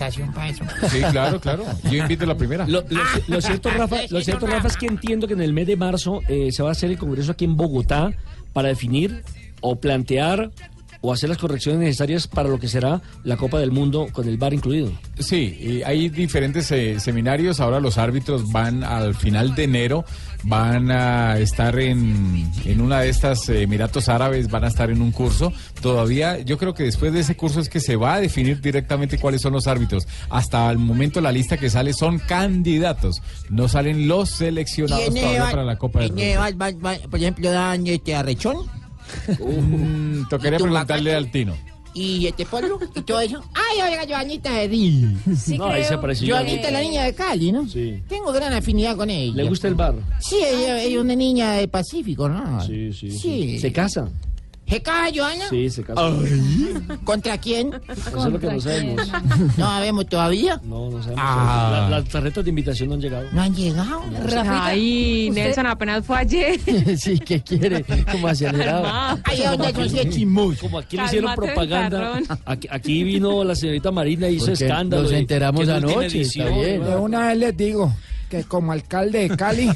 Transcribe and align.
invitación 0.00 0.32
para 0.32 0.48
eso. 0.48 0.64
Sí, 0.90 1.00
claro, 1.10 1.40
claro. 1.40 1.64
Yo 1.90 1.98
invito 1.98 2.24
la 2.26 2.36
primera. 2.36 2.66
Lo, 2.66 2.80
lo- 2.88 3.00
lo 3.28 3.40
cierto, 3.40 3.70
Rafa, 3.70 3.96
lo 4.10 4.20
cierto, 4.22 4.46
Rafa, 4.46 4.68
es 4.68 4.76
que 4.76 4.86
entiendo 4.86 5.26
que 5.26 5.34
en 5.34 5.42
el 5.42 5.52
mes 5.52 5.66
de 5.66 5.76
marzo 5.76 6.20
eh, 6.28 6.50
se 6.52 6.62
va 6.62 6.70
a 6.70 6.72
hacer 6.72 6.90
el 6.90 6.98
congreso 6.98 7.32
aquí 7.32 7.44
en 7.44 7.56
Bogotá 7.56 8.12
para 8.52 8.68
definir 8.68 9.22
o 9.60 9.76
plantear 9.76 10.50
o 11.02 11.12
hacer 11.12 11.28
las 11.28 11.38
correcciones 11.38 11.80
necesarias 11.80 12.26
para 12.26 12.48
lo 12.48 12.58
que 12.58 12.68
será 12.68 13.00
la 13.24 13.36
Copa 13.36 13.58
del 13.58 13.70
Mundo 13.70 14.08
con 14.12 14.28
el 14.28 14.36
VAR 14.36 14.52
incluido. 14.54 14.92
Sí, 15.18 15.56
y 15.60 15.82
hay 15.82 16.08
diferentes 16.10 16.70
eh, 16.72 17.00
seminarios. 17.00 17.60
Ahora 17.60 17.80
los 17.80 17.96
árbitros 17.98 18.50
van 18.52 18.84
al 18.84 19.14
final 19.14 19.54
de 19.54 19.64
enero, 19.64 20.04
van 20.42 20.90
a 20.90 21.38
estar 21.38 21.78
en, 21.78 22.50
en 22.64 22.80
una 22.80 23.00
de 23.00 23.08
estas 23.08 23.48
eh, 23.48 23.62
Emiratos 23.62 24.08
Árabes, 24.10 24.48
van 24.50 24.64
a 24.64 24.68
estar 24.68 24.90
en 24.90 25.00
un 25.00 25.10
curso. 25.10 25.52
Todavía, 25.80 26.38
yo 26.40 26.58
creo 26.58 26.74
que 26.74 26.82
después 26.84 27.12
de 27.12 27.20
ese 27.20 27.34
curso 27.36 27.60
es 27.60 27.68
que 27.70 27.80
se 27.80 27.96
va 27.96 28.14
a 28.14 28.20
definir 28.20 28.60
directamente 28.60 29.18
cuáles 29.18 29.40
son 29.40 29.52
los 29.54 29.66
árbitros. 29.66 30.06
Hasta 30.28 30.70
el 30.70 30.78
momento 30.78 31.20
la 31.22 31.32
lista 31.32 31.56
que 31.56 31.70
sale 31.70 31.92
son 31.94 32.18
candidatos, 32.18 33.22
no 33.48 33.68
salen 33.68 34.06
los 34.06 34.28
seleccionados 34.30 35.04
¿Quién 35.10 35.14
todavía 35.22 35.44
va- 35.44 35.50
para 35.50 35.64
la 35.64 35.76
Copa 35.78 36.00
del 36.00 36.12
Mundo. 36.12 37.08
por 37.10 37.18
ejemplo, 37.18 37.50
dan 37.50 37.86
este 37.86 38.14
arrechón 38.14 38.58
Mm, 39.38 40.28
tocaría 40.28 40.56
¿Y 40.56 40.58
tu 40.58 40.64
preguntarle 40.64 41.14
al 41.14 41.30
Tino. 41.30 41.54
y 41.94 42.26
este 42.26 42.46
polvo 42.46 42.78
y 42.94 43.00
todo 43.02 43.20
eso. 43.20 43.42
Ay, 43.54 43.80
oiga, 43.92 44.04
Joanita 44.08 44.52
de 44.54 44.68
Di. 44.68 45.16
Sí, 45.36 45.58
No, 45.58 45.66
ahí 45.66 45.82
se 45.82 45.88
creo. 45.88 45.98
apareció. 45.98 46.34
Joanita, 46.36 46.70
la 46.70 46.80
niña 46.80 47.04
de 47.04 47.14
Cali, 47.14 47.50
¿no? 47.52 47.68
Sí. 47.68 48.02
Tengo 48.08 48.32
gran 48.32 48.52
afinidad 48.52 48.96
con 48.96 49.10
ella. 49.10 49.34
¿Le 49.34 49.48
gusta 49.48 49.66
el 49.68 49.74
VAR? 49.74 49.94
Sí, 50.20 50.36
ella, 50.36 50.82
ella 50.82 50.96
es 50.96 51.02
una 51.02 51.14
niña 51.16 51.52
de 51.54 51.66
Pacífico, 51.68 52.28
¿no? 52.28 52.64
Sí, 52.64 52.92
sí. 52.92 53.10
Sí. 53.10 53.58
¿Se 53.58 53.72
casa? 53.72 54.08
¿Se 54.70 54.80
casa, 54.80 55.10
Joana? 55.14 55.48
Sí, 55.50 55.68
se 55.70 55.82
casa. 55.82 56.00
¿Contra 57.04 57.36
quién? 57.38 57.72
Eso 57.88 58.26
es 58.26 58.32
lo 58.32 58.38
que 58.38 58.46
no 58.46 58.60
sabemos. 58.60 59.08
No 59.58 59.66
sabemos 59.66 60.06
todavía. 60.06 60.60
No, 60.64 60.90
no 60.90 61.02
sabemos. 61.02 61.24
Ah. 61.26 61.88
La- 61.90 61.98
las 61.98 62.08
tarjetas 62.08 62.44
de 62.44 62.50
invitación 62.50 62.88
no 62.88 62.94
han 62.94 63.00
llegado. 63.00 63.26
No 63.32 63.42
han 63.42 63.54
llegado. 63.54 64.00
Rafita, 64.22 64.64
Ay, 64.66 65.28
usted- 65.28 65.42
Nelson 65.44 65.66
apenas 65.66 66.06
fue 66.06 66.18
ayer. 66.18 66.60
sí, 66.98 67.18
¿qué 67.18 67.42
quiere? 67.42 67.84
Como 68.12 68.28
acelerado. 68.28 68.82
Calmado. 68.84 69.18
Ay, 69.24 69.42
¿dónde 69.56 69.88
son 69.90 70.10
chismoso? 70.10 70.60
Como 70.60 70.78
aquí 70.78 70.96
le 70.96 71.04
hicieron 71.04 71.34
propaganda. 71.34 72.20
Aquí, 72.44 72.68
aquí 72.70 73.02
vino 73.02 73.42
la 73.44 73.54
señorita 73.54 73.90
Marina 73.90 74.28
y 74.28 74.36
hizo 74.36 74.46
Porque 74.46 74.64
escándalo. 74.64 75.02
nos 75.02 75.12
enteramos 75.12 75.66
no 75.66 75.74
anoche, 75.74 76.06
edición, 76.06 76.46
está 76.48 76.58
bien. 76.60 76.80
¿verdad? 76.80 76.94
De 76.96 77.00
una 77.02 77.26
vez 77.28 77.36
les 77.38 77.56
digo 77.56 77.92
que 78.30 78.44
como 78.44 78.70
alcalde 78.72 79.28
de 79.28 79.36
Cali 79.36 79.68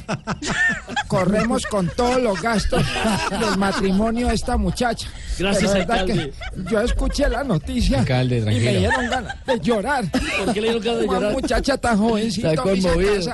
corremos 1.08 1.66
con 1.66 1.88
todos 1.88 2.22
los 2.22 2.40
gastos 2.40 2.82
del 3.30 3.58
matrimonio 3.58 4.28
de 4.28 4.34
esta 4.34 4.56
muchacha. 4.56 5.08
Gracias, 5.38 5.72
Pero 5.72 5.86
verdad 5.86 5.98
alcalde. 6.00 6.30
que 6.30 6.70
yo 6.70 6.80
escuché 6.80 7.28
la 7.28 7.42
noticia 7.42 7.98
Alcalde, 7.98 8.38
y 8.38 8.42
me 8.42 8.76
dieron 8.78 9.10
ganas 9.10 9.44
de 9.44 9.58
llorar. 9.60 10.04
¿Por 10.10 10.54
qué 10.54 10.60
le 10.60 10.68
dieron 10.70 10.82
ganas 10.84 11.00
de 11.00 11.06
Una 11.08 11.18
llorar? 11.18 11.32
muchacha 11.32 11.76
tan 11.76 11.98
jovencita 11.98 12.50
Está 12.50 12.62
conmovido. 12.62 13.32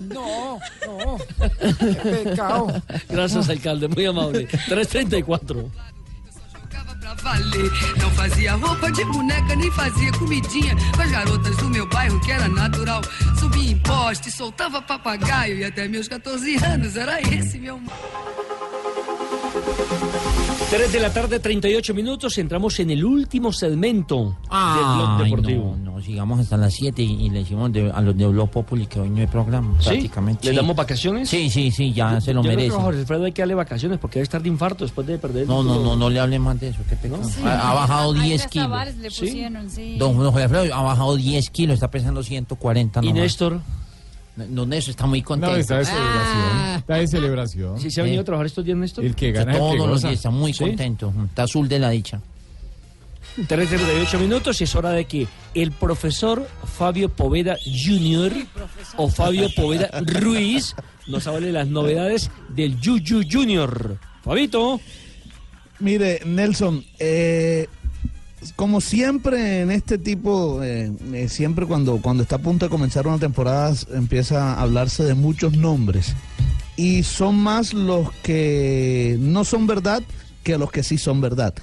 No, 0.00 0.58
no. 0.86 1.18
Qué 1.78 1.94
pecado. 2.24 2.82
Gracias, 3.10 3.48
alcalde, 3.50 3.88
muy 3.88 4.06
amable. 4.06 4.46
334. 4.46 5.70
Não 7.98 8.10
fazia 8.12 8.54
roupa 8.54 8.90
de 8.90 9.04
boneca, 9.04 9.54
nem 9.54 9.70
fazia 9.72 10.12
comidinha 10.12 10.74
com 10.94 11.02
as 11.02 11.10
garotas 11.10 11.56
do 11.56 11.68
meu 11.68 11.86
bairro, 11.86 12.18
que 12.20 12.32
era 12.32 12.48
natural. 12.48 13.02
Subia 13.38 13.70
em 13.70 13.78
poste, 13.78 14.30
soltava 14.30 14.80
papagaio 14.80 15.58
e 15.58 15.64
até 15.64 15.86
meus 15.88 16.08
14 16.08 16.56
anos 16.64 16.96
era 16.96 17.20
esse 17.20 17.58
meu 17.58 17.80
3 20.74 20.90
de 20.90 21.00
la 21.00 21.12
tarde, 21.12 21.38
38 21.38 21.92
minutos. 21.92 22.38
Entramos 22.38 22.80
en 22.80 22.90
el 22.90 23.04
último 23.04 23.52
segmento 23.52 24.38
del 24.50 24.84
blog 24.96 25.22
deportivo. 25.24 25.76
no, 25.78 25.92
no, 25.92 26.00
sigamos 26.00 26.40
hasta 26.40 26.56
las 26.56 26.72
7 26.72 27.02
y, 27.02 27.26
y 27.26 27.30
le 27.30 27.40
decimos 27.40 27.70
de- 27.72 27.90
a 27.90 28.00
los 28.00 28.16
de 28.16 28.26
Blog 28.26 28.48
Populi 28.48 28.86
que 28.86 28.98
hoy 28.98 29.10
no 29.10 29.18
hay 29.18 29.26
programa, 29.26 29.74
¿Sí? 29.80 29.90
prácticamente. 29.90 30.46
¿Le 30.46 30.50
sí. 30.52 30.56
damos 30.56 30.74
vacaciones? 30.74 31.28
Sí, 31.28 31.50
sí, 31.50 31.70
sí, 31.70 31.92
ya 31.92 32.18
se 32.22 32.32
lo 32.32 32.40
Yo 32.40 32.44
creo 32.48 32.50
que 32.52 32.56
merece. 32.56 32.76
a 32.76 32.80
Jorge 32.82 33.00
Alfredo 33.00 33.24
hay 33.26 33.32
que 33.32 33.42
darle 33.42 33.54
vacaciones 33.54 33.98
porque 33.98 34.14
debe 34.18 34.24
estar 34.24 34.42
de 34.42 34.48
infarto 34.48 34.84
después 34.84 35.06
de 35.06 35.18
perder. 35.18 35.42
el 35.42 35.48
No, 35.48 35.62
no, 35.62 35.72
título. 35.74 35.90
no, 35.90 35.96
no 35.96 36.10
le 36.10 36.20
hable 36.20 36.38
más 36.38 36.58
de 36.58 36.68
eso, 36.70 36.78
qué 36.88 36.96
pecado. 36.96 37.20
Ha, 37.44 37.70
ha 37.70 37.74
bajado 37.74 38.12
Ay, 38.14 38.20
10 38.30 38.40
las 38.42 38.50
kilos. 38.50 38.88
¿Sí? 39.12 39.20
pusieron, 39.26 39.70
sí. 39.70 39.96
Don 39.98 40.16
Don 40.16 40.30
Jorge 40.32 40.44
Alfredo 40.44 40.74
ha 40.74 40.82
bajado 40.82 41.16
10 41.16 41.50
kilos, 41.50 41.74
está 41.74 41.90
pesando 41.90 42.22
140 42.22 43.00
Y 43.02 43.08
nomás. 43.08 43.22
Néstor, 43.22 43.60
No, 44.36 44.64
Néstor 44.64 44.92
está 44.92 45.06
muy 45.06 45.20
contento. 45.22 45.52
No, 45.54 45.60
está 45.60 45.78
de 45.78 45.84
celebración. 45.84 46.50
Ah. 46.54 46.76
Está 46.78 46.94
de 46.94 47.06
celebración. 47.06 47.80
¿sí 47.80 47.90
se 47.90 48.00
ha 48.00 48.04
venido 48.04 48.22
a 48.22 48.24
trabajar 48.24 48.46
estos 48.46 48.64
días, 48.64 48.78
Néstor? 48.78 49.04
El 49.04 49.14
que 49.14 49.28
Está 49.28 49.40
gana 49.44 49.52
es 49.52 49.58
el 49.58 49.70
que 49.70 49.76
todos 49.76 49.90
los 49.90 50.02
días, 50.02 50.14
está 50.14 50.30
muy 50.30 50.52
¿Sí? 50.54 50.64
contento. 50.64 51.12
Está 51.26 51.42
azul 51.42 51.68
de 51.68 51.78
la 51.78 51.90
dicha. 51.90 52.20
3.38 53.36 54.18
minutos 54.18 54.60
y 54.60 54.64
es 54.64 54.74
hora 54.74 54.90
de 54.90 55.06
que 55.06 55.26
el 55.54 55.72
profesor 55.72 56.46
Fabio 56.76 57.08
Poveda 57.08 57.56
Jr. 57.64 58.32
o 58.96 59.08
Fabio 59.08 59.48
Poveda 59.54 59.88
Ruiz 60.02 60.74
nos 61.06 61.26
hable 61.26 61.52
las 61.52 61.66
novedades 61.68 62.30
del 62.48 62.78
Yuyu 62.80 63.22
Junior. 63.30 63.98
Fabito. 64.22 64.80
Mire, 65.78 66.20
Nelson, 66.24 66.84
eh, 66.98 67.68
como 68.56 68.80
siempre 68.80 69.60
en 69.60 69.70
este 69.70 69.98
tipo, 69.98 70.62
eh, 70.62 70.92
eh, 71.12 71.28
siempre 71.28 71.66
cuando, 71.66 71.98
cuando 71.98 72.22
está 72.22 72.36
a 72.36 72.40
punto 72.40 72.66
de 72.66 72.70
comenzar 72.70 73.06
una 73.06 73.18
temporada 73.18 73.74
empieza 73.94 74.54
a 74.54 74.62
hablarse 74.62 75.04
de 75.04 75.14
muchos 75.14 75.56
nombres. 75.56 76.14
Y 76.76 77.02
son 77.02 77.36
más 77.36 77.74
los 77.74 78.10
que 78.22 79.16
no 79.20 79.44
son 79.44 79.66
verdad 79.66 80.02
que 80.42 80.58
los 80.58 80.70
que 80.72 80.82
sí 80.82 80.98
son 80.98 81.20
verdad. 81.20 81.54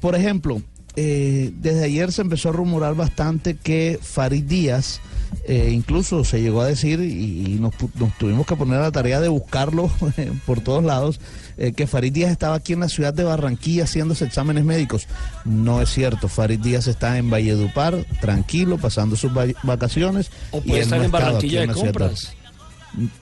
Por 0.00 0.14
ejemplo, 0.14 0.62
eh, 0.96 1.52
desde 1.56 1.84
ayer 1.84 2.12
se 2.12 2.22
empezó 2.22 2.50
a 2.50 2.52
rumorar 2.52 2.94
bastante 2.94 3.56
que 3.56 3.98
Farid 4.00 4.44
Díaz, 4.44 5.00
eh, 5.44 5.70
incluso 5.72 6.24
se 6.24 6.40
llegó 6.42 6.60
a 6.62 6.66
decir, 6.66 7.00
y, 7.00 7.54
y 7.54 7.58
nos, 7.60 7.72
nos 7.94 8.16
tuvimos 8.18 8.46
que 8.46 8.56
poner 8.56 8.78
a 8.78 8.82
la 8.82 8.92
tarea 8.92 9.20
de 9.20 9.28
buscarlo 9.28 9.90
por 10.46 10.60
todos 10.60 10.84
lados, 10.84 11.20
eh, 11.56 11.72
que 11.72 11.86
Farid 11.86 12.12
Díaz 12.12 12.30
estaba 12.30 12.54
aquí 12.56 12.72
en 12.72 12.80
la 12.80 12.88
ciudad 12.88 13.12
de 13.14 13.24
Barranquilla 13.24 13.84
haciéndose 13.84 14.24
exámenes 14.24 14.64
médicos. 14.64 15.06
No 15.44 15.80
es 15.80 15.90
cierto, 15.90 16.28
Farid 16.28 16.60
Díaz 16.60 16.86
está 16.86 17.18
en 17.18 17.30
Valledupar, 17.30 18.04
tranquilo, 18.20 18.78
pasando 18.78 19.16
sus 19.16 19.36
va- 19.36 19.46
vacaciones. 19.62 20.30
O 20.52 20.58
y 20.58 20.60
puede 20.62 20.76
él 20.78 20.82
estar 20.84 20.98
no 20.98 21.04
en 21.04 21.10
Barranquilla 21.10 21.60
de 21.62 21.68
compras. 21.68 22.34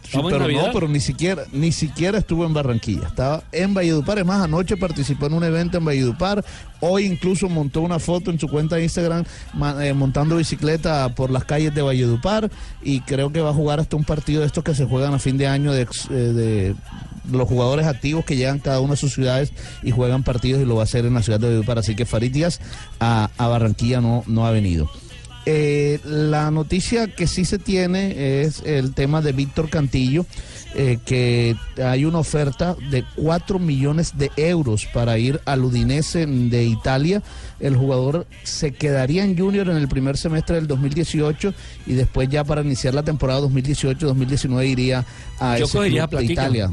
Sí, 0.03 0.19
pero 0.23 0.49
no, 0.49 0.73
pero 0.73 0.89
ni 0.89 1.01
siquiera, 1.01 1.45
ni 1.53 1.73
siquiera 1.73 2.19
estuvo 2.19 2.47
en 2.47 2.55
Barranquilla. 2.55 3.07
Estaba 3.09 3.43
en 3.53 3.75
Valledupar. 3.75 4.19
Es 4.19 4.25
más, 4.25 4.43
anoche 4.43 4.77
participó 4.77 5.27
en 5.27 5.35
un 5.35 5.45
evento 5.45 5.79
en 5.79 5.85
Valledupar. 5.85 6.45
Hoy 6.81 7.05
incluso 7.05 7.49
montó 7.49 7.83
una 7.83 7.99
foto 7.99 8.31
en 8.31 8.39
su 8.39 8.49
cuenta 8.49 8.77
de 8.77 8.85
Instagram 8.85 9.25
eh, 9.81 9.93
montando 9.93 10.37
bicicleta 10.37 11.15
por 11.15 11.31
las 11.31 11.45
calles 11.45 11.75
de 11.75 11.83
Valledupar. 11.83 12.51
Y 12.83 13.01
creo 13.01 13.31
que 13.31 13.41
va 13.41 13.51
a 13.51 13.55
jugar 13.55 13.81
hasta 13.81 13.97
un 13.97 14.05
partido 14.05 14.41
de 14.41 14.47
estos 14.47 14.65
que 14.65 14.75
se 14.75 14.87
juegan 14.87 15.13
a 15.13 15.19
fin 15.19 15.37
de 15.37 15.47
año 15.47 15.73
de, 15.73 15.83
eh, 15.83 16.15
de 16.15 16.75
los 17.31 17.47
jugadores 17.47 17.87
activos 17.87 18.25
que 18.25 18.37
llegan 18.37 18.61
cada 18.61 18.81
una 18.81 18.95
a 18.95 18.97
sus 18.97 19.13
ciudades 19.13 19.53
y 19.83 19.91
juegan 19.91 20.23
partidos 20.23 20.63
y 20.63 20.65
lo 20.65 20.77
va 20.77 20.83
a 20.83 20.85
hacer 20.85 21.05
en 21.05 21.15
la 21.15 21.23
ciudad 21.23 21.39
de 21.39 21.49
Valledupar. 21.49 21.79
Así 21.79 21.95
que 21.95 22.07
Farid 22.07 22.33
Díaz 22.33 22.61
a, 23.01 23.29
a 23.37 23.49
Barranquilla 23.49 24.01
no, 24.01 24.25
no 24.27 24.47
ha 24.47 24.51
venido. 24.51 24.91
Eh, 25.47 26.01
la 26.05 26.51
noticia 26.51 27.07
que 27.09 27.27
sí 27.27 27.45
se 27.45 27.59
tiene 27.59 28.43
es 28.43 28.63
el 28.65 28.95
tema 28.95 29.23
de 29.23 29.33
Víctor 29.33 29.71
Cantillo, 29.71 30.27
eh, 30.75 30.99
que 31.05 31.57
hay 31.83 32.05
una 32.05 32.19
oferta 32.19 32.77
de 32.91 33.05
4 33.17 33.59
millones 33.59 34.19
de 34.19 34.31
euros 34.37 34.87
para 34.93 35.19
ir 35.19 35.41
al 35.47 35.65
Udinese 35.65 36.27
de 36.27 36.65
Italia. 36.65 37.23
El 37.61 37.77
jugador 37.77 38.27
se 38.43 38.73
quedaría 38.73 39.25
en 39.25 39.39
Junior 39.39 39.71
en 39.71 39.79
el 39.79 39.89
primer 39.89 40.19
semestre 40.19 40.57
del 40.57 40.67
2018 40.67 41.55
y 41.87 41.95
después 41.95 42.29
ya 42.29 42.45
para 42.45 42.61
iniciar 42.61 42.95
la 42.95 43.03
temporada 43.03 43.41
2018-2019 43.41 44.67
iría 44.67 45.07
a 45.41 45.59
Yo 45.59 45.65
ese 45.65 45.79
club 45.79 46.11
de. 46.11 46.25
Italia. 46.25 46.71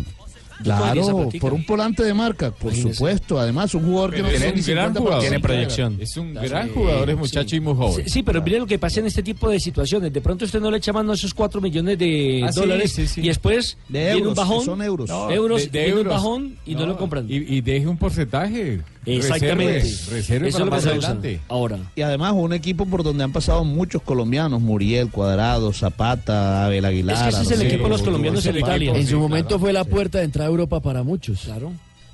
Claro, 0.63 1.29
por 1.39 1.53
un 1.53 1.65
volante 1.65 2.03
de 2.03 2.13
marca, 2.13 2.51
por 2.51 2.71
Imagínese. 2.71 2.93
supuesto. 2.95 3.39
Además, 3.39 3.73
un 3.75 3.83
jugador 3.85 4.13
que 4.13 4.21
no 4.21 4.29
tiene 4.29 4.47
es 4.49 4.67
un 4.67 4.73
gran 4.75 4.93
jugador. 4.93 5.21
Tiene 5.21 5.39
proyección. 5.39 5.97
Es 5.99 6.17
un 6.17 6.33
gran 6.33 6.69
jugador, 6.69 7.09
es 7.09 7.17
muchacho 7.17 7.55
y 7.55 7.59
muy 7.59 7.73
Sí, 7.73 7.77
joven. 7.79 8.09
sí, 8.09 8.23
pero 8.23 8.41
mire 8.41 8.59
lo 8.59 8.65
que 8.65 8.79
pasa 8.79 8.99
en 8.99 9.07
este 9.07 9.23
tipo 9.23 9.49
de 9.49 9.59
situaciones. 9.59 10.11
De 10.13 10.21
pronto 10.21 10.45
usted 10.45 10.59
no 10.61 10.71
le 10.71 10.77
echa 10.77 10.93
mano 10.93 11.11
a 11.11 11.15
esos 11.15 11.33
4 11.33 11.59
millones 11.61 11.97
de 11.97 12.43
Ah, 12.47 12.51
dólares 12.51 12.91
sí, 12.93 13.07
sí. 13.07 13.21
y 13.21 13.27
después 13.27 13.77
De 13.89 13.99
viene 13.99 14.13
un 14.15 14.19
euros, 14.21 14.35
bajón. 14.35 14.65
son 14.65 14.81
euros. 14.81 15.09
No, 15.09 15.29
euros, 15.31 15.61
de- 15.63 15.67
de 15.69 15.79
viene 15.79 15.93
un 15.93 15.97
euros. 15.99 16.13
bajón 16.13 16.57
y 16.65 16.75
no, 16.75 16.85
lo 16.85 16.97
compran. 16.97 17.25
Y, 17.29 17.35
y 17.35 17.61
deje 17.61 17.87
un 17.87 17.97
porcentaje. 17.97 18.81
Exactamente. 19.05 19.79
Reserve, 19.81 20.15
reserve 20.17 20.47
Eso 20.49 20.57
para 20.65 20.77
es 20.77 20.85
lo 20.85 20.91
que 20.91 21.01
se 21.01 21.07
usa. 21.37 21.39
Ahora. 21.47 21.77
Y 21.95 22.01
además 22.01 22.33
un 22.35 22.53
equipo 22.53 22.85
por 22.85 23.03
donde 23.03 23.23
han 23.23 23.31
pasado 23.31 23.63
muchos 23.63 24.01
colombianos, 24.01 24.61
Muriel, 24.61 25.09
Cuadrado, 25.11 25.71
Zapata, 25.73 26.65
Abel 26.65 26.85
Aguilar. 26.85 27.15
Es 27.29 27.35
que 27.35 27.41
ese 27.43 27.53
es 27.53 27.59
el 27.61 27.67
equipo 27.67 27.83
de 27.83 27.89
los 27.89 28.01
colombianos 28.01 28.45
en. 28.45 28.57
Italia. 28.57 28.91
En 28.95 29.03
Sí, 29.05 29.11
su 29.11 29.19
momento 29.19 29.47
claro. 29.49 29.59
fue 29.59 29.73
la 29.73 29.83
puerta 29.83 30.17
de 30.19 30.25
entrada 30.25 30.47
a 30.47 30.51
Europa 30.51 30.79
para 30.79 31.03
muchos. 31.03 31.41
Claro. 31.41 31.71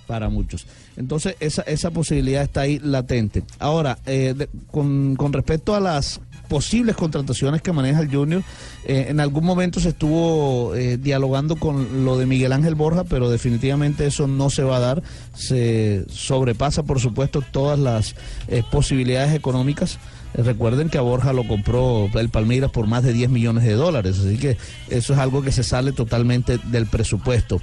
para 0.08 0.28
muchos. 0.28 0.66
Entonces, 0.98 1.38
esa, 1.40 1.62
esa 1.62 1.90
posibilidad 1.92 2.44
está 2.44 2.62
ahí 2.62 2.80
latente. 2.80 3.44
Ahora, 3.60 3.98
eh, 4.06 4.34
de- 4.38 4.50
con, 4.70 5.16
con 5.16 5.32
respecto 5.32 5.74
a 5.74 5.80
las 5.80 6.20
posibles 6.52 6.98
contrataciones 6.98 7.62
que 7.62 7.72
maneja 7.72 8.02
el 8.02 8.14
Junior, 8.14 8.44
eh, 8.84 9.06
en 9.08 9.22
algún 9.22 9.46
momento 9.46 9.80
se 9.80 9.88
estuvo 9.88 10.76
eh, 10.76 10.98
dialogando 10.98 11.56
con 11.56 12.04
lo 12.04 12.18
de 12.18 12.26
Miguel 12.26 12.52
Ángel 12.52 12.76
Borja, 12.76 13.06
pero 13.06 13.30
definitivamente 13.30 14.06
eso 14.06 14.28
no 14.28 14.50
se 14.50 14.64
va 14.64 14.76
a 14.76 14.80
dar. 14.82 15.04
Se 15.34 16.04
sobrepasa, 16.10 16.84
por 16.84 17.00
supuesto, 17.00 17.42
todas 17.42 17.80
las 17.80 18.18
eh, 18.50 18.64
posibilidades 18.70 19.34
económicas 19.34 19.98
Recuerden 20.34 20.90
que 20.90 20.98
a 20.98 21.02
Borja 21.02 21.34
lo 21.34 21.46
compró 21.46 22.10
el 22.14 22.30
Palmeiras 22.30 22.72
por 22.72 22.88
más 22.88 23.04
de 23.04 23.12
10 23.14 23.30
millones 23.30 23.64
de 23.64 23.74
dólares, 23.74 24.18
así 24.20 24.38
que 24.38 24.58
eso 24.90 25.14
es 25.14 25.20
algo 25.20 25.42
que 25.42 25.52
se 25.52 25.64
sale 25.64 25.92
totalmente 25.92 26.58
del 26.66 26.86
presupuesto. 26.86 27.60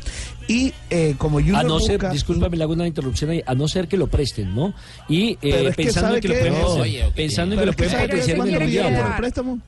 Y 0.49 0.73
eh, 0.91 1.15
como 1.19 1.39
Junior 1.39 1.57
A 1.57 1.63
no 1.63 1.81
ser, 1.81 2.11
discúlpame, 2.11 2.57
le 2.57 2.65
hago 2.65 2.75
una 2.75 2.87
interrupción 2.87 3.31
ahí, 3.31 3.43
a 3.47 3.55
no 3.55 3.69
ser 3.69 3.89
que 3.89 3.97
lo 3.97 4.07
presten, 4.07 4.55
¿no? 4.55 4.75
Y 5.09 5.39
eh, 5.43 5.73
que 5.77 5.85
pensando 5.85 6.09
¿sabe 6.09 6.17
en 6.17 6.23
que 6.23 6.29
lo 6.29 6.35
pueden, 6.35 6.53
No, 6.55 6.69
oye, 6.75 7.05
pensando 7.15 7.55
en 7.55 7.61
que 7.61 7.67
lo 7.67 7.73
pueden 7.73 7.93
¿sabe 7.93 8.09
potenciar 8.09 8.31
en 8.31 8.37
cuánto 8.37 8.53
el 8.55 8.59
le 8.59 8.65
mundial. 8.65 8.87
dieron 8.87 9.03
por 9.03 9.11
el 9.13 9.17
préstamo? 9.19 9.59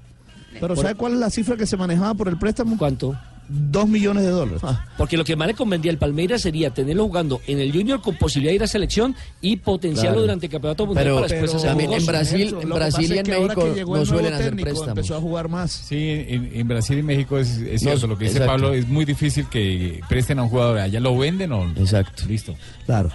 Pero 0.61 0.77
¿sabe 0.77 0.95
cuál 0.95 1.13
es 1.15 1.19
la 1.21 1.31
cifra 1.31 1.57
que 1.57 1.67
se 1.67 1.77
manejaba 1.77 2.15
por 2.15 2.29
el 2.29 2.37
préstamo? 2.37 2.77
¿Cuánto? 2.77 3.17
Dos 3.53 3.89
millones 3.89 4.23
de 4.23 4.31
dólares. 4.31 4.61
Porque 4.97 5.17
lo 5.17 5.25
que 5.25 5.35
más 5.35 5.49
le 5.49 5.55
convendría 5.55 5.91
al 5.91 5.99
Palmeiras 5.99 6.43
sería 6.43 6.71
tenerlo 6.71 7.05
jugando 7.07 7.41
en 7.49 7.59
el 7.59 7.73
Junior 7.73 8.01
con 8.01 8.15
posibilidad 8.15 8.53
de 8.53 8.55
ir 8.57 8.63
a 8.63 8.69
selección 8.69 9.17
y 9.41 9.57
potenciarlo 9.57 10.11
Claro. 10.13 10.21
durante 10.23 10.47
el 10.47 10.53
campeonato 10.53 10.87
mundial 10.87 11.05
Pero- 11.05 11.15
para 11.17 11.27
después 11.29 11.51
pero 11.51 11.59
hacer 11.59 11.71
también 11.71 11.93
en. 11.93 12.07
Brasil- 12.07 12.57
en 12.61 12.69
Brasil 12.69 13.13
y 13.15 13.19
en 13.19 13.27
México 13.27 13.75
no 13.97 14.07
suelen 14.07 14.35
hacer 14.35 14.47
técnico, 14.51 14.63
préstamos. 14.69 14.89
Empezó 14.99 15.17
a 15.17 15.21
jugar 15.21 15.49
más. 15.49 15.73
Sí, 15.73 15.97
en, 16.29 16.51
en 16.55 16.69
Brasil 16.69 16.99
y 16.99 17.03
México 17.03 17.39
es, 17.39 17.57
es 17.59 17.81
cierto, 17.81 18.03
No, 18.07 18.13
lo 18.15 18.19
que 18.19 18.25
dice 18.27 18.37
exacto. 18.39 18.53
Pablo, 18.63 18.73
es 18.75 18.87
muy 18.87 19.05
difícil 19.05 19.47
que 19.49 20.01
presten 20.09 20.39
a 20.39 20.45
un 20.45 20.49
jugador, 20.49 20.79
allá 20.79 21.01
lo 21.01 21.19
venden 21.19 21.51
o... 21.53 21.65
Exacto. 21.77 22.23
Listo. 22.29 22.55
Claro. 22.87 23.11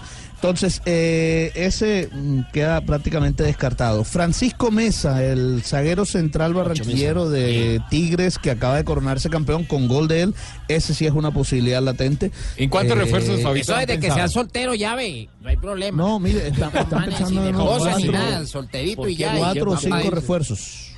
Entonces, 0.48 0.80
eh, 0.86 1.50
ese 1.54 2.08
mm, 2.12 2.40
queda 2.52 2.80
prácticamente 2.80 3.42
descartado. 3.42 4.04
Francisco 4.04 4.70
Mesa, 4.70 5.24
el 5.24 5.62
zaguero 5.64 6.04
central 6.04 6.54
barranquillero 6.54 7.28
de 7.28 7.80
Tigres, 7.90 8.38
que 8.38 8.50
acaba 8.52 8.76
de 8.76 8.84
coronarse 8.84 9.28
campeón 9.28 9.64
con 9.64 9.88
gol 9.88 10.06
de 10.08 10.22
él, 10.22 10.34
ese 10.68 10.94
sí 10.94 11.04
es 11.04 11.12
una 11.12 11.30
posibilidad 11.32 11.82
latente. 11.82 12.30
¿En 12.56 12.70
cuántos 12.70 12.96
Eh, 12.96 13.00
refuerzos, 13.00 13.42
Fabito? 13.42 13.72
Eso 13.72 13.80
es 13.80 13.86
de 13.88 13.98
que 13.98 14.10
sea 14.10 14.28
soltero 14.28 14.74
ya 14.74 14.94
ve, 14.94 15.28
no 15.42 15.48
hay 15.48 15.56
problema. 15.56 15.96
No, 16.00 16.20
mire, 16.20 16.48
están, 16.48 16.70
pensando 16.70 17.46
en 17.46 17.54
cosas 17.54 17.96
ni 17.96 18.04
cuatro, 18.08 18.12
nada, 18.12 18.46
solterito 18.46 19.08
y 19.08 19.16
ya. 19.16 19.34
y 19.34 19.38
cuatro 19.38 19.70
o 19.72 19.76
cinco 19.76 20.10
refuerzos. 20.10 20.92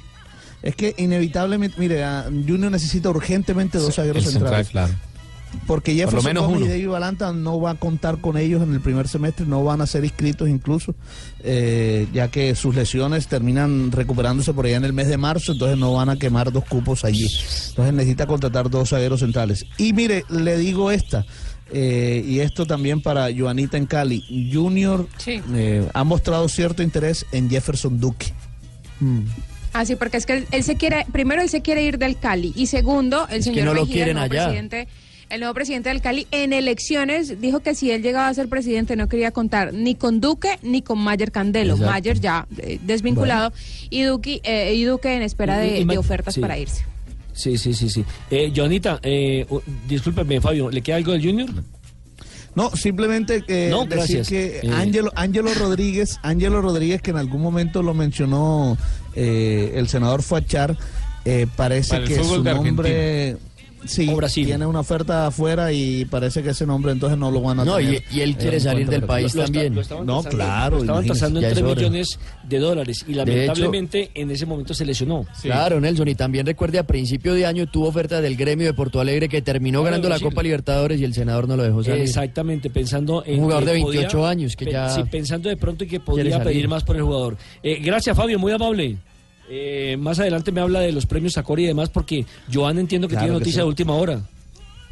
Es 0.62 0.74
que 0.74 0.94
inevitablemente, 0.98 1.76
mire, 1.78 2.04
Junior 2.46 2.70
necesita 2.70 3.08
urgentemente 3.10 3.78
dos 3.78 3.94
zagueros 3.94 4.26
El 4.26 4.32
central, 4.32 4.64
centrales. 4.64 4.68
claro. 4.70 5.07
Porque 5.66 5.92
Por 5.92 5.98
lo 5.98 6.06
Jefferson 6.20 6.24
menos 6.28 6.44
Gómez 6.46 6.58
uno. 6.62 6.66
y 6.66 6.68
David 6.70 6.88
Balanta 6.88 7.32
no 7.32 7.60
va 7.60 7.70
a 7.70 7.74
contar 7.74 8.18
con 8.18 8.36
ellos 8.36 8.62
en 8.62 8.72
el 8.74 8.80
primer 8.80 9.08
semestre, 9.08 9.46
no 9.46 9.64
van 9.64 9.80
a 9.80 9.86
ser 9.86 10.04
inscritos 10.04 10.48
incluso, 10.48 10.94
eh, 11.42 12.06
ya 12.12 12.28
que 12.28 12.54
sus 12.54 12.74
lesiones 12.74 13.26
terminan 13.28 13.90
recuperándose 13.92 14.52
por 14.52 14.66
allá 14.66 14.76
en 14.76 14.84
el 14.84 14.92
mes 14.92 15.08
de 15.08 15.16
marzo, 15.16 15.52
entonces 15.52 15.78
no 15.78 15.94
van 15.94 16.08
a 16.10 16.16
quemar 16.18 16.52
dos 16.52 16.64
cupos 16.64 17.04
allí. 17.04 17.26
Entonces 17.70 17.94
necesita 17.94 18.26
contratar 18.26 18.68
dos 18.70 18.90
zagueros 18.90 19.20
centrales. 19.20 19.64
Y 19.78 19.92
mire, 19.92 20.24
le 20.28 20.56
digo 20.58 20.90
esta, 20.90 21.24
eh, 21.72 22.22
y 22.26 22.40
esto 22.40 22.66
también 22.66 23.00
para 23.02 23.28
Joanita 23.36 23.76
en 23.76 23.86
Cali, 23.86 24.50
Junior 24.52 25.06
Sí. 25.18 25.40
eh, 25.54 25.88
ha 25.94 26.04
mostrado 26.04 26.48
cierto 26.48 26.82
interés 26.82 27.26
en 27.32 27.48
Jefferson 27.50 28.00
Duque. 28.00 28.32
Ah, 29.72 29.84
sí, 29.84 29.96
porque 29.96 30.16
es 30.16 30.26
que 30.26 30.32
él, 30.38 30.46
él 30.50 30.64
se 30.64 30.76
quiere, 30.76 31.06
primero 31.12 31.42
él 31.42 31.48
se 31.48 31.60
quiere 31.62 31.82
ir 31.84 31.98
del 31.98 32.18
Cali 32.18 32.52
y 32.56 32.66
segundo, 32.66 33.26
el 33.28 33.40
Es 33.40 33.46
que 33.46 33.54
señor 33.54 33.76
lo 33.76 33.86
quieren 33.86 34.16
allá. 34.18 34.46
presidente, 34.46 34.88
el 35.30 35.40
nuevo 35.40 35.54
presidente 35.54 35.88
del 35.90 36.00
Cali, 36.00 36.26
en 36.30 36.52
elecciones 36.52 37.40
dijo 37.40 37.60
que 37.60 37.75
si 37.75 37.90
él 37.90 38.02
llegaba 38.02 38.28
a 38.28 38.34
ser 38.34 38.48
presidente 38.48 38.96
no 38.96 39.08
quería 39.08 39.30
contar 39.30 39.72
ni 39.75 39.94
con 39.94 40.20
Duque 40.20 40.58
ni 40.62 40.82
con 40.82 40.98
Mayer 40.98 41.30
Candelo. 41.32 41.75
Exacto. 41.75 41.92
Mayer 41.92 42.20
ya 42.20 42.46
eh, 42.58 42.78
desvinculado 42.82 43.52
y 43.90 44.02
Duque, 44.02 44.40
eh, 44.44 44.75
y 44.75 44.84
Duque 44.84 45.14
en 45.14 45.22
espera 45.22 45.64
Y- 45.66 45.70
de, 45.70 45.80
y 45.80 45.84
Ma- 45.84 45.92
de 45.92 45.98
ofertas 45.98 46.34
sí. 46.34 46.40
para 46.40 46.56
irse. 46.58 46.84
Sí, 47.34 47.56
sí, 47.58 47.72
sí, 47.75 47.88
sí. 47.88 48.04
Eh, 48.30 48.52
Joanita, 48.54 48.98
eh, 49.02 49.46
discúlpeme, 49.86 50.40
Fabio, 50.40 50.70
¿le 50.70 50.80
queda 50.82 50.96
algo 50.96 51.12
del 51.12 51.22
Junior? 51.22 51.48
No, 52.56 52.74
simplemente 52.74 53.44
eh, 53.46 53.69
No, 53.70 53.84
decir 53.84 54.22
que 54.22 54.58
Eh. 54.64 54.70
Ángelo, 54.74 55.12
Ángelo 55.14 55.54
Rodríguez, 55.54 56.19
Ángelo 56.22 56.60
Rodríguez, 56.60 57.00
que 57.00 57.10
en 57.12 57.19
algún 57.19 57.40
momento 57.40 57.82
lo 57.84 57.94
mencionó 57.94 58.76
eh, 59.14 59.74
el 59.76 59.86
senador 59.88 60.22
Fuachar, 60.24 60.76
eh, 61.24 61.46
parece 61.54 61.90
Para 61.90 62.02
el 62.02 62.08
que 62.08 62.14
su 62.24 62.42
nombre 62.42 63.36
sí, 63.84 64.08
O 64.10 64.16
Brasil. 64.16 64.46
tiene 64.46 64.66
una 64.66 64.80
oferta 64.80 65.26
afuera 65.26 65.72
y 65.72 66.04
parece 66.04 66.42
que 66.42 66.50
ese 66.50 66.66
nombre 66.66 66.92
entonces 66.92 67.19
no 67.19 67.30
lo 67.30 67.40
van 67.40 67.60
a 67.60 67.64
No, 67.64 67.76
tener. 67.76 68.02
y, 68.12 68.19
y 68.19 68.20
él 68.20 68.36
quiere 68.36 68.60
salir 68.60 68.88
del 68.88 69.02
país 69.04 69.34
Lo 69.34 69.44
también. 69.44 69.75
lo 69.75 69.80
estaban 69.80 70.06
No, 70.06 70.16
tasando- 70.22 70.36
claro, 70.36 70.76
Lo 70.76 70.82
estaban 70.82 71.06
tasando 71.06 71.38
en 71.40 71.44
es 71.46 71.52
3 71.52 71.64
hora. 71.64 71.75
millones 71.75 72.19
de 72.48 72.58
dólares 72.58 73.04
y 73.06 73.12
hecho- 73.12 73.25
lamentablemente 73.25 74.10
en 74.14 74.30
ese 74.30 74.46
momento 74.46 74.75
se 74.75 74.84
lesionó. 74.84 75.25
Sí. 75.34 75.48
Claro, 75.48 75.80
Nelson, 75.80 76.08
y 76.08 76.14
también 76.14 76.46
recuerde 76.46 76.78
a 76.78 76.86
principio 76.86 77.34
de 77.34 77.46
año 77.46 77.66
tuvo 77.66 77.88
oferta 77.88 78.20
del 78.20 78.36
gremio 78.36 78.66
de 78.66 78.75
Porto 78.75 79.00
Alegre 79.00 79.28
que 79.28 79.42
terminó 79.42 79.81
Claro, 79.81 79.96
ganando 79.96 80.08
la. 80.08 80.19
Copa 80.20 80.42
Libertadores 80.42 81.00
y 81.00 81.04
el 81.04 81.14
senador 81.14 81.46
no 81.48 81.56
lo 81.56 81.62
dejó 81.62 81.82
salir. 81.84 82.02
Exactamente, 82.02 82.70
pensando 82.70 83.22
en. 83.24 83.36
Un 83.38 83.44
jugador 83.44 83.64
que 83.64 83.70
de 83.70 83.72
28 83.74 84.26
años 84.26 84.56
que 84.56 84.64
pe- 84.66 84.72
ya 84.72 84.90
Sí, 84.90 85.02
pensando 85.10 85.48
de 85.48 85.56
pronto 85.56 85.84
en 85.84 85.90
que 85.90 86.00
podría 86.00 86.42
pedir 86.42 86.69
más 86.69 86.84
por 86.84 86.96
el 86.96 87.02
jugador. 87.02 87.36
Eh, 87.62 87.78
gracias, 87.82 88.16
Fabio, 88.16 88.38
muy 88.38 88.52
amable. 88.52 88.98
Eh, 89.50 89.96
más 89.98 90.18
adelante 90.18 90.52
me 90.52 90.60
habla 90.60 90.80
de 90.80 90.92
los 90.92 91.06
premios 91.06 91.34
Sacori 91.34 91.64
y 91.64 91.66
demás, 91.66 91.88
porque 91.88 92.26
Joan 92.52 92.78
entiendo 92.78 93.08
que 93.08 93.14
Claro 93.14 93.26
tiene 93.26 93.34
que 93.34 93.40
noticia 93.40 93.60
sí. 93.60 93.64
de 93.64 93.68
última 93.68 93.94
hora. 93.94 94.20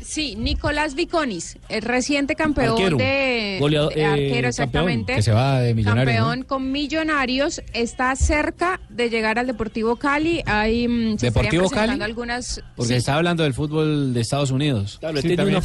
Sí, 0.00 0.36
Nicolás 0.36 0.94
Viconis, 0.94 1.58
el 1.68 1.82
reciente 1.82 2.34
campeón 2.36 2.70
Arquero. 2.72 2.96
de, 2.96 3.58
eh, 3.58 4.04
arquero, 4.04 4.04
campeón, 4.04 4.44
exactamente. 4.46 5.14
que 5.16 5.22
se 5.22 5.32
va 5.32 5.60
de 5.60 5.74
Millonarios, 5.74 6.16
Campeón 6.16 6.42
con 6.44 6.70
Millonarios, 6.70 7.60
está 7.72 8.14
cerca 8.14 8.80
de 8.88 9.10
llegar 9.10 9.38
al 9.38 9.46
Deportivo 9.46 9.96
Cali. 9.96 10.42
Hay, 10.46 10.86
mm, 10.86 11.18
se 11.18 11.26
¿Deportivo 11.26 11.68
Cali? 11.70 12.00
algunas... 12.02 12.62
Porque 12.76 12.92
sí, 12.92 12.98
está 12.98 13.16
hablando 13.16 13.42
del 13.42 13.54
fútbol 13.54 14.14
de 14.14 14.20
Estados 14.20 14.50
Unidos. 14.50 14.98
Claro, 15.00 15.20
Sí, 15.20 15.28
una 15.28 15.36
tenía- 15.36 15.60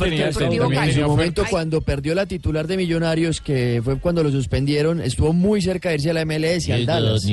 Cali. 0.72 0.92
En 0.92 0.96
su 0.96 1.02
momento, 1.08 1.42
Ay. 1.44 1.48
cuando 1.52 1.82
perdió 1.82 2.16
la 2.16 2.26
titular 2.26 2.68
de 2.68 2.78
Millonarios, 2.78 3.42
que 3.42 3.82
fue 3.84 4.00
cuando 4.00 4.24
lo 4.24 4.32
suspendieron, 4.32 5.02
estuvo 5.02 5.34
muy 5.34 5.62
cerca 5.62 5.90
de 5.90 5.96
irse 5.96 6.10
a 6.10 6.14
la 6.14 6.22
MLS 6.26 6.68
y 6.68 6.72
al 6.72 6.86
Dallas. 6.86 7.26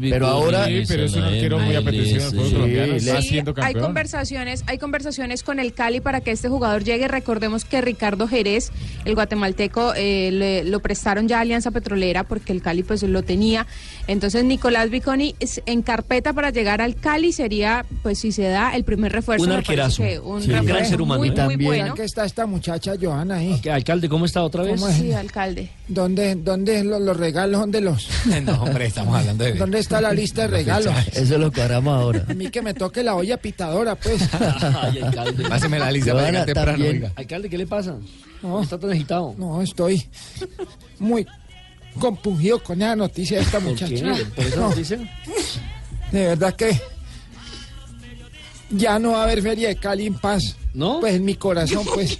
Pero 0.00 0.26
ahora- 0.26 0.66
Sí, 0.66 0.82
pero 0.86 1.04
es 1.04 1.14
un 1.14 1.22
arquero 1.22 1.58
muy 1.58 1.74
fútbol 1.74 2.52
colombiano, 2.52 2.94
está 2.94 3.22
siendo 3.22 3.54
hay 3.56 3.74
conversaciones, 3.74 4.62
hay 4.66 4.78
conversaciones 4.78 5.42
con 5.42 5.58
el 5.58 5.72
Cali 5.72 6.00
para 6.00 6.20
que 6.20 6.33
este 6.34 6.48
jugador 6.48 6.84
llegue. 6.84 7.08
Recordemos 7.08 7.64
que 7.64 7.80
Ricardo 7.80 8.28
Jerez, 8.28 8.70
el 9.04 9.14
guatemalteco, 9.14 9.92
eh, 9.96 10.30
le- 10.32 10.64
lo 10.64 10.80
prestaron 10.80 11.28
ya 11.28 11.38
a 11.38 11.40
Alianza 11.40 11.70
Petrolera 11.70 12.24
porque 12.24 12.52
el 12.52 12.62
Cali 12.62 12.82
pues 12.82 13.02
lo 13.02 13.22
tenía. 13.22 13.66
Entonces 14.06 14.44
Nicolás 14.44 14.90
Viconi 14.90 15.34
en 15.66 15.82
carpeta 15.82 16.32
para 16.32 16.50
llegar 16.50 16.80
al 16.80 16.94
Cali 16.96 17.32
sería, 17.32 17.84
pues 18.02 18.18
si 18.18 18.32
se 18.32 18.42
da 18.42 18.74
el 18.76 18.84
primer 18.84 19.12
refuerzo. 19.12 19.44
Un 19.44 19.48
me 19.50 19.54
parece 19.62 19.72
arquerazo. 19.72 20.02
que 20.02 20.18
un 20.18 20.42
Sí, 20.42 20.48
gran 20.50 20.86
ser 20.86 21.00
humano. 21.00 21.18
muy, 21.20 21.28
Y 21.28 21.30
muy 21.30 21.36
también- 21.36 21.64
bueno. 21.64 21.94
que 21.94 22.04
está 22.04 22.24
esta 22.24 22.46
muchacha 22.46 22.94
Johanna 23.00 23.36
ahí. 23.36 23.58
¿Qué, 23.62 23.70
alcalde, 23.70 24.08
¿cómo 24.08 24.24
está 24.26 24.42
otra 24.42 24.62
vez? 24.62 24.74
¿Cómo 24.80 24.88
es? 24.88 24.96
Sí, 24.96 25.12
alcalde. 25.12 25.70
¿Dónde, 25.88 26.34
dónde 26.34 26.82
lo- 26.84 26.98
los, 26.98 27.16
regalos? 27.16 27.60
¿Dónde 27.60 27.80
los? 27.80 28.08
no, 28.44 28.62
hombre, 28.62 28.86
estamos 28.86 29.16
hablando 29.18 29.44
de... 29.44 29.52
¿Dónde 29.64 29.78
está 29.78 30.00
la 30.00 30.12
lista 30.12 30.42
de 30.42 30.48
regalos? 30.58 30.94
Eso 31.12 31.38
lo 31.38 31.50
cuadramos 31.52 31.94
ahora. 31.98 32.24
A 32.28 32.34
mí 32.34 32.48
que 32.50 32.62
me 32.62 32.74
toque 32.74 33.02
la 33.02 33.14
olla 33.14 33.36
pitadora, 33.36 33.94
pues. 33.94 34.28
Ay, 34.34 35.00
alcalde. 35.00 35.48
Páseme 35.48 35.78
la 35.78 35.90
lista 35.92 36.12
temprano, 36.44 36.70
también- 36.72 36.92
oiga. 36.96 37.12
Alcalde, 37.16 37.48
¿qué 37.50 37.58
le 37.58 37.66
pasa? 37.66 37.96
No. 38.42 38.62
Está 38.62 38.78
tan 38.78 38.90
agitado. 38.90 39.34
No, 39.38 39.60
estoy 39.62 40.04
muy 40.98 41.26
compungido 41.98 42.62
con 42.62 42.80
esa 42.82 42.96
noticia 42.96 43.38
de 43.38 43.42
esta 43.44 43.60
¿Por 43.60 43.74
qué? 43.74 43.84
muchacha. 43.86 44.24
¿Por 44.34 44.44
esa 44.44 44.56
No, 44.56 44.68
noticia? 44.68 44.98
de 46.12 46.26
verdad 46.26 46.54
que 46.54 46.78
ya 48.70 48.98
no 48.98 49.12
va 49.12 49.20
a 49.20 49.24
haber 49.24 49.42
feria 49.42 49.68
de 49.68 49.76
Cali 49.76 50.06
en 50.06 50.14
paz. 50.14 50.56
¿No? 50.74 50.98
Pues 50.98 51.14
en 51.14 51.24
mi 51.24 51.36
corazón, 51.36 51.84
pues 51.94 52.18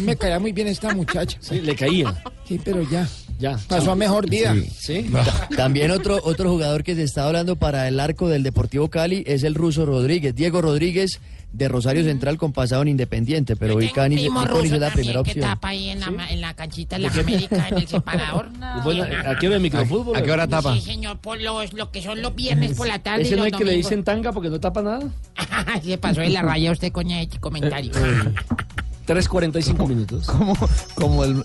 me 0.00 0.16
caía 0.16 0.38
muy 0.38 0.52
bien 0.52 0.66
esta 0.68 0.94
muchacha. 0.94 1.36
Sí, 1.42 1.60
le 1.60 1.76
caía. 1.76 2.22
Sí, 2.48 2.58
pero 2.64 2.80
ya 2.90 3.06
Ya. 3.38 3.58
pasó 3.68 3.92
a 3.92 3.96
mejor 3.96 4.28
vida. 4.30 4.54
Sí. 4.78 5.06
También 5.56 5.90
otro, 5.90 6.18
otro 6.24 6.50
jugador 6.50 6.82
que 6.84 6.94
se 6.94 7.02
está 7.02 7.26
hablando 7.26 7.56
para 7.56 7.88
el 7.88 7.98
arco 8.00 8.28
del 8.28 8.42
Deportivo 8.42 8.88
Cali 8.88 9.24
es 9.26 9.42
el 9.42 9.54
ruso 9.54 9.84
Rodríguez, 9.86 10.34
Diego 10.34 10.62
Rodríguez 10.62 11.20
de 11.52 11.68
Rosario 11.68 12.02
Central 12.02 12.38
con 12.38 12.52
pasado 12.54 12.80
en 12.80 12.88
Independiente, 12.88 13.56
pero 13.56 13.74
hoy 13.76 13.90
Cani 13.90 14.14
es 14.24 14.70
la 14.70 14.90
primera 14.90 15.22
que 15.22 15.30
opción. 15.32 15.40
tapa 15.40 15.68
ahí 15.68 15.90
en 15.90 16.00
la, 16.00 16.10
ma- 16.10 16.30
en 16.30 16.40
la 16.40 16.54
canchita 16.54 16.96
de 16.96 17.02
la 17.02 17.08
América, 17.12 17.68
en 17.68 17.76
el 17.76 17.86
separador. 17.88 18.48
Bueno, 18.84 19.04
¿a 19.04 19.36
qué 19.38 19.48
hora 19.48 19.56
el 19.56 19.62
microfútbol? 19.62 20.16
¿A 20.16 20.22
qué 20.22 20.30
hora 20.32 20.48
tapa? 20.48 20.72
Sí, 20.74 20.80
señor, 20.80 21.18
por 21.18 21.38
los, 21.38 21.74
lo 21.74 21.90
que 21.90 22.00
son 22.00 22.22
los 22.22 22.34
viernes 22.34 22.72
por 22.74 22.86
la 22.86 23.00
tarde 23.00 23.24
¿Ese 23.24 23.34
y 23.34 23.36
no 23.38 23.44
es 23.44 23.52
que 23.52 23.64
le 23.66 23.72
dicen 23.74 24.02
tanga 24.02 24.32
porque 24.32 24.48
no 24.48 24.60
tapa 24.60 24.80
nada? 24.80 25.00
Se 25.84 25.98
pasó 25.98 26.22
de 26.22 26.30
la 26.30 26.40
raya 26.40 26.72
usted 26.72 26.90
con 26.90 27.10
ese 27.10 27.38
comentario. 27.38 27.92
3.45 29.06 29.88
minutos. 29.88 30.26
como, 30.26 30.56
como 30.94 31.24
el 31.24 31.42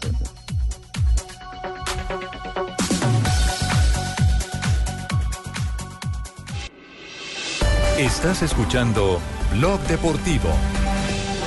Estás 7.98 8.44
escuchando 8.44 9.20
Blog 9.54 9.80
Deportivo. 9.88 10.50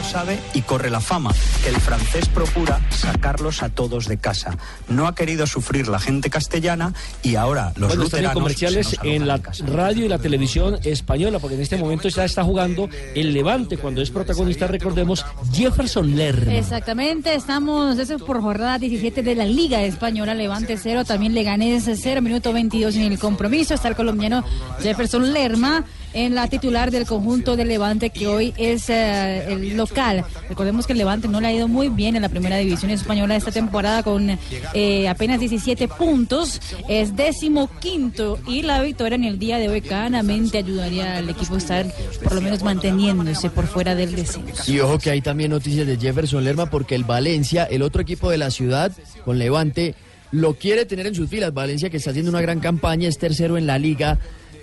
sabe 0.03 0.37
y 0.53 0.63
corre 0.63 0.91
la 0.91 1.01
fama, 1.01 1.33
que 1.63 1.69
el 1.69 1.77
francés 1.77 2.27
procura 2.27 2.81
sacarlos 2.91 3.63
a 3.63 3.69
todos 3.69 4.09
de 4.09 4.17
casa. 4.17 4.57
No 4.89 5.07
ha 5.07 5.15
querido 5.15 5.47
sufrir 5.47 5.87
la 5.87 6.01
gente 6.01 6.29
castellana 6.29 6.93
y 7.23 7.37
ahora 7.37 7.73
los 7.77 7.91
Bueno, 7.91 8.03
luteranos 8.03 8.35
comerciales 8.35 8.89
se 8.89 8.97
nos 8.97 9.07
en 9.07 9.29
la 9.29 9.41
radio 9.67 10.07
y 10.07 10.09
la 10.09 10.19
televisión 10.19 10.81
española, 10.83 11.39
porque 11.39 11.55
en 11.55 11.63
este 11.63 11.77
momento 11.77 12.09
ya 12.09 12.25
está 12.25 12.43
jugando 12.43 12.89
el 13.15 13.33
Levante, 13.33 13.77
cuando 13.77 14.03
es 14.03 14.11
protagonista, 14.11 14.67
recordemos, 14.67 15.25
Jefferson 15.53 16.17
Lerma. 16.17 16.53
Exactamente, 16.55 17.33
estamos, 17.33 17.97
eso 17.97 18.17
es 18.17 18.23
por 18.23 18.41
jornada 18.41 18.77
17 18.81 19.23
de 19.23 19.37
la 19.37 19.45
Liga 19.45 19.85
Española, 19.85 20.35
Levante 20.35 20.77
0, 20.77 21.05
también 21.05 21.33
Leganés 21.33 21.89
0, 21.95 22.21
minuto 22.23 22.53
22 22.53 22.97
en 22.97 23.13
el 23.13 23.21
compromiso, 23.21 23.75
está 23.75 23.87
el 23.87 23.95
colombiano 23.95 24.43
Jefferson 24.83 25.33
Lerma 25.33 25.85
en 26.13 26.35
la 26.35 26.49
titular 26.49 26.91
del 26.91 27.07
conjunto 27.07 27.57
de 27.57 27.65
Levante 27.65 28.11
que 28.11 28.27
hoy 28.27 28.55
es 28.57 28.89
eh, 28.91 29.53
el 29.53 29.77
local. 29.77 30.25
Recordemos 30.49 30.87
que 30.87 30.93
el 30.93 30.99
Levante 30.99 31.29
no 31.29 31.41
le 31.41 31.49
ha 31.49 31.53
ido 31.53 31.69
muy 31.69 31.89
bien 31.89 32.17
en 32.17 32.23
la 32.23 32.29
primera 32.29 32.57
división 32.57 32.91
española 32.91 33.37
esta 33.37 33.51
temporada 33.51 34.03
con 34.03 34.39
eh, 34.75 35.09
apenas 35.09 35.41
17 35.41 35.89
puntos, 35.89 36.61
es 36.89 37.17
décimo 37.17 37.69
quinto 37.81 38.39
y 38.47 38.63
la 38.63 38.83
victoria 38.83 39.17
en 39.17 39.25
el 39.25 39.39
día 39.39 39.59
de 39.59 39.69
hoy 39.69 39.81
claramente 39.81 40.59
ayudaría 40.59 41.17
al 41.19 41.29
equipo 41.29 41.55
a 41.55 41.59
estar 41.59 41.87
por 42.23 42.35
lo 42.35 42.41
menos 42.41 42.63
manteniéndose 42.63 43.51
por 43.51 43.67
fuera 43.67 43.95
del 43.95 44.15
descenso. 44.15 44.71
Y 44.71 44.81
ojo 44.81 44.99
que 44.99 45.11
hay 45.11 45.21
también 45.21 45.51
noticias 45.51 45.87
de 45.87 45.97
Jefferson 45.97 46.45
Lerma 46.45 46.71
porque 46.71 46.95
el 46.95 47.05
Valencia, 47.05 47.65
el 47.65 47.83
otro 47.83 48.03
equipo 48.03 48.31
de 48.31 48.39
la 48.39 48.51
ciudad, 48.51 48.93
con 49.25 49.39
Levante, 49.39 49.95
lo 50.33 50.55
quiere 50.55 50.85
tener 50.85 51.07
en 51.07 51.15
sus 51.15 51.29
filas. 51.29 51.53
Valencia 51.53 51.91
que 51.91 51.97
está 51.97 52.11
haciendo 52.11 52.31
una 52.31 52.41
gran 52.41 52.61
campaña, 52.61 53.09
es 53.09 53.19
tercero 53.19 53.59
en 53.59 53.67
la 53.67 53.79
liga, 53.79 54.19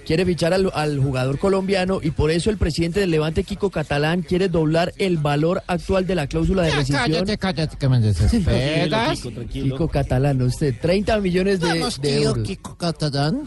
quiere 0.07 0.25
fichar 0.25 0.53
al, 0.53 0.71
al 0.73 0.97
jugador 0.99 1.37
colombiano 1.37 1.99
y 2.01 2.11
por 2.11 2.31
eso 2.31 2.49
el 2.49 2.57
presidente 2.57 3.01
del 3.01 3.11
Levante, 3.11 3.43
Kiko 3.43 3.69
Catalán, 3.69 4.21
quiere 4.21 4.47
doblar 4.47 4.93
el 4.97 5.17
valor 5.17 5.61
actual 5.67 6.07
de 6.07 6.15
la 6.15 6.27
cláusula 6.27 6.63
de 6.63 6.71
rescisión. 6.71 7.01
cállate, 7.03 7.37
cállate, 7.37 7.77
que 7.77 7.89
me 7.89 7.99
desesperas. 7.99 9.21
Kiko 9.51 9.89
Catalán, 9.89 10.41
usted, 10.41 10.73
30 10.81 11.19
millones 11.19 11.59
de, 11.59 11.67
Vamos, 11.67 12.01
de 12.01 12.17
tío 12.17 12.29
euros. 12.29 12.47
Kiko 12.47 12.77
Catalán. 12.77 13.41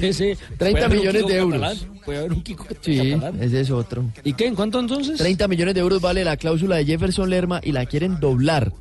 Sí, 0.00 0.12
sí. 0.12 0.32
30 0.58 0.58
Puede 0.58 0.84
haber 0.84 0.90
un 0.90 0.96
millones 0.98 1.22
Kiko 1.22 1.28
de 1.28 1.36
euros. 1.38 1.60
Catalán, 1.60 2.00
Puede 2.04 2.18
haber 2.18 2.32
un 2.32 2.42
Kiko 2.42 2.66
Sí, 2.80 3.10
Catalán. 3.12 3.42
ese 3.42 3.60
es 3.60 3.70
otro. 3.70 4.04
¿Y 4.24 4.32
qué? 4.32 4.46
¿En 4.46 4.54
cuánto 4.56 4.80
entonces? 4.80 5.16
30 5.18 5.46
millones 5.48 5.74
de 5.74 5.80
euros 5.80 6.00
vale 6.02 6.24
la 6.24 6.36
cláusula 6.36 6.76
de 6.76 6.84
Jefferson 6.86 7.30
Lerma 7.30 7.60
y 7.62 7.70
la 7.72 7.86
quieren 7.86 8.18
doblar. 8.18 8.72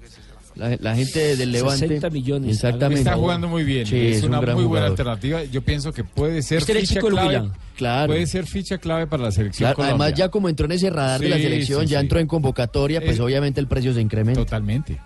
La, 0.60 0.78
la 0.80 0.96
gente 0.96 1.36
del 1.38 1.52
Levante. 1.52 1.88
60 1.88 2.10
millones. 2.10 2.56
Exactamente. 2.56 3.00
Está 3.02 3.16
jugando 3.16 3.48
muy 3.48 3.64
bien. 3.64 3.86
Sí, 3.86 3.96
es, 4.08 4.18
es 4.18 4.24
un 4.24 4.30
una 4.30 4.42
gran 4.42 4.56
muy 4.56 4.66
buena 4.66 4.88
jugador. 4.90 5.10
alternativa. 5.12 5.44
Yo 5.52 5.62
pienso 5.62 5.94
que 5.94 6.04
puede 6.04 6.42
ser 6.42 6.58
Este 6.60 6.74
ficha 6.76 6.96
chico 6.96 7.06
del 7.08 7.14
clave. 7.16 7.28
Huila. 7.40 7.54
Claro. 7.78 8.08
Puede 8.14 8.28
ser 8.28 8.46
ficha 8.46 8.78
clave 8.78 9.08
para 9.08 9.24
la 9.24 9.32
selección 9.32 9.66
Claro, 9.68 9.76
Colombia. 9.78 10.04
además, 10.06 10.20
ya 10.20 10.30
como 10.30 10.50
entró 10.50 10.66
en 10.66 10.74
ese 10.74 10.90
radar 10.90 11.22
de 11.22 11.30
la 11.30 11.38
selección, 11.38 11.82
sí, 11.88 11.88
ya 11.94 12.00
sí. 12.00 12.04
entró 12.04 12.20
en 12.20 12.28
convocatoria, 12.28 13.00
pues 13.02 13.18
Eh, 13.18 13.22
obviamente 13.22 13.60
el 13.62 13.68
precio 13.68 13.94
se 13.94 14.02
incrementa. 14.02 14.42
Totalmente. 14.42 15.00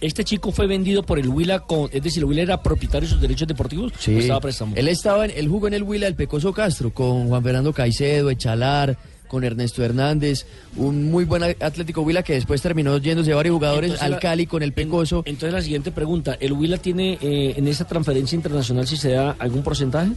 Este 0.00 0.22
chico 0.22 0.52
fue 0.52 0.68
vendido 0.68 1.02
por 1.02 1.18
el 1.18 1.28
Huila, 1.28 1.58
con, 1.58 1.90
es 1.92 2.00
decir, 2.00 2.20
el 2.20 2.26
Huila 2.26 2.42
era 2.42 2.62
propietario 2.62 3.08
de 3.08 3.12
sus 3.12 3.20
derechos 3.20 3.48
deportivos. 3.48 3.92
Sí. 3.98 4.14
¿o 4.14 4.18
estaba 4.20 4.40
préstamo? 4.40 4.74
Él 4.76 4.86
estaba 4.86 5.24
en, 5.24 5.32
él 5.34 5.48
jugó 5.48 5.66
en 5.66 5.74
el 5.74 5.82
Huila 5.82 6.06
el 6.06 6.14
Pecoso 6.14 6.52
Castro 6.52 6.94
con 6.94 7.26
Juan 7.26 7.42
Fernando 7.42 7.72
Caicedo, 7.72 8.30
Echalar, 8.30 8.96
con 9.28 9.44
Ernesto 9.44 9.84
Hernández, 9.84 10.46
un 10.76 11.10
muy 11.10 11.24
buen 11.24 11.42
Atlético 11.42 12.02
Huila 12.02 12.22
que 12.22 12.34
después 12.34 12.60
terminó 12.60 12.98
yéndose 12.98 13.32
varios 13.34 13.54
jugadores 13.54 13.92
Entonces, 13.92 14.14
al 14.14 14.20
Cali 14.20 14.46
con 14.46 14.62
el 14.62 14.72
Pecoso. 14.72 15.22
Entonces 15.26 15.52
la 15.52 15.62
siguiente 15.62 15.92
pregunta, 15.92 16.36
¿el 16.40 16.52
Huila 16.52 16.78
tiene 16.78 17.18
eh, 17.20 17.54
en 17.56 17.68
esa 17.68 17.86
transferencia 17.86 18.34
internacional 18.34 18.86
si 18.86 18.96
se 18.96 19.10
da 19.10 19.36
algún 19.38 19.62
porcentaje? 19.62 20.12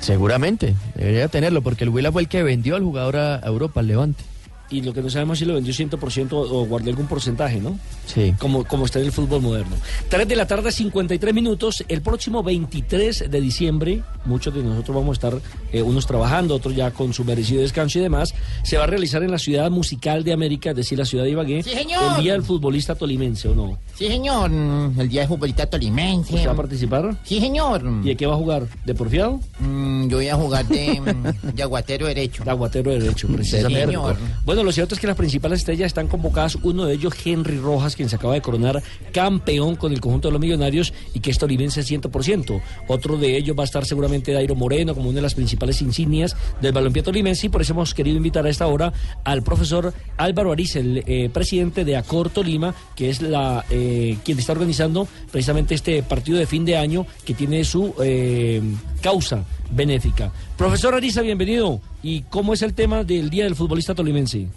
Seguramente, 0.00 0.74
debería 0.94 1.28
tenerlo 1.28 1.62
porque 1.62 1.84
el 1.84 1.90
Huila 1.90 2.12
fue 2.12 2.22
el 2.22 2.28
que 2.28 2.42
vendió 2.42 2.76
al 2.76 2.82
jugador 2.82 3.16
a 3.16 3.40
Europa, 3.44 3.80
al 3.80 3.86
Levante. 3.86 4.24
Y 4.70 4.82
lo 4.82 4.92
que 4.92 5.02
no 5.02 5.10
sabemos 5.10 5.38
si 5.38 5.44
lo 5.44 5.54
vendió 5.54 5.72
100% 5.72 6.32
o 6.32 6.40
o 6.40 6.66
guardó 6.66 6.90
algún 6.90 7.06
porcentaje, 7.06 7.60
¿no? 7.60 7.78
Sí. 8.06 8.34
Como, 8.38 8.64
como 8.64 8.84
está 8.86 8.98
en 9.00 9.06
el 9.06 9.12
fútbol 9.12 9.42
moderno. 9.42 9.76
3 10.08 10.26
de 10.28 10.36
la 10.36 10.46
tarde, 10.46 10.70
53 10.72 11.34
minutos. 11.34 11.84
El 11.88 12.02
próximo 12.02 12.42
23 12.42 13.30
de 13.30 13.40
diciembre, 13.40 14.02
muchos 14.24 14.54
de 14.54 14.62
nosotros 14.62 14.96
vamos 14.96 15.10
a 15.10 15.28
estar, 15.28 15.40
eh, 15.72 15.82
unos 15.82 16.06
trabajando, 16.06 16.54
otros 16.54 16.74
ya 16.76 16.90
con 16.90 17.12
su 17.12 17.24
merecido 17.24 17.62
descanso 17.62 17.98
y 17.98 18.02
demás, 18.02 18.34
se 18.62 18.76
va 18.76 18.84
a 18.84 18.86
realizar 18.86 19.22
en 19.22 19.30
la 19.30 19.38
ciudad 19.38 19.70
musical 19.70 20.22
de 20.24 20.32
América, 20.32 20.70
es 20.70 20.76
decir, 20.76 20.98
la 20.98 21.04
ciudad 21.04 21.24
de 21.24 21.30
Ibagué, 21.30 21.62
Sí, 21.62 21.70
señor. 21.70 22.16
el 22.16 22.22
Día 22.22 22.32
del 22.32 22.42
Futbolista 22.42 22.94
Tolimense, 22.94 23.48
¿o 23.48 23.54
no? 23.54 23.78
Sí, 23.96 24.06
señor. 24.08 24.50
mm, 24.50 25.00
El 25.00 25.08
día 25.08 25.22
de 25.22 25.28
futbolista 25.28 25.66
tolimense. 25.66 26.34
¿Usted 26.34 26.48
va 26.48 26.52
a 26.52 26.56
participar? 26.56 27.16
Sí, 27.24 27.40
señor. 27.40 27.82
¿Y 28.02 28.08
de 28.08 28.16
qué 28.16 28.26
va 28.26 28.34
a 28.34 28.36
jugar? 28.36 28.66
¿De 28.84 28.94
porfiado? 28.94 29.40
Mm, 29.60 30.08
yo 30.08 30.16
voy 30.16 30.28
a 30.28 30.34
jugar 30.36 30.66
de, 30.66 31.00
mm, 31.00 31.54
de 31.54 31.62
aguatero 31.62 32.06
derecho. 32.06 32.44
De 32.44 32.50
aguatero 32.50 32.90
derecho, 32.90 33.28
precisamente. 33.28 33.86
señor. 33.86 34.16
Bueno, 34.44 34.62
lo 34.64 34.72
cierto 34.72 34.94
es 34.94 35.00
que 35.00 35.06
las 35.06 35.16
principales 35.16 35.60
estrellas 35.60 35.86
están 35.86 36.08
convocadas. 36.08 36.56
Uno 36.62 36.84
de 36.86 36.94
ellos, 36.94 37.14
Henry 37.24 37.58
Rojas, 37.58 37.93
quien 37.96 38.08
se 38.08 38.16
acaba 38.16 38.34
de 38.34 38.40
coronar 38.40 38.82
campeón 39.12 39.76
con 39.76 39.92
el 39.92 40.00
conjunto 40.00 40.28
de 40.28 40.32
los 40.32 40.40
millonarios 40.40 40.92
y 41.12 41.20
que 41.20 41.30
es 41.30 41.38
tolimense 41.38 41.82
100%. 41.82 42.60
Otro 42.88 43.16
de 43.16 43.36
ellos 43.36 43.56
va 43.58 43.62
a 43.62 43.64
estar 43.64 43.84
seguramente 43.84 44.32
Dairo 44.32 44.54
Moreno, 44.54 44.94
como 44.94 45.08
una 45.08 45.16
de 45.16 45.22
las 45.22 45.34
principales 45.34 45.80
insignias 45.82 46.36
del 46.60 46.72
balompié 46.72 47.02
tolimense. 47.02 47.46
Y 47.46 47.50
por 47.50 47.62
eso 47.62 47.72
hemos 47.72 47.94
querido 47.94 48.16
invitar 48.16 48.46
a 48.46 48.50
esta 48.50 48.66
hora 48.66 48.92
al 49.24 49.42
profesor 49.42 49.92
Álvaro 50.16 50.52
Ariz, 50.52 50.76
el 50.76 51.02
eh, 51.06 51.30
presidente 51.32 51.84
de 51.84 51.96
Acor 51.96 52.30
Tolima, 52.30 52.74
que 52.94 53.10
es 53.10 53.22
la 53.22 53.64
eh, 53.70 54.16
quien 54.24 54.38
está 54.38 54.52
organizando 54.52 55.08
precisamente 55.30 55.74
este 55.74 56.02
partido 56.02 56.38
de 56.38 56.46
fin 56.46 56.64
de 56.64 56.76
año 56.76 57.06
que 57.24 57.34
tiene 57.34 57.64
su 57.64 57.94
eh, 58.02 58.62
causa 59.00 59.44
benéfica. 59.70 60.32
Profesor 60.56 60.94
Ariza, 60.94 61.22
bienvenido. 61.22 61.80
¿Y 62.02 62.22
cómo 62.22 62.52
es 62.52 62.62
el 62.62 62.74
tema 62.74 63.04
del 63.04 63.30
Día 63.30 63.44
del 63.44 63.56
Futbolista 63.56 63.94
Tolimense? 63.94 64.48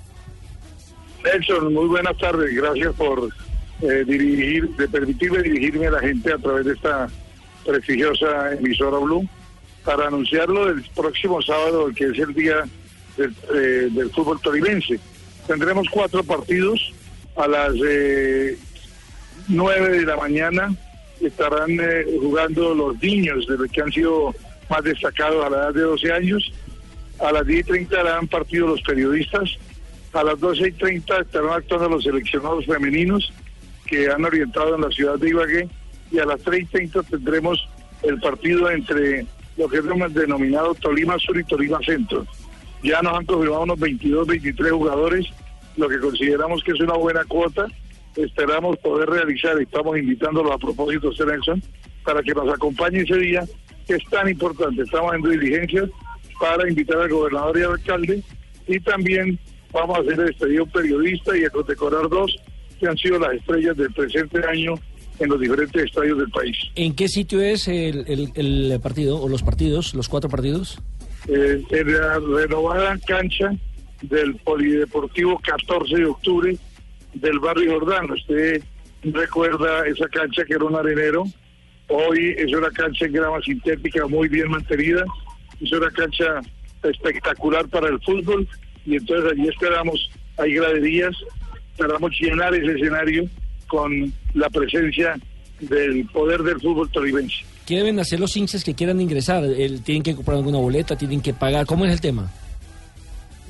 Nelson, 1.33 1.73
muy 1.73 1.87
buenas 1.87 2.17
tardes. 2.17 2.55
Gracias 2.55 2.93
por 2.95 3.29
eh, 3.81 4.03
dirigir, 4.05 4.69
de 4.69 4.87
permitirme 4.87 5.41
dirigirme 5.41 5.87
a 5.87 5.91
la 5.91 5.99
gente 5.99 6.31
a 6.31 6.37
través 6.37 6.65
de 6.65 6.73
esta 6.73 7.07
prestigiosa 7.65 8.53
emisora 8.53 8.97
Blue 8.97 9.27
para 9.83 10.07
anunciarlo 10.07 10.67
del 10.67 10.83
próximo 10.95 11.41
sábado, 11.41 11.91
que 11.95 12.05
es 12.05 12.19
el 12.19 12.33
día 12.33 12.63
del, 13.17 13.35
eh, 13.53 13.89
del 13.91 14.09
fútbol 14.11 14.39
tolimense. 14.41 14.99
Tendremos 15.47 15.87
cuatro 15.89 16.23
partidos 16.23 16.93
a 17.35 17.47
las 17.47 17.73
eh, 17.85 18.57
nueve 19.47 19.99
de 19.99 20.05
la 20.05 20.17
mañana. 20.17 20.75
Estarán 21.21 21.79
eh, 21.79 22.05
jugando 22.19 22.73
los 22.75 23.01
niños 23.01 23.47
de 23.47 23.57
los 23.57 23.71
que 23.71 23.81
han 23.81 23.91
sido 23.91 24.35
más 24.69 24.83
destacados 24.83 25.45
a 25.45 25.49
la 25.49 25.57
edad 25.57 25.73
de 25.73 25.81
12 25.81 26.11
años. 26.11 26.51
A 27.19 27.31
las 27.31 27.45
10 27.45 27.61
y 27.61 27.63
30 27.63 27.99
harán 27.99 28.27
partido 28.27 28.67
los 28.67 28.81
periodistas. 28.81 29.57
A 30.13 30.23
las 30.23 30.39
12 30.39 30.69
y 30.69 30.71
30 30.71 31.19
estarán 31.19 31.51
actuando 31.51 31.89
los 31.89 32.03
seleccionados 32.03 32.65
femeninos 32.65 33.31
que 33.85 34.09
han 34.09 34.23
orientado 34.23 34.75
en 34.75 34.81
la 34.81 34.91
ciudad 34.91 35.17
de 35.17 35.29
Ibagué. 35.29 35.69
Y 36.11 36.19
a 36.19 36.25
las 36.25 36.41
3 36.41 36.61
y 36.61 36.65
30 36.65 37.03
tendremos 37.03 37.67
el 38.03 38.19
partido 38.19 38.69
entre 38.69 39.25
lo 39.57 39.67
que 39.67 39.77
es 39.77 40.13
denominado 40.13 40.75
Tolima 40.75 41.17
Sur 41.19 41.37
y 41.37 41.43
Tolima 41.43 41.79
Centro. 41.85 42.25
Ya 42.83 43.01
nos 43.01 43.17
han 43.17 43.25
confirmado 43.25 43.63
unos 43.63 43.79
22, 43.79 44.27
23 44.27 44.71
jugadores, 44.71 45.25
lo 45.75 45.89
que 45.89 45.99
consideramos 45.99 46.63
que 46.63 46.71
es 46.71 46.79
una 46.79 46.93
buena 46.93 47.23
cuota. 47.25 47.67
Esperamos 48.15 48.77
poder 48.77 49.09
realizar, 49.09 49.59
estamos 49.59 49.97
invitándolos 49.97 50.51
a 50.51 50.57
propósito, 50.57 51.11
Sir 51.11 51.27
Nelson, 51.27 51.61
para 52.03 52.21
que 52.21 52.33
nos 52.33 52.51
acompañe 52.51 53.01
ese 53.01 53.17
día, 53.17 53.43
que 53.85 53.95
es 53.95 54.03
tan 54.09 54.29
importante. 54.29 54.83
Estamos 54.83 55.13
en 55.15 55.21
diligencias 55.21 55.89
para 56.39 56.67
invitar 56.69 56.99
al 56.99 57.09
gobernador 57.09 57.57
y 57.57 57.63
al 57.63 57.71
alcalde 57.73 58.23
y 58.67 58.79
también 58.79 59.39
vamos 59.71 59.97
a 59.97 60.01
hacer 60.01 60.19
el 60.19 60.25
despedido 60.27 60.65
periodista 60.67 61.37
y 61.37 61.43
a 61.45 61.49
condecorar 61.49 62.07
dos 62.09 62.35
que 62.79 62.87
han 62.87 62.97
sido 62.97 63.19
las 63.19 63.33
estrellas 63.33 63.75
del 63.77 63.91
presente 63.93 64.39
año 64.47 64.75
en 65.19 65.29
los 65.29 65.39
diferentes 65.39 65.83
estadios 65.83 66.17
del 66.19 66.29
país. 66.29 66.55
¿En 66.75 66.93
qué 66.95 67.07
sitio 67.07 67.41
es 67.41 67.67
el, 67.67 68.05
el- 68.07 68.71
el 68.71 68.79
partido 68.81 69.19
o 69.21 69.27
los 69.27 69.41
partidos, 69.43 69.93
los 69.95 70.07
cuatro 70.09 70.29
partidos? 70.29 70.79
Eh, 71.27 71.61
en 71.71 71.93
la 71.93 72.19
renovada 72.19 72.97
cancha 73.05 73.51
del 74.03 74.35
Polideportivo 74.35 75.39
14 75.39 75.95
de 75.95 76.05
octubre 76.05 76.55
del 77.15 77.39
barrio 77.39 77.79
Jordán. 77.79 78.11
Usted 78.11 78.61
recuerda 79.03 79.87
esa 79.87 80.07
cancha 80.09 80.45
que 80.45 80.53
era 80.53 80.65
un 80.65 80.75
arenero. 80.75 81.23
Hoy 81.89 82.35
es 82.37 82.53
una 82.53 82.69
cancha 82.69 83.05
en 83.05 83.13
grama 83.13 83.41
sintética 83.41 84.05
muy 84.07 84.27
bien 84.27 84.49
mantenida. 84.51 85.03
Es 85.59 85.71
una 85.71 85.89
cancha 85.89 86.41
espectacular 86.83 87.67
para 87.69 87.87
el 87.89 87.99
fútbol 88.01 88.47
y 88.87 88.95
entonces 88.95 89.33
allí 89.33 89.47
esperamos, 89.49 90.09
hay 90.37 90.53
graderías, 90.53 91.15
esperamos 91.71 92.11
llenar 92.19 92.55
ese 92.55 92.71
escenario 92.71 93.25
con 93.67 94.11
la 94.33 94.49
presencia 94.49 95.19
del 95.59 96.05
poder 96.07 96.41
del 96.41 96.59
fútbol 96.61 96.89
tolimense. 96.89 97.35
¿Qué 97.65 97.75
deben 97.75 97.99
hacer 97.99 98.19
los 98.19 98.35
hinchas 98.37 98.63
que 98.63 98.73
quieran 98.73 99.01
ingresar? 99.01 99.43
¿Tienen 99.83 100.01
que 100.01 100.15
comprar 100.15 100.37
alguna 100.37 100.57
boleta? 100.57 100.95
¿Tienen 100.95 101.21
que 101.21 101.33
pagar? 101.33 101.65
¿Cómo 101.65 101.85
es 101.85 101.91
el 101.91 101.99
tema? 101.99 102.31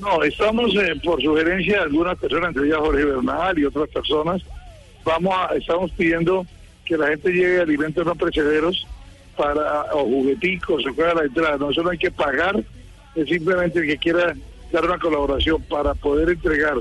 No, 0.00 0.22
estamos 0.24 0.74
eh, 0.74 0.94
por 1.04 1.22
sugerencia 1.22 1.76
de 1.76 1.82
algunas 1.84 2.18
personas, 2.18 2.48
entre 2.48 2.66
ellas 2.66 2.78
Jorge 2.78 3.04
Bernal 3.04 3.58
y 3.58 3.64
otras 3.64 3.88
personas, 3.90 4.42
vamos 5.04 5.34
a, 5.36 5.54
estamos 5.54 5.92
pidiendo 5.92 6.44
que 6.84 6.96
la 6.96 7.08
gente 7.08 7.30
lleve 7.30 7.60
alimentos 7.60 8.04
no 8.04 8.14
precederos 8.16 8.86
para 9.36 9.94
o 9.94 10.04
jugueticos 10.04 10.84
o 10.84 10.94
fuera 10.94 11.14
la 11.14 11.24
entrada. 11.24 11.56
No 11.58 11.72
solo 11.72 11.90
hay 11.90 11.98
que 11.98 12.10
pagar, 12.10 12.60
es 13.14 13.28
simplemente 13.28 13.78
el 13.78 13.86
que 13.86 13.98
quiera 13.98 14.34
dar 14.72 14.84
una 14.84 14.98
colaboración 14.98 15.62
para 15.62 15.94
poder 15.94 16.30
entregar 16.30 16.76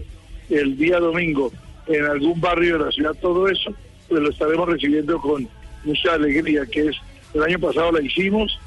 el 0.49 0.77
día 0.77 0.99
domingo 0.99 1.51
en 1.87 2.05
algún 2.05 2.39
barrio 2.39 2.77
de 2.77 2.85
la 2.85 2.91
ciudad 2.91 3.15
todo 3.21 3.47
eso, 3.47 3.73
pues 4.07 4.21
lo 4.21 4.29
estaremos 4.29 4.67
recibiendo 4.67 5.19
con 5.19 5.47
mucha 5.83 6.13
alegría, 6.13 6.65
que 6.65 6.87
es 6.87 6.97
el 7.33 7.43
año 7.43 7.59
pasado 7.59 7.91
la 7.91 8.01
hicimos, 8.01 8.59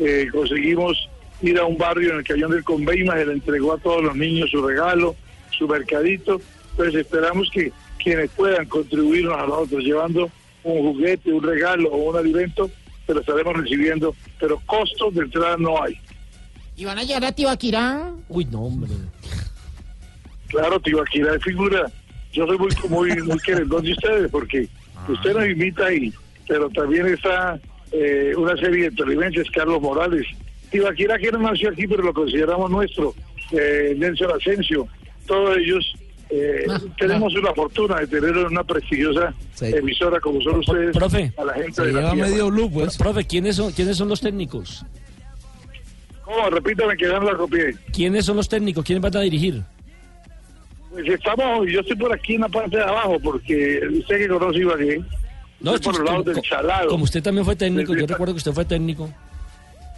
eh, 0.00 0.28
conseguimos 0.32 1.08
ir 1.42 1.58
a 1.58 1.64
un 1.64 1.76
barrio 1.76 2.12
en 2.12 2.18
el 2.18 2.24
Cañón 2.24 2.52
del 2.52 2.64
Conveima, 2.64 3.14
se 3.14 3.26
le 3.26 3.32
entregó 3.32 3.74
a 3.74 3.78
todos 3.78 4.02
los 4.02 4.16
niños 4.16 4.50
su 4.50 4.66
regalo, 4.66 5.14
su 5.50 5.68
mercadito, 5.68 6.40
pues 6.76 6.94
esperamos 6.94 7.50
que 7.50 7.72
quienes 8.02 8.30
puedan 8.30 8.66
contribuirnos 8.66 9.38
a 9.38 9.46
nosotros 9.46 9.84
llevando 9.84 10.30
un 10.62 10.82
juguete, 10.82 11.32
un 11.32 11.42
regalo 11.42 11.90
o 11.90 12.10
un 12.10 12.16
alimento, 12.16 12.70
pero 13.06 13.20
estaremos 13.20 13.56
recibiendo, 13.56 14.14
pero 14.40 14.60
costos 14.66 15.14
de 15.14 15.22
entrada 15.22 15.56
no 15.58 15.82
hay. 15.82 15.98
¿Y 16.76 16.84
van 16.84 16.98
a 16.98 17.04
llegar 17.04 17.24
a 17.24 17.32
Tibaquirá? 17.32 18.12
Uy, 18.28 18.44
no, 18.46 18.62
hombre. 18.62 18.90
Claro, 20.48 20.80
Tibaquirá 20.80 21.34
es 21.36 21.42
figura. 21.42 21.90
Yo 22.32 22.46
soy 22.46 22.58
muy, 22.58 22.70
muy, 22.88 23.22
muy 23.22 23.38
querendón 23.38 23.84
de 23.84 23.92
ustedes 23.92 24.30
porque 24.30 24.68
usted 25.08 25.34
nos 25.34 25.46
invita 25.46 25.86
ahí, 25.86 26.12
pero 26.48 26.68
también 26.70 27.06
está 27.06 27.60
eh, 27.92 28.32
una 28.36 28.56
serie 28.56 28.90
de 28.90 28.96
televidentes, 28.96 29.50
Carlos 29.52 29.80
Morales. 29.80 30.26
Tibaquirá 30.70 31.16
que 31.18 31.30
no 31.30 31.38
nació 31.38 31.70
aquí, 31.70 31.86
pero 31.86 32.02
lo 32.02 32.12
consideramos 32.12 32.70
nuestro. 32.70 33.14
Eh, 33.52 33.94
Nelson 33.96 34.32
Asensio, 34.32 34.88
todos 35.26 35.56
ellos 35.58 35.94
eh, 36.30 36.66
tenemos 36.98 37.34
una 37.36 37.52
fortuna 37.54 38.00
de 38.00 38.06
tener 38.08 38.36
una 38.36 38.64
prestigiosa 38.64 39.32
emisora 39.60 40.18
como 40.18 40.40
son 40.40 40.58
ustedes 40.58 40.96
Profe, 40.96 41.32
a 41.36 41.44
la 41.44 41.54
gente 41.54 41.82
de 41.82 41.92
la 41.92 42.12
tierra. 42.12 42.68
pues. 42.72 42.96
Profe, 42.96 43.24
¿quiénes 43.24 43.56
son, 43.56 43.70
¿quiénes 43.70 43.96
son 43.96 44.08
los 44.08 44.20
técnicos? 44.20 44.84
¿Cómo? 46.24 46.48
Repítame 46.50 46.96
que 46.96 47.06
no 47.06 47.20
la 47.20 47.36
copié. 47.36 47.74
¿Quiénes 47.92 48.24
son 48.24 48.36
los 48.36 48.48
técnicos? 48.48 48.84
¿Quiénes 48.84 49.02
van 49.02 49.16
a 49.16 49.20
dirigir? 49.20 49.62
Pues 50.90 51.06
estamos, 51.08 51.66
yo 51.68 51.80
estoy 51.80 51.96
por 51.96 52.12
aquí 52.12 52.34
en 52.36 52.42
la 52.42 52.48
parte 52.48 52.76
de 52.76 52.82
abajo 52.84 53.18
porque 53.22 53.80
usted 53.98 54.16
que 54.18 54.28
conoce 54.28 54.58
Ibagué, 54.60 55.02
No, 55.60 55.74
estoy 55.74 55.92
por 55.92 56.00
los 56.02 56.10
lados 56.10 56.24
del 56.26 56.44
salado. 56.48 56.88
Como 56.88 57.04
usted 57.04 57.22
también 57.22 57.44
fue 57.44 57.56
técnico, 57.56 57.94
yo 57.94 58.06
recuerdo 58.06 58.32
que 58.34 58.38
usted 58.38 58.52
fue 58.52 58.64
técnico. 58.64 59.10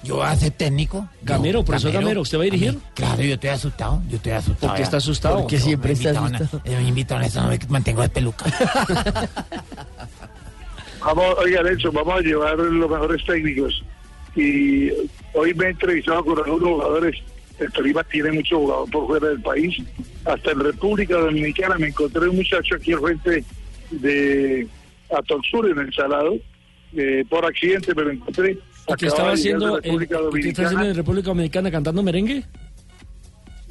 ¿Yo 0.02 0.16
voy 0.16 0.26
a 0.26 0.36
ser 0.36 0.52
técnico? 0.52 1.08
Gamero, 1.22 1.60
Yo, 1.60 1.64
profesor 1.64 1.90
Gamero, 1.92 2.20
¿usted 2.20 2.38
va 2.38 2.42
a 2.42 2.44
dirigir? 2.44 2.78
Claro, 2.94 3.22
yo 3.22 3.34
estoy 3.34 3.50
asustado, 3.50 4.02
yo 4.08 4.16
estoy 4.16 4.32
asustado. 4.32 4.68
¿Por 4.68 4.76
qué 4.76 4.82
está 4.82 4.96
asustado? 4.98 5.38
Porque 5.40 5.58
siempre 5.58 5.88
me 5.88 5.94
está 5.94 6.08
invitaban 6.10 6.34
a- 6.34 6.36
asustado. 6.44 6.62
Me 6.76 6.88
invitan 6.88 7.22
a 7.22 7.26
eso, 7.26 7.42
no 7.42 7.48
me 7.48 7.58
mantengo 7.68 8.02
de 8.02 8.08
peluca. 8.08 8.44
Vamos, 11.00 11.36
oiga, 11.38 11.62
Nelson, 11.62 11.92
vamos 11.94 12.14
a 12.18 12.20
llevar 12.20 12.56
los 12.58 12.90
mejores 12.90 13.24
técnicos. 13.24 13.82
Y 14.36 14.90
hoy 15.32 15.54
me 15.54 15.66
he 15.66 15.70
entrevistado 15.70 16.24
con 16.24 16.38
algunos 16.38 16.68
jugadores. 16.68 17.16
El 17.58 17.72
Tolima 17.72 18.04
tiene 18.04 18.32
muchos 18.32 18.58
jugadores 18.58 18.92
por 18.92 19.06
fuera 19.06 19.28
del 19.28 19.40
país. 19.40 19.76
Hasta 20.26 20.50
en 20.50 20.60
República 20.60 21.16
Dominicana 21.16 21.78
me 21.78 21.88
encontré 21.88 22.28
un 22.28 22.36
muchacho 22.36 22.74
aquí 22.74 22.92
al 22.92 23.00
frente 23.00 23.44
de 23.90 24.68
Atoxur, 25.10 25.70
en 25.70 25.78
el 25.78 25.94
Salado. 25.94 26.36
Eh, 26.94 27.24
por 27.28 27.46
accidente 27.46 27.94
me 27.94 28.02
lo 28.02 28.10
encontré. 28.10 28.52
¿Y 28.52 28.54
qué 28.54 28.62
Acababa 28.92 29.06
estaba 29.08 29.32
haciendo, 29.32 29.78
en, 29.78 29.84
República 29.84 30.16
¿y 30.16 30.42
qué 30.42 30.48
está 30.48 30.62
haciendo 30.62 30.84
Dominicana. 30.84 30.88
en 30.88 30.94
República 30.96 31.28
Dominicana 31.28 31.70
cantando 31.70 32.02
merengue? 32.02 32.44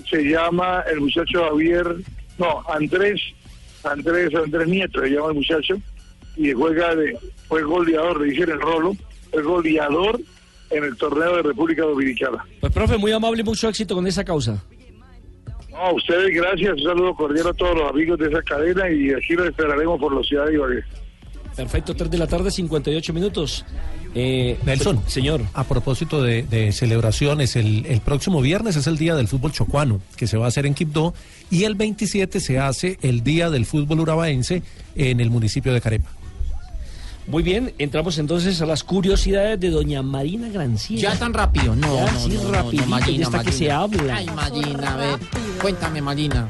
Se 0.10 0.24
llama 0.24 0.84
el 0.92 1.02
muchacho 1.02 1.44
Javier, 1.50 1.96
no, 2.38 2.64
Andrés, 2.70 3.22
Andrés, 3.84 4.34
Andrés 4.36 4.68
Nieto, 4.68 5.02
se 5.02 5.10
llama 5.10 5.30
el 5.30 5.36
muchacho. 5.36 5.76
Y 6.36 6.52
juega 6.52 6.96
de, 6.96 7.18
fue 7.48 7.64
goleador, 7.64 8.20
le 8.22 8.32
dicen 8.32 8.50
el 8.50 8.60
rolo, 8.60 8.96
fue 9.32 9.42
goleador 9.42 10.20
en 10.70 10.84
el 10.84 10.96
torneo 10.98 11.38
de 11.38 11.44
República 11.44 11.84
Dominicana. 11.84 12.46
Pues, 12.60 12.74
profe, 12.74 12.98
muy 12.98 13.12
amable 13.12 13.42
y 13.42 13.44
mucho 13.44 13.70
éxito 13.70 13.96
con 13.96 14.06
esa 14.08 14.24
causa. 14.24 14.64
No, 15.72 15.78
a 15.78 15.94
ustedes 15.94 16.34
gracias, 16.34 16.74
un 16.74 16.84
saludo 16.84 17.14
cordial 17.16 17.48
a 17.48 17.54
todos 17.54 17.76
los 17.76 17.90
amigos 17.90 18.18
de 18.18 18.28
esa 18.28 18.42
cadena 18.42 18.90
y 18.90 19.12
aquí 19.12 19.34
los 19.34 19.48
esperaremos 19.48 20.00
por 20.00 20.16
la 20.16 20.24
ciudad 20.24 20.46
de 20.46 20.54
Ibagué. 20.54 20.84
Perfecto, 21.56 21.96
3 21.96 22.12
de 22.12 22.18
la 22.18 22.28
tarde, 22.28 22.52
58 22.52 23.14
minutos. 23.14 23.66
Eh, 24.14 24.58
Nelson, 24.66 25.02
señor. 25.08 25.42
A 25.54 25.66
propósito 25.66 26.22
de, 26.22 26.44
de 26.44 26.72
celebraciones, 26.72 27.56
el, 27.56 27.86
el 27.86 28.02
próximo 28.02 28.42
viernes 28.42 28.76
es 28.76 28.88
el 28.88 28.98
Día 28.98 29.16
del 29.16 29.28
Fútbol 29.28 29.52
Chocuano, 29.52 30.02
que 30.16 30.28
se 30.28 30.38
va 30.38 30.46
a 30.46 30.48
hacer 30.48 30.66
en 30.66 30.74
Quibdó, 30.74 31.14
y 31.50 31.64
el 31.64 31.76
27 31.76 32.40
se 32.40 32.60
hace 32.60 32.98
el 33.02 33.24
Día 33.24 33.50
del 33.50 33.66
Fútbol 33.66 34.00
Urabaense 34.02 34.64
en 34.96 35.20
el 35.20 35.30
municipio 35.30 35.74
de 35.74 35.82
Carepa. 35.82 36.10
Muy 37.28 37.42
bien, 37.42 37.74
entramos 37.80 38.20
entonces 38.20 38.62
a 38.62 38.68
las 38.68 38.84
curiosidades 38.84 39.60
de 39.60 39.72
doña 39.72 40.04
Marina 40.04 40.48
Granciera. 40.50 41.14
Ya 41.14 41.20
tan 41.20 41.34
rápido, 41.34 41.76
no, 41.76 41.96
Ya, 41.96 42.12
no, 42.12 42.20
sí, 42.20 42.30
no, 42.30 42.44
no, 42.44 42.52
rapidito, 42.52 42.84
no, 42.84 42.90
Marina, 42.90 43.44
que 43.44 43.52
se 43.52 43.72
habla. 43.72 44.16
Ay, 44.16 44.28
Marina, 44.28 44.94
a 44.94 44.98
ver, 44.98 45.20
cuéntame, 45.60 46.02
Marina. 46.02 46.50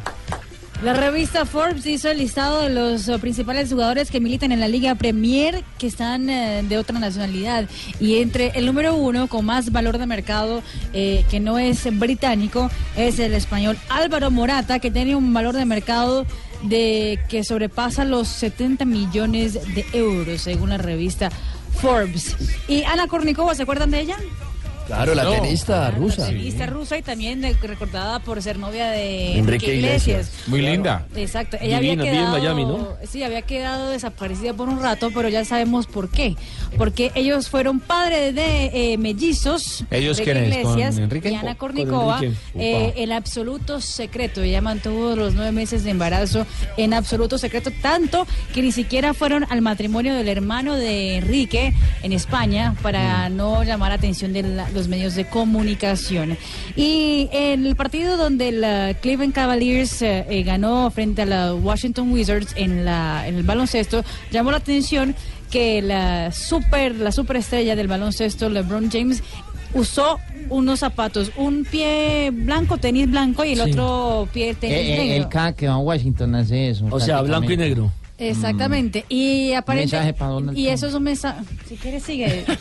La 0.84 0.94
revista 0.94 1.46
Forbes 1.46 1.86
hizo 1.86 2.10
el 2.12 2.18
listado 2.18 2.62
de 2.62 2.70
los 2.70 3.08
eh, 3.08 3.18
principales 3.18 3.72
jugadores 3.72 4.12
que 4.12 4.20
militan 4.20 4.52
en 4.52 4.60
la 4.60 4.68
Liga 4.68 4.94
Premier 4.96 5.64
que 5.78 5.88
están 5.88 6.30
eh, 6.30 6.64
de 6.68 6.78
otra 6.78 7.00
nacionalidad. 7.00 7.70
Y 8.02 8.18
entre 8.18 8.50
el 8.56 8.66
número 8.66 8.94
uno 8.96 9.28
con 9.28 9.46
más 9.46 9.72
valor 9.72 9.98
de 9.98 10.06
mercado, 10.06 10.62
eh, 10.94 11.24
que 11.32 11.40
no 11.40 11.58
es 11.58 11.88
británico, 11.98 12.70
es 12.98 13.20
el 13.20 13.34
español 13.34 13.78
Álvaro 13.88 14.30
Morata, 14.32 14.80
que 14.80 14.92
tiene 14.92 15.16
un 15.16 15.34
valor 15.34 15.56
de 15.56 15.64
mercado 15.64 16.26
de 16.64 17.20
que 17.30 17.44
sobrepasa 17.44 18.06
los 18.06 18.28
70 18.28 18.86
millones 18.86 19.54
de 19.54 19.86
euros, 19.94 20.42
según 20.42 20.70
la 20.70 20.78
revista 20.78 21.30
Forbes. 21.82 22.36
Y 22.68 22.84
Ana 22.84 23.08
Kornikova, 23.08 23.56
¿se 23.56 23.64
acuerdan 23.64 23.92
de 23.92 24.02
ella? 24.02 24.18
Claro, 24.88 25.16
la 25.16 25.24
No. 25.24 25.32
tenista 25.32 25.90
rusa. 25.92 26.28
Tenista 26.28 26.66
rusa 26.68 26.98
y 26.98 27.02
también 27.02 27.42
recordada 27.62 28.20
por 28.20 28.42
ser 28.42 28.58
novia 28.60 28.90
de 28.92 29.38
Enrique 29.38 29.76
Iglesias. 29.76 30.32
Muy 30.48 30.62
linda. 30.62 31.06
Exacto, 31.16 31.58
ella 31.60 31.80
Divina, 31.80 32.04
había 32.04 32.14
quedado, 32.14 32.38
Miami, 32.38 32.66
¿no? 32.66 32.90
Sí, 33.10 33.24
había 33.24 33.42
quedado 33.42 33.90
desaparecida 33.90 34.54
por 34.54 34.70
un 34.70 34.80
rato, 34.82 35.10
pero 35.14 35.28
ya 35.30 35.44
sabemos 35.46 35.88
por 35.88 36.10
qué. 36.10 36.36
Porque 36.78 37.12
ellos 37.16 37.50
fueron 37.50 37.80
padres 37.80 38.36
de 38.36 38.94
eh, 38.94 38.98
mellizos. 38.98 39.84
¿Ellos 39.90 40.20
Enrique 40.20 40.40
Iglesias 40.46 40.98
Enrique? 40.98 41.30
Y 41.32 41.36
Ana 41.36 41.56
Kornikova. 41.56 42.22
Eh, 42.56 42.94
en 42.98 43.12
absoluto 43.12 43.82
secreto. 43.82 44.42
Ella 44.44 44.62
mantuvo 44.62 45.16
los 45.16 45.34
nueve 45.34 45.52
meses 45.52 45.84
de 45.84 45.92
embarazo 45.92 46.46
en 46.78 46.94
absoluto 46.94 47.38
secreto, 47.38 47.72
tanto 47.82 48.28
que 48.54 48.62
ni 48.62 48.72
siquiera 48.72 49.14
fueron 49.14 49.46
al 49.50 49.62
matrimonio 49.62 50.14
del 50.16 50.28
hermano 50.28 50.76
de 50.76 51.18
Enrique 51.18 51.74
en 52.04 52.12
España 52.14 52.76
para 52.82 53.30
Mm. 53.30 53.36
no 53.36 53.64
llamar 53.64 53.90
la 53.90 53.96
atención 53.96 54.34
de 54.34 54.44
la- 54.44 54.70
los 54.76 54.88
medios 54.88 55.16
de 55.16 55.26
comunicación. 55.26 56.38
Y 56.76 57.30
en 57.32 57.66
el 57.66 57.76
partido 57.76 58.18
donde 58.18 58.50
el 58.50 58.96
Cleveland 58.98 59.34
Cavaliers 59.34 60.02
eh, 60.02 60.26
eh, 60.30 60.44
ganó 60.44 60.92
frente 60.92 61.24
a 61.24 61.26
la 61.26 61.54
Washington 61.56 62.12
Wizards 62.12 62.54
en, 62.56 62.86
la, 62.86 63.28
en 63.28 63.36
el 63.36 63.44
baloncesto, 63.44 64.04
llamó 64.32 64.52
la 64.52 64.58
atención 64.58 65.16
que 65.50 65.82
la 65.82 66.32
super 66.32 66.96
la 66.96 67.12
superestrella 67.12 67.76
del 67.76 67.88
baloncesto, 67.88 68.50
LeBron 68.50 68.90
James, 68.92 69.24
usó 69.74 70.20
unos 70.50 70.80
zapatos, 70.80 71.32
un 71.38 71.66
pie 71.66 72.30
blanco, 72.32 72.78
tenis 72.78 73.10
blanco 73.10 73.44
y 73.46 73.54
el 73.54 73.64
Sí. 73.64 73.72
otro 73.72 74.28
pie 74.34 74.54
tenis 74.54 74.78
Eh, 74.78 74.94
eh, 74.94 74.98
negro. 74.98 75.24
el 75.24 75.30
cada 75.30 75.54
que 75.54 75.68
va 75.68 75.74
a 75.76 75.78
Washington 75.78 76.36
hace 76.36 76.70
eso. 76.70 76.86
O 76.92 77.00
sea, 77.00 77.22
blanco 77.22 77.52
y 77.52 77.58
negro. 77.58 77.92
Exactamente. 78.18 79.06
Y 79.10 79.54
aparentemente. 79.54 79.96
mensaje 79.98 80.14
para 80.18 80.32
Donald 80.32 80.58
Y 80.58 80.64
Trump. 80.64 80.76
eso 80.76 80.88
es 80.88 80.94
un 80.94 81.04
mensaje. 81.04 81.42
Si 81.68 81.76
quieres, 81.76 82.04
sigue. 82.04 82.46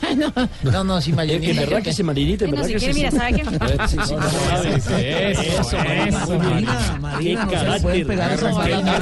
No, 0.65 0.83
no, 0.85 1.01
sí, 1.01 1.11
En 1.11 1.17
Marinita. 1.17 1.61
verdad 1.61 1.83
que 1.83 1.93
se 1.93 2.03
Marinita, 2.03 2.45
en 2.45 2.51
Bueno, 2.53 2.65
verdad 2.67 2.79
si 2.81 2.85
quiere, 2.85 2.95
mira, 2.95 3.11
¿sabe 3.11 3.33
qué? 3.35 3.45
Sí, 3.89 3.97
Eso, 4.03 4.97
Eso, 4.99 5.43
eso, 5.43 5.77
Marina, 6.39 6.99
Marina, 7.01 7.47
Qué 7.49 7.57
no 7.57 7.79
se 7.79 8.05
pegar 8.05 8.31
personalidad 8.39 9.01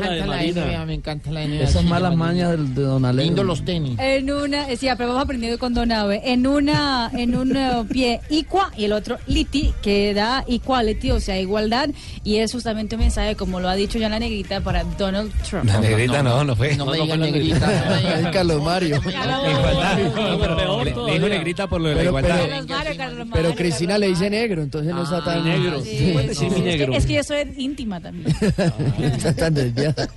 de 0.00 0.10
Me 0.10 0.14
encanta 0.14 0.26
la 0.26 0.26
Marina. 0.26 0.64
NBA, 0.64 0.86
me 0.86 0.94
encanta 0.94 1.30
la 1.30 1.44
NBA. 1.46 1.62
Esas 1.64 1.84
malas 1.84 2.16
mañas 2.16 2.50
de 2.74 2.82
Don 2.82 3.04
Alejo. 3.04 3.24
Lindo 3.26 3.44
los 3.44 3.64
tenis. 3.64 3.98
En 3.98 4.30
una, 4.30 4.68
eh, 4.70 4.76
sí, 4.76 4.86
pero 4.96 5.10
hemos 5.10 5.22
aprendido 5.22 5.58
con 5.58 5.74
Donave. 5.74 6.20
En 6.24 6.46
una, 6.46 7.10
en 7.12 7.36
un 7.36 7.56
eh, 7.56 7.84
pie 7.90 8.20
equa 8.30 8.70
y 8.76 8.84
el 8.84 8.92
otro 8.92 9.18
liti, 9.26 9.72
que 9.82 10.14
da 10.14 10.44
equality, 10.46 11.10
o 11.12 11.20
sea, 11.20 11.38
igualdad. 11.40 11.88
Y 12.22 12.36
es 12.36 12.52
justamente 12.52 12.94
un 12.96 13.02
mensaje, 13.02 13.34
como 13.36 13.60
lo 13.60 13.68
ha 13.68 13.74
dicho 13.74 13.98
ya 13.98 14.08
la 14.08 14.18
negrita, 14.18 14.60
para 14.60 14.84
Donald 14.84 15.32
Trump. 15.48 15.63
La 15.64 15.80
negrita 15.80 16.22
no, 16.22 16.44
no 16.44 16.56
fue. 16.56 16.76
No 16.76 16.86
me 16.86 16.98
digan 16.98 17.20
negrita. 17.20 18.20
no 18.22 18.30
Carlos 18.30 18.62
Mario. 18.62 18.96
Igualdad. 18.96 19.98
Le- 20.84 21.12
dijo 21.14 21.28
negrita 21.28 21.66
por 21.66 21.80
lo 21.80 21.88
de 21.88 21.94
la 21.94 22.00
Pero- 22.00 22.10
igualdad. 22.10 23.28
pero- 23.32 23.54
Cristina 23.54 23.98
le 23.98 24.08
dice 24.08 24.28
negro, 24.30 24.62
entonces 24.62 24.92
no 24.92 25.02
está 25.04 25.24
tan. 25.24 25.44
negro. 25.44 25.78
Es, 25.78 26.38
que, 26.38 26.50
negro. 26.60 26.92
es 26.94 27.06
que 27.06 27.14
yo 27.14 27.22
soy 27.24 27.52
íntima 27.56 28.00
también. 28.00 28.34
está 29.00 29.34
tan 29.34 29.54
desviada. 29.54 30.08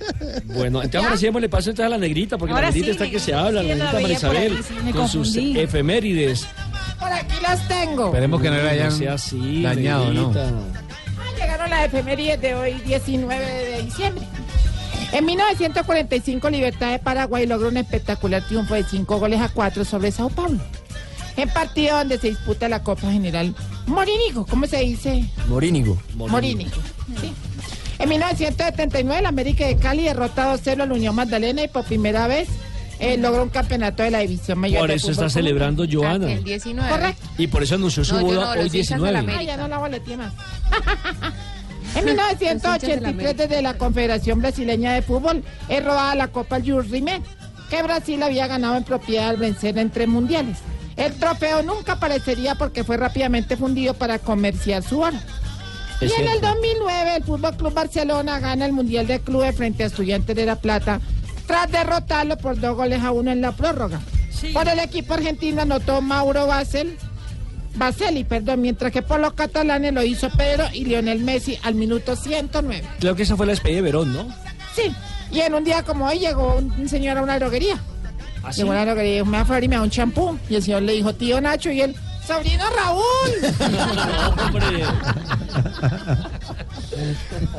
Bueno, 0.44 0.82
entonces 0.82 1.04
ahora 1.04 1.16
sí 1.16 1.30
le 1.40 1.48
paso 1.48 1.70
entonces 1.70 1.86
a 1.86 1.88
la 1.88 1.98
negrita, 1.98 2.36
porque 2.36 2.54
la 2.54 2.62
negrita 2.62 2.90
está 2.90 3.08
que 3.10 3.18
se 3.18 3.32
habla, 3.34 3.62
la 3.62 3.74
negrita 3.74 4.00
Marisabel, 4.00 4.58
con 4.92 5.08
sus 5.08 5.36
efemérides. 5.36 6.46
Por 6.98 7.12
aquí 7.12 7.34
las 7.42 7.66
tengo. 7.68 8.06
Esperemos 8.06 8.42
que 8.42 8.50
no 8.50 8.56
le 8.56 8.68
hayan 8.70 9.08
así, 9.08 9.62
dañado, 9.62 10.12
¿no? 10.12 10.32
Llegaron 11.36 11.70
las 11.70 11.84
efemérides 11.86 12.40
de 12.40 12.54
hoy, 12.54 12.72
19 12.84 13.44
de 13.46 13.82
diciembre. 13.82 14.24
En 15.12 15.24
1945, 15.24 16.50
Libertad 16.50 16.92
de 16.92 16.98
Paraguay 16.98 17.46
logra 17.46 17.68
un 17.68 17.76
espectacular 17.78 18.42
triunfo 18.46 18.74
de 18.74 18.84
5 18.84 19.18
goles 19.18 19.40
a 19.40 19.48
4 19.48 19.84
sobre 19.84 20.12
Sao 20.12 20.28
Paulo. 20.28 20.60
En 21.36 21.48
partido 21.48 21.96
donde 21.96 22.18
se 22.18 22.30
disputa 22.30 22.68
la 22.68 22.82
Copa 22.82 23.10
General 23.10 23.54
Morínigo, 23.86 24.44
¿cómo 24.44 24.66
se 24.66 24.80
dice? 24.80 25.24
Morínigo. 25.46 25.96
Morínigo. 26.14 26.76
Sí. 27.20 27.32
En 27.98 28.08
1979, 28.08 29.22
la 29.22 29.28
América 29.30 29.66
de 29.66 29.76
Cali 29.76 30.04
derrotó 30.04 30.42
2-0 30.42 30.82
a 30.82 30.86
la 30.86 30.94
Unión 30.94 31.14
Magdalena 31.14 31.62
y 31.62 31.68
por 31.68 31.84
primera 31.84 32.26
vez 32.28 32.48
eh, 33.00 33.16
logró 33.16 33.44
un 33.44 33.48
campeonato 33.48 34.02
de 34.02 34.10
la 34.10 34.18
División 34.20 34.58
Mayor. 34.58 34.80
Por 34.80 34.90
eso 34.90 35.10
está 35.10 35.30
celebrando 35.30 35.84
Joana. 35.90 36.32
El 36.32 36.44
19. 36.44 36.90
Correcto. 36.90 37.26
Y 37.38 37.46
por 37.46 37.62
eso 37.62 37.76
anunció 37.76 38.04
su 38.04 38.14
No, 38.16 38.20
boda 38.22 38.44
no, 38.44 38.50
hoy 38.50 38.64
los 38.64 38.74
hinchas 38.74 39.00
de 39.00 39.12
la 39.12 39.20
19. 39.22 39.32
América. 39.32 39.38
Ay, 39.40 39.46
ya 39.46 39.56
no 39.56 39.68
la 39.68 39.78
más. 40.16 40.32
en 41.94 42.04
Los 42.04 42.14
hinchas 42.14 42.38
de 42.38 42.46
la 42.46 42.54
1983, 42.54 43.04
América. 43.04 43.34
desde 43.34 43.62
la 43.62 43.74
Confederación 43.74 44.38
Brasileña 44.40 44.92
de 44.92 45.02
Fútbol, 45.02 45.44
es 45.68 45.84
robada 45.84 46.14
la 46.14 46.28
Copa 46.28 46.58
Jules 46.64 46.90
Rimet, 46.90 47.22
que 47.70 47.82
Brasil 47.82 48.22
había 48.22 48.46
ganado 48.46 48.76
en 48.76 48.84
propiedad 48.84 49.28
al 49.28 49.36
vencer 49.36 49.78
en 49.78 49.90
tres 49.90 50.08
mundiales. 50.08 50.58
El 50.96 51.14
trofeo 51.14 51.62
nunca 51.62 51.92
aparecería 51.92 52.54
porque 52.56 52.82
fue 52.82 52.96
rápidamente 52.96 53.56
fundido 53.56 53.94
para 53.94 54.18
comerciar 54.18 54.82
su 54.82 55.00
oro. 55.00 55.16
Y 56.00 56.04
en 56.06 56.10
el 56.10 56.16
cierto. 56.16 56.48
2009 56.48 57.16
el 57.16 57.24
Fútbol 57.24 57.56
Club 57.56 57.74
Barcelona 57.74 58.38
gana 58.40 58.66
el 58.66 58.72
Mundial 58.72 59.06
de 59.06 59.20
Clubes 59.20 59.56
frente 59.56 59.82
a 59.82 59.86
Estudiantes 59.86 60.34
de 60.34 60.46
La 60.46 60.56
Plata 60.56 61.00
tras 61.46 61.70
derrotarlo 61.70 62.36
por 62.36 62.60
dos 62.60 62.76
goles 62.76 63.02
a 63.02 63.10
uno 63.10 63.32
en 63.32 63.40
la 63.40 63.52
prórroga. 63.52 64.00
Por 64.52 64.68
el 64.68 64.78
equipo 64.78 65.14
argentino 65.14 65.62
anotó 65.62 66.00
Mauro 66.00 66.46
Basel, 66.46 66.96
Baseli, 67.74 68.24
perdón, 68.24 68.60
mientras 68.62 68.92
que 68.92 69.02
por 69.02 69.20
los 69.20 69.34
catalanes 69.34 69.92
lo 69.92 70.02
hizo 70.02 70.28
Pedro 70.30 70.64
y 70.72 70.84
Lionel 70.84 71.20
Messi 71.20 71.58
al 71.62 71.74
minuto 71.74 72.16
109. 72.16 72.82
Creo 73.00 73.14
que 73.14 73.22
esa 73.22 73.36
fue 73.36 73.46
la 73.46 73.52
despedida 73.52 73.76
de 73.76 73.82
Verón, 73.82 74.12
¿no? 74.12 74.26
Sí, 74.74 74.92
y 75.30 75.40
en 75.40 75.54
un 75.54 75.64
día 75.64 75.82
como 75.82 76.06
hoy 76.06 76.18
llegó 76.18 76.56
un, 76.56 76.88
señor 76.88 77.18
a 77.18 77.22
una 77.22 77.38
droguería. 77.38 77.78
¿Ah, 78.42 78.52
sí? 78.52 78.60
Llegó 78.60 78.72
a 78.72 78.74
una 78.74 78.84
droguería 78.84 79.12
y 79.12 79.14
dijo, 79.14 79.26
me 79.26 79.42
va 79.42 79.56
a 79.56 79.64
y 79.64 79.68
me 79.68 79.76
da 79.76 79.82
un 79.82 79.90
champú. 79.90 80.38
Y 80.48 80.56
el 80.56 80.62
señor 80.62 80.82
le 80.82 80.92
dijo, 80.92 81.14
tío 81.14 81.40
Nacho, 81.40 81.70
y 81.70 81.82
él, 81.82 81.94
sobrino 82.26 82.64
Raúl. 82.70 83.02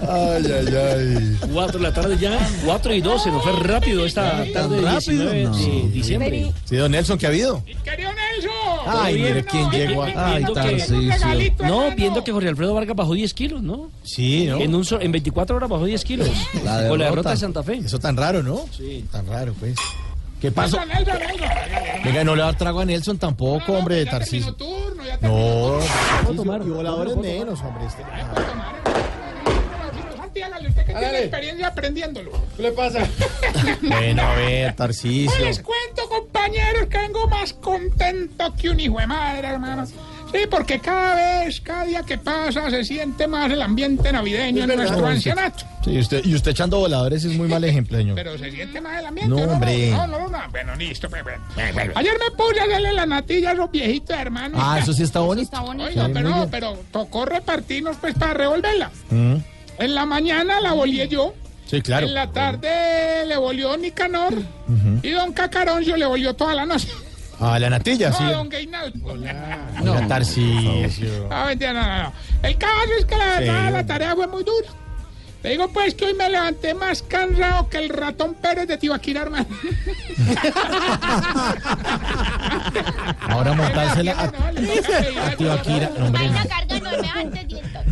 Ay, 0.07 0.43
ay, 0.51 0.75
ay. 0.75 1.37
4 1.53 1.77
de 1.77 1.83
la 1.83 1.93
tarde 1.93 2.17
ya, 2.17 2.37
4 2.65 2.93
y 2.93 3.01
12, 3.01 3.31
nos 3.31 3.43
fue 3.43 3.53
rápido 3.53 4.05
esta 4.05 4.43
tarde 4.53 4.77
de 4.77 4.81
rápido? 4.81 5.31
19 5.31 5.43
No. 5.43 5.55
de 5.55 5.89
diciembre. 5.91 6.53
Sí, 6.65 6.75
don 6.75 6.91
Nelson, 6.91 7.17
¿qué 7.17 7.25
ha 7.25 7.29
habido? 7.29 7.63
Querido 7.83 8.11
Nelson. 8.13 8.28
Ay, 8.87 9.15
bien. 9.15 9.27
mire 9.27 9.45
quién 9.45 9.69
llegó. 9.69 10.03
Ay, 10.03 10.13
Ay, 10.15 10.33
viendo 10.37 10.53
que- 10.53 10.59
Tarcisio. 10.61 11.67
No, 11.67 11.91
viendo 11.95 12.23
que 12.23 12.31
Jorge 12.31 12.49
Alfredo 12.49 12.73
Vargas 12.73 12.95
bajó 12.95 13.13
10 13.13 13.33
kilos, 13.33 13.61
¿no? 13.61 13.89
Sí, 14.03 14.45
¿no? 14.47 14.57
En, 14.59 14.73
un 14.75 14.83
so- 14.85 14.99
en 15.01 15.11
24 15.11 15.55
horas 15.57 15.69
bajó 15.69 15.85
10 15.85 16.03
kilos. 16.03 16.29
La 16.63 16.87
Con 16.87 16.99
la 16.99 17.05
derrota. 17.05 17.31
de 17.31 17.37
Santa 17.37 17.63
Fe. 17.63 17.75
Eso 17.77 17.99
tan 17.99 18.15
raro, 18.17 18.41
¿no? 18.43 18.61
Sí. 18.75 19.05
Tan 19.11 19.27
raro, 19.27 19.53
pues. 19.59 19.75
¿Qué 20.41 20.51
pasó? 20.51 20.77
Nelson, 20.85 21.05
Nelson, 21.05 21.19
Nelson. 21.27 22.03
Venga, 22.05 22.23
no 22.23 22.35
le 22.35 22.41
va 22.41 22.47
a 22.47 22.51
dar 22.51 22.57
trago 22.57 22.79
a 22.79 22.85
Nelson 22.85 23.17
tampoco, 23.17 23.73
hombre, 23.73 23.95
de 23.95 24.05
Tarcisio. 24.05 24.53
turno, 24.53 25.03
ya 25.05 25.17
No, 25.27 25.79
y 26.65 26.69
voladores 26.69 27.17
menos, 27.17 27.59
hombre. 27.61 27.85
este- 27.87 28.03
Santiago, 30.17 30.55
usted 30.67 30.78
que 30.93 30.99
tiene 30.99 31.19
experiencia 31.19 31.67
aprendiéndolo. 31.67 32.31
¿Qué 32.55 32.63
le 32.63 32.71
pasa? 32.71 32.99
Bueno, 33.81 34.21
a 34.21 34.35
ver, 34.35 34.73
Tarcisio. 34.75 35.45
Les 35.45 35.59
cuento, 35.59 36.07
compañeros, 36.09 36.87
que 36.89 36.97
vengo 36.97 37.27
más 37.27 37.53
contento 37.53 38.53
que 38.55 38.69
un 38.69 38.79
hijo 38.79 38.99
de 38.99 39.07
madre, 39.07 39.47
hermano. 39.47 39.85
Sí, 40.31 40.41
porque 40.49 40.79
cada 40.79 41.15
vez, 41.43 41.59
cada 41.61 41.85
día 41.85 42.03
que 42.03 42.17
pasa, 42.19 42.69
se 42.69 42.83
siente 42.83 43.27
más 43.27 43.51
el 43.51 43.61
ambiente 43.63 44.11
navideño 44.11 44.63
en 44.65 44.75
nuestro 44.75 45.07
ancianato. 45.07 45.65
Sí, 45.83 45.97
usted, 45.97 46.23
y 46.23 46.35
usted 46.35 46.51
echando 46.51 46.77
voladores 46.77 47.23
es 47.23 47.35
muy 47.35 47.47
mal 47.47 47.63
ejemplo, 47.63 47.97
señor. 47.97 48.15
Pero 48.15 48.37
se 48.37 48.51
siente 48.51 48.79
más 48.79 48.99
el 48.99 49.07
ambiente. 49.07 49.35
No, 49.35 49.51
hombre. 49.51 49.89
No, 49.89 50.05
no, 50.05 50.27
no. 50.29 50.39
Bueno, 50.51 50.75
listo. 50.75 51.09
pues, 51.09 51.23
bueno. 51.23 51.43
Ayer 51.95 52.13
me 52.19 52.35
puse 52.37 52.59
a 52.59 52.63
hacerle 52.65 52.93
la 52.93 53.05
natilla 53.07 53.51
a 53.51 53.53
los 53.55 53.71
viejitos, 53.71 54.15
hermano. 54.15 54.57
Ah, 54.61 54.77
eso 54.79 54.93
sí 54.93 55.01
está 55.01 55.21
bonito. 55.21 55.45
Está 55.45 55.61
bonito. 55.61 55.85
Oiga, 55.89 56.05
Sí, 56.05 56.11
pero, 56.13 56.29
no, 56.29 56.47
pero 56.49 56.77
tocó 56.91 57.25
repartirnos 57.25 57.97
pues 57.97 58.13
para 58.13 58.35
revolverla. 58.35 58.91
Mm, 59.09 59.35
En 59.79 59.95
la 59.95 60.05
mañana 60.05 60.59
la 60.61 60.73
volé 60.73 61.07
yo. 61.07 61.33
Sí, 61.65 61.81
claro. 61.81 62.07
En 62.07 62.13
la 62.13 62.31
tarde 62.31 63.25
le 63.25 63.37
volvió 63.37 63.75
Nicanor. 63.77 64.33
Y 65.03 65.11
don 65.11 65.33
Cacaroncio 65.33 65.95
le 65.97 66.05
volvió 66.05 66.35
toda 66.35 66.53
la 66.55 66.65
noche. 66.65 66.89
Ah, 67.39 67.57
la 67.57 67.69
natilla, 67.69 68.09
No, 68.09 68.17
sí. 68.17 68.23
don 68.25 68.49
Gainaldo. 68.49 69.15
Tarcisio. 70.07 71.27
Ah, 71.31 71.45
mentira, 71.47 71.73
no, 71.73 71.81
no, 71.81 72.03
no. 72.03 72.13
El 72.43 72.57
caso 72.57 72.73
es 72.99 73.05
que 73.05 73.15
la 73.15 73.25
verdad 73.39 73.67
Sí. 73.67 73.73
la 73.73 73.85
tarea 73.85 74.15
fue 74.15 74.27
muy 74.27 74.43
dura. 74.43 74.67
Te 75.41 75.49
digo 75.49 75.69
pues 75.71 75.95
que 75.95 76.03
hoy 76.05 76.13
me 76.15 76.29
levanté 76.29 76.73
más 76.73 77.01
cansado 77.01 77.69
que 77.69 77.77
el 77.77 77.87
ratón 77.87 78.33
Pérez 78.33 78.67
de 78.67 78.77
Tibaquira, 78.77 79.21
hermano. 79.21 79.45
Ahora 83.29 83.53
montársela 83.53 84.13
a, 84.13 84.23
a 85.27 85.35
Tibaquira. 85.35 85.91
No, 85.97 86.05
hombre, 86.07 86.29
no. 86.29 86.39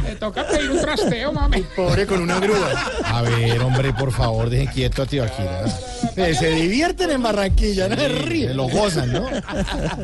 Le 0.04 0.16
toca 0.16 0.48
pedir 0.48 0.72
un 0.72 0.82
trasteo, 0.82 1.34
mami. 1.34 1.62
Pobre 1.76 2.06
con 2.06 2.22
una 2.22 2.40
grúa. 2.40 2.70
A 3.06 3.22
ver, 3.22 3.60
hombre, 3.62 3.94
por 3.94 4.12
favor, 4.12 4.50
dejen 4.50 4.68
quieto 4.68 5.04
a 5.04 5.06
Tibaquira. 5.06 5.66
Eh, 5.66 5.72
se 6.18 6.50
divierten 6.50 7.12
en 7.12 7.22
Barranquilla, 7.22 7.88
no 7.88 7.96
se 7.96 8.08
ríen. 8.08 8.58
Lo 8.58 8.68
gozan, 8.68 9.14
¿no? 9.14 9.28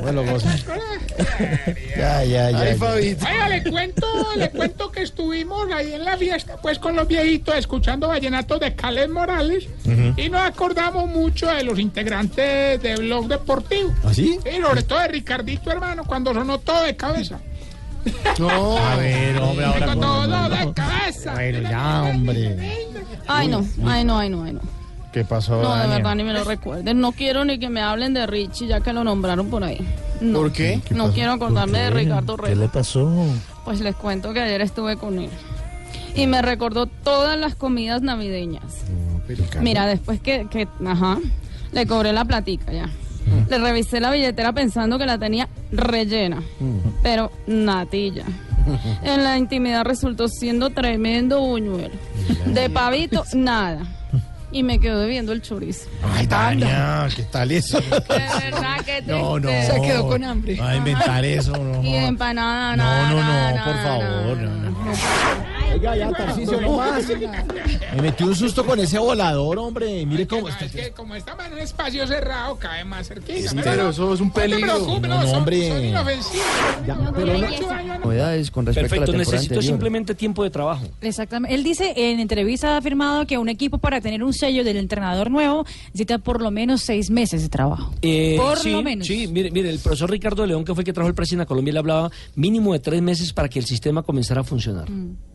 Bueno, 0.02 0.23
lo 0.23 0.32
gozan. 0.32 0.58
Ya, 1.97 2.23
ya, 2.23 2.52
ya. 2.52 2.76
ya. 2.76 2.86
Oiga, 2.86 3.49
le 3.49 3.63
cuento, 3.63 4.08
le 4.36 4.49
cuento 4.52 4.91
que 4.91 5.02
estuvimos 5.02 5.71
ahí 5.71 5.93
en 5.93 6.06
la 6.06 6.17
fiesta, 6.17 6.58
pues 6.62 6.80
con 6.80 6.95
los 6.95 7.08
viejitos, 7.08 7.56
escuchando 7.56 8.08
vallenatos 8.08 8.60
de 8.60 8.76
Caled 8.76 9.10
Morales, 9.10 9.67
y 10.17 10.30
nos 10.30 10.41
acordamos 10.41 11.10
mucho 11.10 11.47
de 11.47 11.63
los 11.63 11.80
integrantes 11.80 12.82
de 12.82 12.95
Blog 12.97 13.28
Deportivo. 13.28 13.93
¿Ah, 14.04 14.13
sí? 14.13 14.38
Y 14.45 14.62
sobre 14.62 14.84
todo 14.84 14.99
de 14.99 15.08
Ricardito, 15.08 15.71
hermano, 15.71 16.04
cuando 16.06 16.34
sonó 16.34 16.60
todo 16.60 16.84
de 16.84 16.95
cabeza. 16.95 17.39
No. 18.38 18.78
A 18.78 18.95
ver, 18.97 19.38
hombre, 19.38 19.65
ahora. 19.65 19.86
Todo 19.86 20.28
no, 20.28 20.28
no, 20.28 20.49
de 20.49 20.73
cabeza. 20.73 21.34
Bueno, 21.34 21.69
ya, 21.69 22.04
hombre. 22.04 22.58
Ay, 23.28 23.47
no, 23.47 23.65
ay, 23.86 24.04
no, 24.04 24.19
ay, 24.19 24.30
no, 24.30 24.43
ay, 24.43 24.54
no. 24.54 24.83
¿Qué 25.13 25.23
pasó, 25.23 25.62
No, 25.62 25.73
de 25.73 25.80
Dania? 25.80 25.95
verdad, 25.97 26.15
ni 26.15 26.23
me 26.23 26.34
lo 26.34 26.43
recuerden. 26.43 26.99
No 26.99 27.12
quiero 27.12 27.45
ni 27.45 27.60
que 27.60 27.69
me 27.69 27.82
hablen 27.82 28.13
de 28.15 28.26
Richie, 28.26 28.67
ya 28.67 28.82
que 28.82 28.91
lo 28.93 29.04
nombraron 29.04 29.47
por 29.49 29.63
ahí. 29.63 29.80
No. 30.19 30.39
¿Por 30.39 30.52
qué? 30.52 30.82
No 30.89 31.12
quiero 31.12 31.34
acordarme 31.34 31.80
de 31.80 31.89
Ricardo 31.91 32.36
¿Qué 32.38 32.56
le 32.56 32.67
pasó? 32.67 33.12
Pues 33.63 33.80
les 33.82 33.95
cuento 33.95 34.34
que 34.34 34.41
ayer 34.41 34.62
estuve 34.62 34.97
con 34.97 35.19
él. 35.19 35.30
Y 36.15 36.26
me 36.28 36.41
recordó 36.41 36.88
todas 36.88 37.38
las 37.38 37.56
comidas 37.56 38.02
navideñas. 38.02 38.86
Mira, 39.62 39.86
después 39.86 40.19
que, 40.19 40.47
que, 40.49 40.67
ajá, 40.86 41.19
le 41.71 41.86
cobré 41.86 42.12
la 42.12 42.26
platica 42.26 42.71
ya. 42.73 42.89
Le 43.49 43.58
revisé 43.58 43.99
la 43.99 44.12
billetera 44.12 44.52
pensando 44.52 44.97
que 44.97 45.06
la 45.06 45.17
tenía 45.17 45.47
rellena, 45.71 46.41
pero 47.04 47.32
natilla. 47.47 48.26
En 49.04 49.26
la 49.26 49.38
intimidad 49.38 49.84
resultó 49.84 50.30
siendo 50.30 50.69
tremendo 50.69 51.41
buñuelo. 51.41 51.93
De 52.45 52.69
pavito, 52.69 53.26
nada. 53.34 53.82
Y 54.54 54.62
me 54.63 54.80
quedó 54.80 55.00
debiendo 55.00 55.32
el 55.34 55.42
chorizo. 55.42 55.89
Ay, 56.16 56.28
Dania, 56.28 57.08
¿qué 57.16 57.24
tal 57.24 57.52
eso? 57.52 57.82
De 57.82 57.89
verdad 57.89 58.86
que 58.86 59.02
No, 59.08 59.39
no. 59.39 59.48
tristeza. 59.50 59.74
Se 59.74 59.82
quedó 59.82 60.08
con 60.08 60.24
hambre. 60.24 60.56
Va 60.60 60.70
a 60.70 60.76
inventar 60.78 61.26
eso, 61.26 61.52
no. 61.58 61.84
Y 61.84 61.92
de 61.92 62.06
empanada, 62.06 62.76
nada. 62.76 63.10
No, 63.10 63.16
no, 63.16 63.22
no, 63.24 63.28
nada, 63.28 63.63
por 63.66 63.76
nada, 63.76 63.84
favor, 64.00 64.38
nada, 64.38 64.56
no, 64.58 64.70
no. 64.72 65.53
Oiga, 65.73 65.95
ya, 65.95 66.12
Tarcisio, 66.12 66.62
no 66.62 66.77
más. 66.77 67.05
Me 67.95 68.01
metí 68.01 68.23
un 68.23 68.36
susto 68.36 68.65
con 68.65 68.79
ese 68.79 68.97
volador, 68.99 69.57
hombre. 69.57 70.05
Mire 70.05 70.27
cómo. 70.27 70.47
Es 70.49 70.55
que 70.71 70.91
como 70.91 71.15
estamos 71.15 71.45
en 71.45 71.53
un 71.53 71.59
espacio 71.59 72.05
cerrado, 72.07 72.57
cae 72.57 72.83
más 72.83 73.07
cerquita. 73.07 73.51
Pero 73.63 73.89
eso 73.89 74.13
es 74.13 74.21
un 74.21 74.31
peligro. 74.31 74.79
No, 74.79 75.31
hombre. 75.31 75.69
son 75.69 75.86
inofensivos. 75.86 76.45
Novedades 78.03 78.51
con 78.51 78.65
respecto 78.65 78.86
a 78.86 78.89
Perfecto, 78.89 79.12
la 79.12 79.17
necesito 79.17 79.62
simplemente 79.62 80.15
tiempo 80.15 80.43
de 80.43 80.49
trabajo. 80.49 80.86
Exactamente. 81.01 81.55
Él 81.55 81.63
dice 81.63 81.93
en 81.95 82.19
entrevista 82.19 82.75
ha 82.75 82.77
afirmado 82.77 83.25
que 83.25 83.38
un 83.38 83.49
equipo 83.49 83.77
para 83.77 84.01
tener 84.01 84.23
un 84.23 84.33
sello 84.33 84.63
del 84.63 84.77
entrenador 84.77 85.31
nuevo 85.31 85.65
necesita 85.88 86.17
por 86.19 86.41
lo 86.41 86.51
menos 86.51 86.81
seis 86.81 87.09
meses 87.09 87.41
de 87.41 87.49
trabajo. 87.49 87.93
Eh, 88.01 88.36
por 88.38 88.57
sí, 88.57 88.71
lo 88.71 88.83
menos. 88.83 89.07
Sí, 89.07 89.27
mire, 89.27 89.51
mire, 89.51 89.69
el 89.69 89.79
profesor 89.79 90.09
Ricardo 90.09 90.45
León, 90.45 90.65
que 90.65 90.73
fue 90.73 90.81
el 90.81 90.86
que 90.86 90.93
trajo 90.93 91.07
el 91.07 91.15
presidente 91.15 91.43
a 91.43 91.45
Colombia, 91.45 91.73
le 91.73 91.79
hablaba 91.79 92.12
mínimo 92.36 92.73
de 92.73 92.79
tres 92.79 93.01
meses 93.01 93.33
para 93.33 93.49
que 93.49 93.59
el 93.59 93.65
sistema 93.65 94.03
comenzara 94.03 94.41
a 94.41 94.43
funcionar. 94.43 94.89
Mm. 94.89 95.33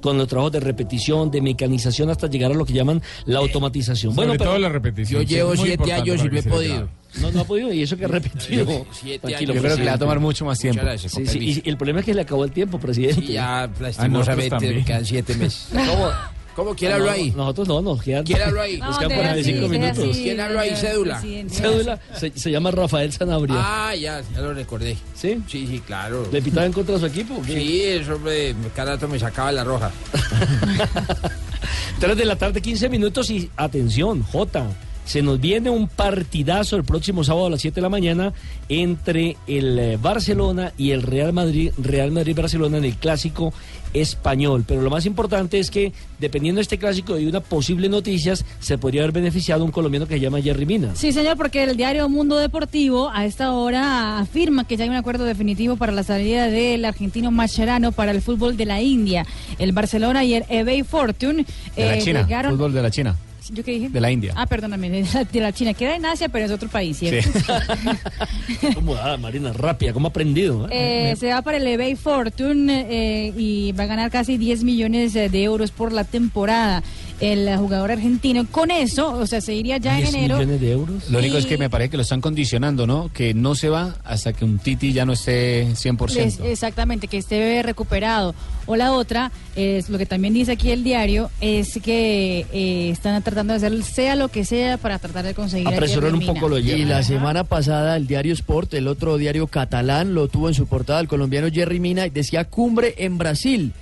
Con 0.00 0.16
los 0.18 0.28
trabajos 0.28 0.52
de 0.52 0.60
repetición, 0.60 1.30
de 1.30 1.40
mecanización, 1.40 2.10
hasta 2.10 2.26
llegar 2.26 2.52
a 2.52 2.54
lo 2.54 2.64
que 2.64 2.72
llaman 2.72 3.02
la 3.26 3.38
automatización. 3.40 4.14
Sobre 4.14 4.28
pero- 4.32 4.44
todo 4.44 4.58
la 4.58 4.68
repetición. 4.68 5.22
Yo 5.22 5.28
llevo 5.28 5.56
siete 5.56 5.92
años 5.92 6.24
y 6.24 6.28
no 6.28 6.38
he 6.38 6.42
podido. 6.42 6.88
No, 7.20 7.30
no 7.32 7.40
ha 7.40 7.44
podido, 7.44 7.72
y 7.72 7.82
eso 7.82 7.96
que 7.96 8.04
ha 8.04 8.08
repetido. 8.08 8.86
Siete 8.92 9.18
Tranquilo, 9.26 9.52
años. 9.52 9.54
Yo 9.56 9.62
creo 9.62 9.76
que 9.76 9.82
le 9.82 9.88
va 9.90 9.96
a 9.96 9.98
tomar 9.98 10.20
mucho 10.20 10.44
más 10.44 10.58
tiempo. 10.58 10.80
Gracias, 10.80 11.12
Sí, 11.12 11.26
sí, 11.26 11.62
y, 11.64 11.68
el 11.68 11.76
problema 11.76 12.00
es 12.00 12.06
que 12.06 12.14
le 12.14 12.20
acabó 12.20 12.44
el 12.44 12.52
tiempo, 12.52 12.78
presidente. 12.78 13.20
Sí, 13.26 13.32
ya 13.32 13.64
Ah, 13.64 13.68
lastimosamente 13.80 14.84
quedan 14.84 15.04
siete 15.04 15.34
meses. 15.34 15.68
¿Cómo? 15.72 16.08
¿Cómo? 16.56 16.74
¿Quién 16.74 16.90
No, 16.90 16.94
habló 16.96 17.06
no, 17.06 17.12
ahí? 17.12 17.30
Nosotros 17.36 17.68
no, 17.68 17.80
nos 17.82 18.02
quedan. 18.02 18.24
¿Quién 18.24 18.42
habló 18.42 18.60
ahí? 18.60 18.76
Nos 18.78 18.90
No, 18.90 18.98
quedan 18.98 19.08
deje 19.08 19.20
por 19.20 19.30
ahí 19.30 19.40
así, 19.40 19.44
cinco 19.52 19.60
deje 19.68 19.78
minutos. 19.78 20.10
así, 20.10 20.22
¿Quién 20.22 20.40
habló 20.40 20.60
ahí? 20.60 20.76
Cédula. 20.76 21.20
Cédula 21.50 22.00
se, 22.18 22.32
se 22.38 22.50
llama 22.50 22.70
Rafael 22.70 23.12
Sanabria. 23.12 23.56
Ah, 23.58 23.94
ya, 23.94 24.20
ya 24.34 24.40
lo 24.40 24.52
recordé. 24.54 24.96
¿Sí? 25.14 25.40
Sí, 25.48 25.66
sí, 25.66 25.80
claro. 25.86 26.26
¿Le 26.32 26.42
pitaba 26.42 26.66
en 26.66 26.72
contra 26.72 26.94
de 26.94 27.00
su 27.00 27.06
equipo? 27.06 27.40
Sí, 27.46 27.82
eso 27.84 28.16
hombre, 28.16 28.54
cada 28.74 28.92
rato 28.92 29.08
me 29.08 29.18
sacaba 29.18 29.52
la 29.52 29.64
roja. 29.64 29.90
3 32.00 32.16
de 32.16 32.24
la 32.24 32.36
tarde, 32.36 32.60
15 32.62 32.88
minutos 32.88 33.30
y 33.30 33.50
atención, 33.56 34.22
J. 34.22 34.66
Se 35.10 35.22
nos 35.22 35.40
viene 35.40 35.70
un 35.70 35.88
partidazo 35.88 36.76
el 36.76 36.84
próximo 36.84 37.24
sábado 37.24 37.46
a 37.46 37.50
las 37.50 37.62
7 37.62 37.74
de 37.74 37.80
la 37.80 37.88
mañana 37.88 38.32
entre 38.68 39.36
el 39.48 39.76
eh, 39.76 39.98
Barcelona 40.00 40.72
y 40.78 40.92
el 40.92 41.02
Real 41.02 41.32
Madrid, 41.32 41.72
Real 41.78 42.12
Madrid-Barcelona 42.12 42.78
en 42.78 42.84
el 42.84 42.94
clásico 42.94 43.52
español. 43.92 44.62
Pero 44.68 44.82
lo 44.82 44.88
más 44.88 45.06
importante 45.06 45.58
es 45.58 45.72
que, 45.72 45.92
dependiendo 46.20 46.60
de 46.60 46.62
este 46.62 46.78
clásico 46.78 47.18
y 47.18 47.26
una 47.26 47.40
posible 47.40 47.88
noticias, 47.88 48.44
se 48.60 48.78
podría 48.78 49.02
haber 49.02 49.10
beneficiado 49.10 49.64
un 49.64 49.72
colombiano 49.72 50.06
que 50.06 50.14
se 50.14 50.20
llama 50.20 50.40
Jerry 50.40 50.64
Mina. 50.64 50.94
Sí, 50.94 51.10
señor, 51.10 51.36
porque 51.36 51.64
el 51.64 51.76
diario 51.76 52.08
Mundo 52.08 52.36
Deportivo 52.36 53.10
a 53.12 53.26
esta 53.26 53.52
hora 53.52 54.20
afirma 54.20 54.62
que 54.62 54.76
ya 54.76 54.84
hay 54.84 54.90
un 54.90 54.94
acuerdo 54.94 55.24
definitivo 55.24 55.74
para 55.74 55.90
la 55.90 56.04
salida 56.04 56.46
del 56.46 56.84
argentino 56.84 57.32
Mascherano 57.32 57.90
para 57.90 58.12
el 58.12 58.22
fútbol 58.22 58.56
de 58.56 58.64
la 58.64 58.80
India. 58.80 59.26
El 59.58 59.72
Barcelona 59.72 60.22
y 60.22 60.34
el 60.34 60.44
eBay 60.48 60.84
Fortune 60.84 61.44
De 61.74 61.84
la 61.84 61.96
eh, 61.96 62.00
China, 62.00 62.22
llegaron... 62.22 62.52
fútbol 62.52 62.72
de 62.72 62.82
la 62.82 62.92
China. 62.92 63.16
¿Yo 63.48 63.64
qué 63.64 63.72
dije? 63.72 63.88
De 63.88 64.00
la 64.00 64.10
India. 64.10 64.34
Ah, 64.36 64.46
perdóname, 64.46 64.90
de 64.90 65.06
la, 65.12 65.24
de 65.24 65.40
la 65.40 65.52
China. 65.52 65.74
Queda 65.74 65.96
en 65.96 66.04
Asia, 66.04 66.28
pero 66.28 66.44
es 66.44 66.50
otro 66.50 66.68
país, 66.68 66.98
¿cierto? 66.98 67.30
¿Cómo 68.74 68.94
ah, 68.96 69.16
Marina? 69.16 69.52
Rápida, 69.52 69.92
¿cómo 69.92 70.08
ha 70.08 70.10
aprendido? 70.10 70.68
Eh, 70.70 71.14
se 71.18 71.28
va 71.28 71.42
para 71.42 71.56
el 71.56 71.66
eBay 71.66 71.96
Fortune 71.96 72.86
eh, 72.88 73.32
y 73.36 73.72
va 73.72 73.84
a 73.84 73.86
ganar 73.86 74.10
casi 74.10 74.36
10 74.36 74.64
millones 74.64 75.14
de 75.14 75.42
euros 75.42 75.70
por 75.70 75.92
la 75.92 76.04
temporada. 76.04 76.82
El 77.20 77.54
jugador 77.58 77.90
argentino. 77.90 78.46
Con 78.50 78.70
eso, 78.70 79.12
o 79.12 79.26
sea, 79.26 79.40
se 79.42 79.54
iría 79.54 79.76
ya 79.76 79.98
en 80.00 80.06
enero. 80.06 80.38
de 80.38 80.72
euros? 80.72 81.10
Lo 81.10 81.18
único 81.18 81.36
Y- 81.36 81.40
es 81.40 81.46
que 81.46 81.58
me 81.58 81.68
parece 81.68 81.90
que 81.90 81.96
lo 81.98 82.02
están 82.02 82.20
condicionando, 82.22 82.86
¿no? 82.86 83.10
Que 83.12 83.34
no 83.34 83.54
se 83.54 83.68
va 83.68 83.96
hasta 84.04 84.32
que 84.32 84.44
un 84.44 84.58
Titi 84.58 84.92
ya 84.92 85.04
no 85.04 85.12
esté 85.12 85.68
100%. 85.74 86.24
Les- 86.24 86.40
exactamente, 86.40 87.08
que 87.08 87.18
esté 87.18 87.62
recuperado. 87.62 88.34
O 88.66 88.76
la 88.76 88.92
otra, 88.92 89.32
es 89.56 89.90
lo 89.90 89.98
que 89.98 90.06
también 90.06 90.32
dice 90.32 90.52
aquí 90.52 90.70
el 90.70 90.82
diario, 90.84 91.30
es 91.40 91.78
que 91.82 92.46
eh, 92.52 92.90
están 92.90 93.22
tratando 93.22 93.52
de 93.52 93.56
hacer 93.58 93.82
sea 93.82 94.16
lo 94.16 94.28
que 94.28 94.44
sea 94.44 94.78
para 94.78 94.98
tratar 94.98 95.24
de 95.24 95.34
conseguir 95.34 95.66
a 95.68 95.72
Jerry 95.72 96.12
Mina. 96.18 96.32
Y 96.78 96.84
la 96.84 97.02
semana 97.02 97.44
pasada 97.44 97.96
el 97.96 98.06
diario 98.06 98.32
Sport, 98.32 98.72
el 98.74 98.88
otro 98.88 99.18
diario 99.18 99.46
catalán, 99.46 100.14
lo 100.14 100.28
tuvo 100.28 100.48
en 100.48 100.54
su 100.54 100.66
portada 100.66 101.00
el 101.00 101.08
colombiano 101.08 101.48
Jerry 101.52 101.80
Mina 101.80 102.06
y 102.06 102.10
decía 102.10 102.44
cumbre 102.44 102.94
en 102.98 103.18
Brasil. 103.18 103.72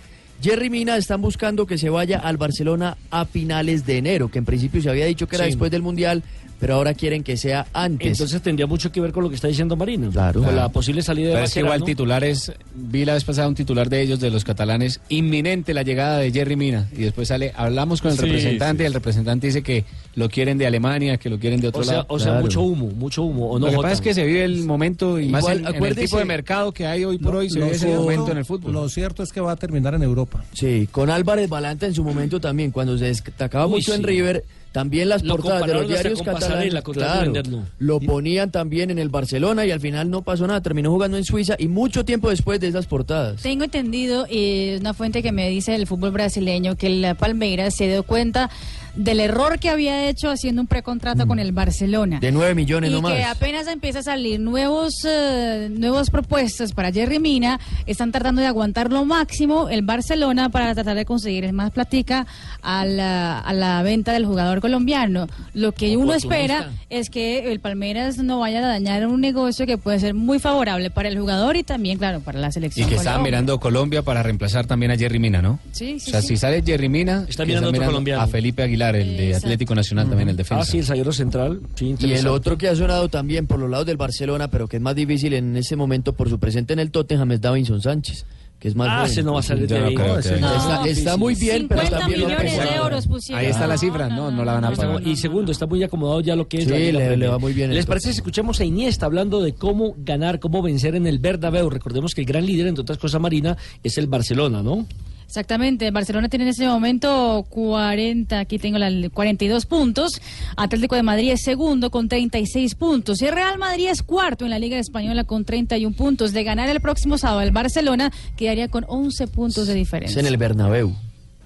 Jerry 0.42 0.70
Mina 0.70 0.96
están 0.96 1.20
buscando 1.20 1.66
que 1.66 1.79
se 1.79 1.90
vaya 1.90 2.18
al 2.18 2.37
Barcelona 2.37 2.96
a 3.11 3.24
finales 3.24 3.85
de 3.87 3.98
enero, 3.98 4.29
que 4.31 4.38
en 4.38 4.44
principio 4.44 4.81
se 4.81 4.88
había 4.88 5.07
dicho 5.07 5.27
que 5.27 5.37
era 5.37 5.44
Sí. 5.46 5.51
después 5.51 5.70
del 5.70 5.83
Mundial, 5.83 6.22
pero 6.61 6.75
ahora 6.75 6.94
quieren 6.94 7.23
que 7.23 7.37
sea 7.37 7.66
antes. 7.73 8.07
Entonces 8.09 8.40
tendría 8.42 8.66
mucho 8.66 8.90
que 8.92 9.01
ver 9.01 9.12
con 9.12 9.23
lo 9.25 9.29
que 9.29 9.37
está 9.37 9.49
diciendo 9.49 9.77
Marina. 9.77 10.09
Claro. 10.11 10.42
Con 10.42 10.55
la 10.57 10.68
posible 10.71 11.03
salida 11.03 11.29
de 11.29 11.35
Pero 11.35 11.44
es 11.47 11.53
que 11.55 11.61
igual 11.61 11.81
Mascherano. 11.81 11.87
titulares, 11.87 12.53
vi 12.75 13.05
la 13.05 13.14
vez 13.14 13.25
pasada 13.25 13.49
un 13.49 13.55
titular 13.55 13.88
de 13.88 14.01
ellos, 14.03 14.21
de 14.21 14.31
los 14.31 14.44
catalanes, 14.44 15.01
inminente 15.09 15.75
la 15.75 15.83
llegada 15.83 16.18
de 16.18 16.31
Jerry 16.33 16.57
Mina. 16.57 16.88
Y 16.92 17.03
después 17.03 17.29
sale, 17.29 17.53
hablamos 17.57 18.03
con 18.03 18.11
el 18.12 18.16
Sí, 18.18 18.25
representante 18.25 18.83
sí. 18.83 18.85
y 18.85 18.87
el 18.87 18.94
representante 18.94 19.47
dice 19.47 19.62
que 19.62 19.85
lo 20.14 20.29
quieren 20.29 20.59
de 20.59 20.66
Alemania, 20.66 21.16
que 21.16 21.29
lo 21.31 21.38
quieren 21.38 21.61
de 21.61 21.68
otro 21.68 21.83
O 21.83 21.85
sea, 21.85 21.92
lado. 21.94 22.07
o 22.09 22.18
sea 22.18 22.35
mucho 22.40 22.62
humo, 22.62 22.87
mucho 22.87 23.23
humo. 23.23 23.51
¿o 23.51 23.59
no, 23.59 23.66
lo 23.66 23.71
que 23.71 23.77
Jota? 23.77 23.88
pasa 23.88 23.94
es 23.94 24.01
que 24.01 24.14
se 24.14 24.25
vive 24.25 24.44
el 24.44 24.64
momento 24.64 25.21
y 25.21 25.29
más 25.29 25.42
Igual, 25.44 25.59
en, 25.66 25.75
en 25.77 25.85
el 25.85 25.94
tipo 25.97 26.18
de 26.18 26.25
mercado 26.25 26.73
que 26.73 26.87
hay 26.87 27.05
hoy 27.05 27.18
por 27.18 27.35
Lo- 27.35 27.38
hoy, 27.40 27.51
se 27.51 27.59
vive 27.61 27.71
ese 27.71 27.87
cierto- 27.87 28.03
momento 28.03 28.33
en 28.33 28.38
el 28.38 28.44
fútbol. 28.44 28.73
Lo 28.73 28.88
cierto 28.88 29.23
es 29.23 29.33
que 29.33 29.40
va 29.40 29.53
a 29.53 29.57
terminar 29.57 29.94
en 29.94 30.03
Europa. 30.03 30.44
Sí, 30.55 30.88
con 30.90 31.09
Álvarez 31.11 31.49
Balanta 31.49 31.87
en 31.87 31.94
su 31.94 32.03
momento 32.05 32.40
también, 32.40 32.71
cuando 32.73 32.99
se 32.99 33.05
destacaba 33.07 33.66
Uy, 33.66 33.73
mucho 33.75 33.94
en. 33.94 34.03
River, 34.03 34.44
también 34.79 35.09
las 35.09 35.25
Lo 35.25 35.35
portadas 35.35 35.67
de 35.67 35.75
los 35.75 35.88
diarios 35.88 36.23
catalanes. 36.23 36.73
claro, 36.85 37.33
lo 37.81 37.99
ponían 37.99 38.53
también 38.53 38.93
en 38.93 39.01
el 39.01 39.09
Barcelona 39.09 39.67
y 39.67 39.73
al 39.73 39.81
final 39.81 40.09
no 40.09 40.23
pasó 40.23 40.47
nada, 40.47 40.61
terminó 40.61 40.93
jugando 40.93 41.17
en 41.17 41.25
Suiza 41.25 41.57
y 41.59 41.67
mucho 41.67 42.05
tiempo 42.05 42.31
después 42.31 42.61
de 42.61 42.69
esas 42.69 42.87
portadas. 42.87 43.43
Tengo 43.43 43.64
entendido, 43.64 44.29
y 44.31 44.69
es 44.69 44.81
una 44.81 44.95
fuente 44.95 45.21
que 45.21 45.33
me 45.33 45.49
dice 45.49 45.73
del 45.73 45.88
fútbol 45.88 46.12
brasileño, 46.12 46.77
que 46.77 46.87
el 46.87 47.17
Palmeiras 47.17 47.75
se 47.75 47.88
dio 47.88 48.05
cuenta 48.05 48.51
del 48.99 49.21
error 49.21 49.59
que 49.59 49.71
había 49.71 50.09
hecho 50.09 50.29
haciendo 50.31 50.61
un 50.61 50.67
precontrato 50.69 51.27
con 51.27 51.39
el 51.39 51.53
Barcelona. 51.53 52.19
De 52.21 52.33
9 52.33 52.55
millones 52.55 52.91
y 52.91 52.93
nomás. 52.93 53.15
que 53.15 53.25
apenas 53.25 53.67
empieza 53.69 54.01
a 54.01 54.03
salir 54.03 54.41
nuevos 54.41 54.95
eh, 55.05 55.69
nuevas 55.71 56.11
propuestas 56.11 56.73
para 56.73 56.93
Jerry 56.93 57.19
Mina, 57.19 57.61
están 57.87 58.13
tratando 58.13 58.41
de 58.41 58.47
aguantar 58.49 58.91
lo 58.91 59.05
máximo 59.05 59.69
el 59.69 59.83
Barcelona 59.83 60.49
para 60.51 60.75
tratar 60.75 60.97
de 60.97 61.05
conseguir 61.05 61.51
más 61.53 61.71
platica 61.71 62.27
a 62.63 62.85
la, 62.85 63.39
a 63.39 63.53
la 63.53 63.83
venta 63.83 64.13
del 64.13 64.27
jugador 64.27 64.61
colombiano. 64.61 65.29
Lo 65.55 65.73
que 65.73 65.97
uno 65.97 66.13
espera 66.15 66.71
es 66.91 67.09
que 67.09 67.53
el 67.53 67.61
Palmeiras 67.61 68.19
no 68.19 68.41
vaya 68.41 68.59
a 68.59 68.69
dañar 68.69 69.07
un 69.07 69.21
negocio 69.21 69.65
que 69.67 69.79
puede 69.79 70.01
ser 70.01 70.15
muy 70.15 70.39
favorable 70.39 70.91
para 70.91 71.09
el 71.09 71.19
jugador 71.19 71.57
y 71.57 71.63
también, 71.63 71.99
claro, 71.99 72.21
para 72.21 72.39
la 72.39 72.49
Y 72.49 72.53
selección. 72.53 72.89
que 72.89 72.97
estaba 72.97 73.17
Colombia. 73.17 73.31
mirando 73.31 73.61
Colombia 73.61 74.03
para 74.03 74.23
reemplazar 74.23 74.67
también 74.67 74.91
a 74.93 74.97
Jerry 74.97 75.19
Mina, 75.19 75.41
¿no? 75.41 75.59
Sí, 75.73 76.01
sí, 76.01 76.09
o 76.09 76.13
sea, 76.13 76.21
sí. 76.23 76.29
si 76.29 76.37
sale 76.37 76.63
Jerry 76.65 76.89
Mina, 76.89 77.25
Está 77.29 77.45
que 77.45 77.49
mirando 77.55 77.73
colombiano. 77.73 78.23
a 78.23 78.27
Felipe 78.27 78.63
Aguilar, 78.63 78.88
el 78.96 79.16
de 79.16 79.35
Atlético 79.35 79.74
Nacional 79.74 80.09
también, 80.09 80.29
el 80.31 80.37
defensa. 80.37 80.62
Ah, 80.62 80.64
sí, 80.64 80.79
el 80.79 80.85
zaguero 80.85 81.12
central. 81.12 81.61
Sí, 81.74 81.94
Y 81.98 82.12
el 82.12 82.27
otro 82.29 82.57
que 82.59 82.68
ha 82.68 82.74
sonado 82.77 83.09
también 83.09 83.46
por 83.46 83.59
los 83.59 83.68
lados 83.70 83.87
del 83.87 83.96
Barcelona, 83.96 84.48
pero 84.48 84.68
que 84.68 84.77
es 84.77 84.83
más 84.83 84.94
difícil 84.94 85.33
en 85.35 85.57
ese 85.57 85.77
momento 85.77 86.12
por 86.14 86.29
su 86.29 86.38
presente 86.38 86.72
en 86.72 86.79
el 86.79 86.90
Tottenham, 86.90 87.33
es 87.33 87.40
Davinson 87.40 87.81
Sánchez, 87.81 88.24
que 88.59 88.68
es 88.68 88.74
más 88.74 88.88
Ah, 88.90 89.07
ese 89.07 89.22
no 89.22 89.35
va 89.35 89.40
a 89.40 89.42
salir 89.42 89.68
de 89.68 89.79
no 89.79 89.87
ahí. 89.87 89.94
No, 89.94 90.85
Está, 90.85 91.16
muy 91.16 91.35
bien, 91.37 91.68
pero 91.68 91.81
50 91.83 91.98
también 91.98 92.20
lo 92.22 92.27
millones 92.29 92.57
de 92.59 92.74
euros 92.77 93.07
pusieron. 93.07 93.44
Ahí 93.44 93.51
está 93.51 93.66
la 93.66 93.79
cifra, 93.79 94.09
no, 94.09 94.31
no 94.31 94.44
la 94.44 94.55
van 94.55 94.64
a 94.64 94.70
pagar. 94.72 95.07
Y 95.07 95.16
segundo, 95.16 95.53
está 95.53 95.66
muy 95.66 95.83
acomodado 95.83 96.20
ya 96.20 96.35
lo 96.35 96.48
que 96.48 96.59
es 96.59 96.64
Sí, 96.64 96.92
la 96.92 97.14
le- 97.16 97.29
va 97.29 97.38
muy 97.38 97.53
bien 97.53 97.72
¿Les 97.72 97.87
parece 97.87 98.11
si 98.12 98.16
escuchamos 98.18 98.59
a 98.61 98.64
Iniesta 98.64 99.07
hablando 99.07 99.40
de 99.40 99.53
cómo 99.55 99.94
ganar, 99.98 100.40
cómo 100.40 100.61
vencer 100.62 100.94
en 100.96 101.07
el 101.07 101.18
Bernabéu? 101.20 101.70
Recordemos 101.70 102.14
que 102.14 102.22
el 102.22 102.27
gran 102.27 102.44
líder, 102.46 102.66
entre 102.66 102.83
otras 102.83 102.98
cosas, 102.98 103.20
Marina, 103.20 103.57
es 103.85 103.96
el 103.98 104.09
Barcelona, 104.09 104.62
¿no? 104.62 104.87
Exactamente, 105.29 105.91
Barcelona 105.91 106.31
tiene 106.31 106.47
en 106.47 106.49
este 106.49 106.67
momento 106.67 107.45
40, 107.51 108.41
aquí 108.41 108.59
tengo 108.59 108.79
la 108.79 108.91
42 109.11 109.67
puntos, 109.67 110.23
Atlético 110.57 110.97
de 110.97 111.03
Madrid 111.03 111.33
es 111.33 111.43
segundo 111.43 111.91
con 111.91 112.09
36 112.09 112.75
puntos 112.77 113.21
y 113.21 113.29
Real 113.29 113.59
Madrid 113.59 113.88
es 113.91 114.03
cuarto 114.03 114.47
en 114.47 114.51
la 114.51 114.59
Liga 114.59 114.79
Española 114.79 115.25
con 115.25 115.45
31 115.45 115.95
puntos. 115.95 116.33
De 116.33 116.45
ganar 116.45 116.71
el 116.71 116.81
próximo 116.81 117.19
sábado 117.19 117.43
el 117.43 117.51
Barcelona 117.51 118.11
quedaría 118.38 118.69
con 118.69 118.87
11 118.88 119.27
puntos 119.27 119.67
de 119.67 119.75
Es 119.75 119.79
diferencia. 119.79 120.19
en 120.19 120.27
el 120.27 120.38
Bernabéu. 120.38 120.95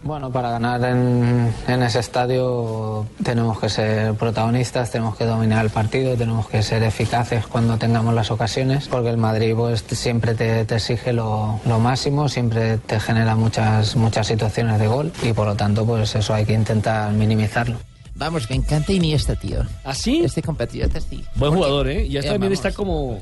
Bueno, 0.04 0.32
para 0.32 0.50
ganar 0.50 0.82
en, 0.84 1.54
en 1.68 1.82
ese 1.84 2.00
estadio 2.00 3.06
tenemos 3.22 3.60
que 3.60 3.68
ser 3.68 4.14
protagonistas, 4.14 4.90
tenemos 4.90 5.16
que 5.16 5.24
dominar 5.24 5.64
el 5.64 5.70
partido, 5.70 6.16
tenemos 6.16 6.48
que 6.48 6.60
ser 6.64 6.82
eficaces 6.82 7.46
cuando 7.46 7.78
tengamos 7.78 8.12
las 8.12 8.32
ocasiones, 8.32 8.88
porque 8.88 9.10
el 9.10 9.16
Madrid 9.16 9.54
pues, 9.56 9.84
siempre 9.92 10.34
te, 10.34 10.64
te 10.64 10.74
exige 10.74 11.12
lo, 11.12 11.60
lo 11.66 11.78
máximo, 11.78 12.28
siempre 12.28 12.78
te 12.78 12.98
genera 12.98 13.36
muchas, 13.36 13.94
muchas 13.94 14.26
situaciones 14.26 14.80
de 14.80 14.88
gol 14.88 15.12
y 15.22 15.32
por 15.32 15.46
lo 15.46 15.54
tanto 15.54 15.86
pues 15.86 16.12
eso 16.16 16.34
hay 16.34 16.46
que 16.46 16.54
intentar 16.54 17.12
minimizarlo. 17.12 17.76
Vamos, 18.16 18.50
me 18.50 18.56
encanta 18.56 18.92
Iniesta, 18.92 19.36
tío. 19.36 19.60
¿Así? 19.84 20.22
Este 20.24 20.42
compatriota, 20.42 21.00
sí. 21.00 21.24
Buen 21.36 21.54
jugador, 21.54 21.88
¿eh? 21.88 22.08
Ya 22.08 22.20
Eh, 22.20 22.24
también 22.24 22.52
está 22.52 22.72
como 22.72 23.20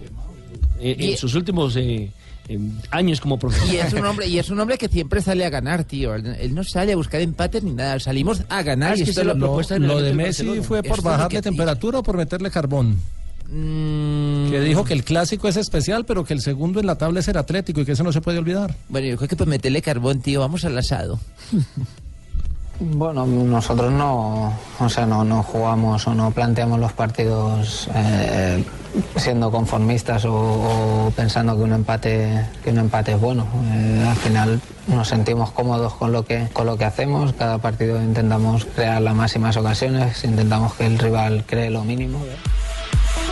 eh, 0.81 0.97
en 0.99 1.11
Y- 1.11 1.17
sus 1.19 1.35
últimos 1.35 1.77
eh, 1.77 2.11
años 2.91 3.21
como 3.21 3.39
profesional. 3.39 3.75
Y 3.75 3.79
es 3.79 3.93
un 3.93 4.07
hombre, 4.07 4.27
y 4.27 4.39
es 4.39 4.51
un 4.51 4.61
hombre 4.61 4.79
que 4.79 4.89
siempre 4.89 5.21
sale 5.21 5.45
a 5.45 5.51
ganar, 5.51 5.85
tío. 5.85 6.15
Él, 6.15 6.37
él 6.39 6.55
no 6.55 6.65
sale 6.65 6.93
a 6.93 6.97
buscar 6.97 7.21
empates 7.21 7.63
ni 7.63 7.73
nada. 7.73 8.01
Salimos 8.01 8.43
a 8.49 8.63
ganar. 8.63 8.93
Ah, 8.93 8.97
y 8.97 9.01
es 9.01 9.05
que 9.05 9.11
esto 9.11 9.21
es 9.21 9.27
lo, 9.27 9.39
propuesta 9.39 9.79
lo 9.79 10.01
de 10.01 10.15
Messi 10.15 10.61
fue 10.63 10.83
por 10.83 11.03
bajarle 11.03 11.43
temperatura 11.43 11.99
o 11.99 12.03
por 12.03 12.17
meterle 12.17 12.51
carbón. 12.51 12.99
Mm. 13.51 14.51
Que 14.51 14.61
dijo 14.61 14.85
que 14.85 14.95
el 14.95 15.03
clásico 15.03 15.49
es 15.49 15.57
especial, 15.57 16.05
pero 16.05 16.25
que 16.25 16.35
el 16.35 16.41
segundo 16.41 16.81
en 16.81 16.87
la 16.87 16.97
tabla 16.97 17.21
es 17.21 17.29
el 17.29 17.37
Atlético 17.37 17.81
y 17.81 17.85
que 17.85 17.93
eso 17.93 18.05
no 18.05 18.13
se 18.13 18.21
puede 18.21 18.39
olvidar. 18.39 18.75
Bueno, 18.89 19.09
yo 19.09 19.17
creo 19.17 19.29
que 19.29 19.37
por 19.37 19.49
meterle 19.49 19.83
carbón, 19.83 20.21
tío, 20.21 20.41
vamos 20.41 20.65
al 20.65 20.79
asado. 20.79 21.19
Bueno, 22.83 23.27
nosotros 23.27 23.93
no, 23.93 24.55
o 24.79 24.89
sea, 24.89 25.05
no, 25.05 25.23
no 25.23 25.43
jugamos 25.43 26.07
o 26.07 26.15
no 26.15 26.31
planteamos 26.31 26.81
los 26.81 26.95
partidos 26.95 27.91
eh, 27.95 28.65
siendo 29.17 29.51
conformistas 29.51 30.25
o, 30.25 31.13
pensando 31.15 31.55
que 31.57 31.63
un 31.63 31.75
empate, 31.75 32.47
que 32.65 32.71
un 32.71 32.79
empate 32.79 33.13
es 33.13 33.21
bueno. 33.21 33.47
Eh, 33.71 34.07
al 34.09 34.17
final 34.17 34.61
nos 34.87 35.09
sentimos 35.09 35.51
cómodos 35.51 35.93
con 35.93 36.11
lo 36.11 36.25
que, 36.25 36.49
con 36.55 36.65
lo 36.65 36.79
que 36.79 36.87
hacemos. 36.87 37.35
Cada 37.35 37.59
partido 37.59 38.03
intentamos 38.03 38.65
crear 38.65 39.03
las 39.03 39.15
máximas 39.15 39.59
ocasiones, 39.59 40.25
intentamos 40.25 40.73
que 40.73 40.87
el 40.87 40.99
rival 40.99 41.45
cree 41.47 41.69
lo 41.69 41.85
mínimo. 41.85 42.21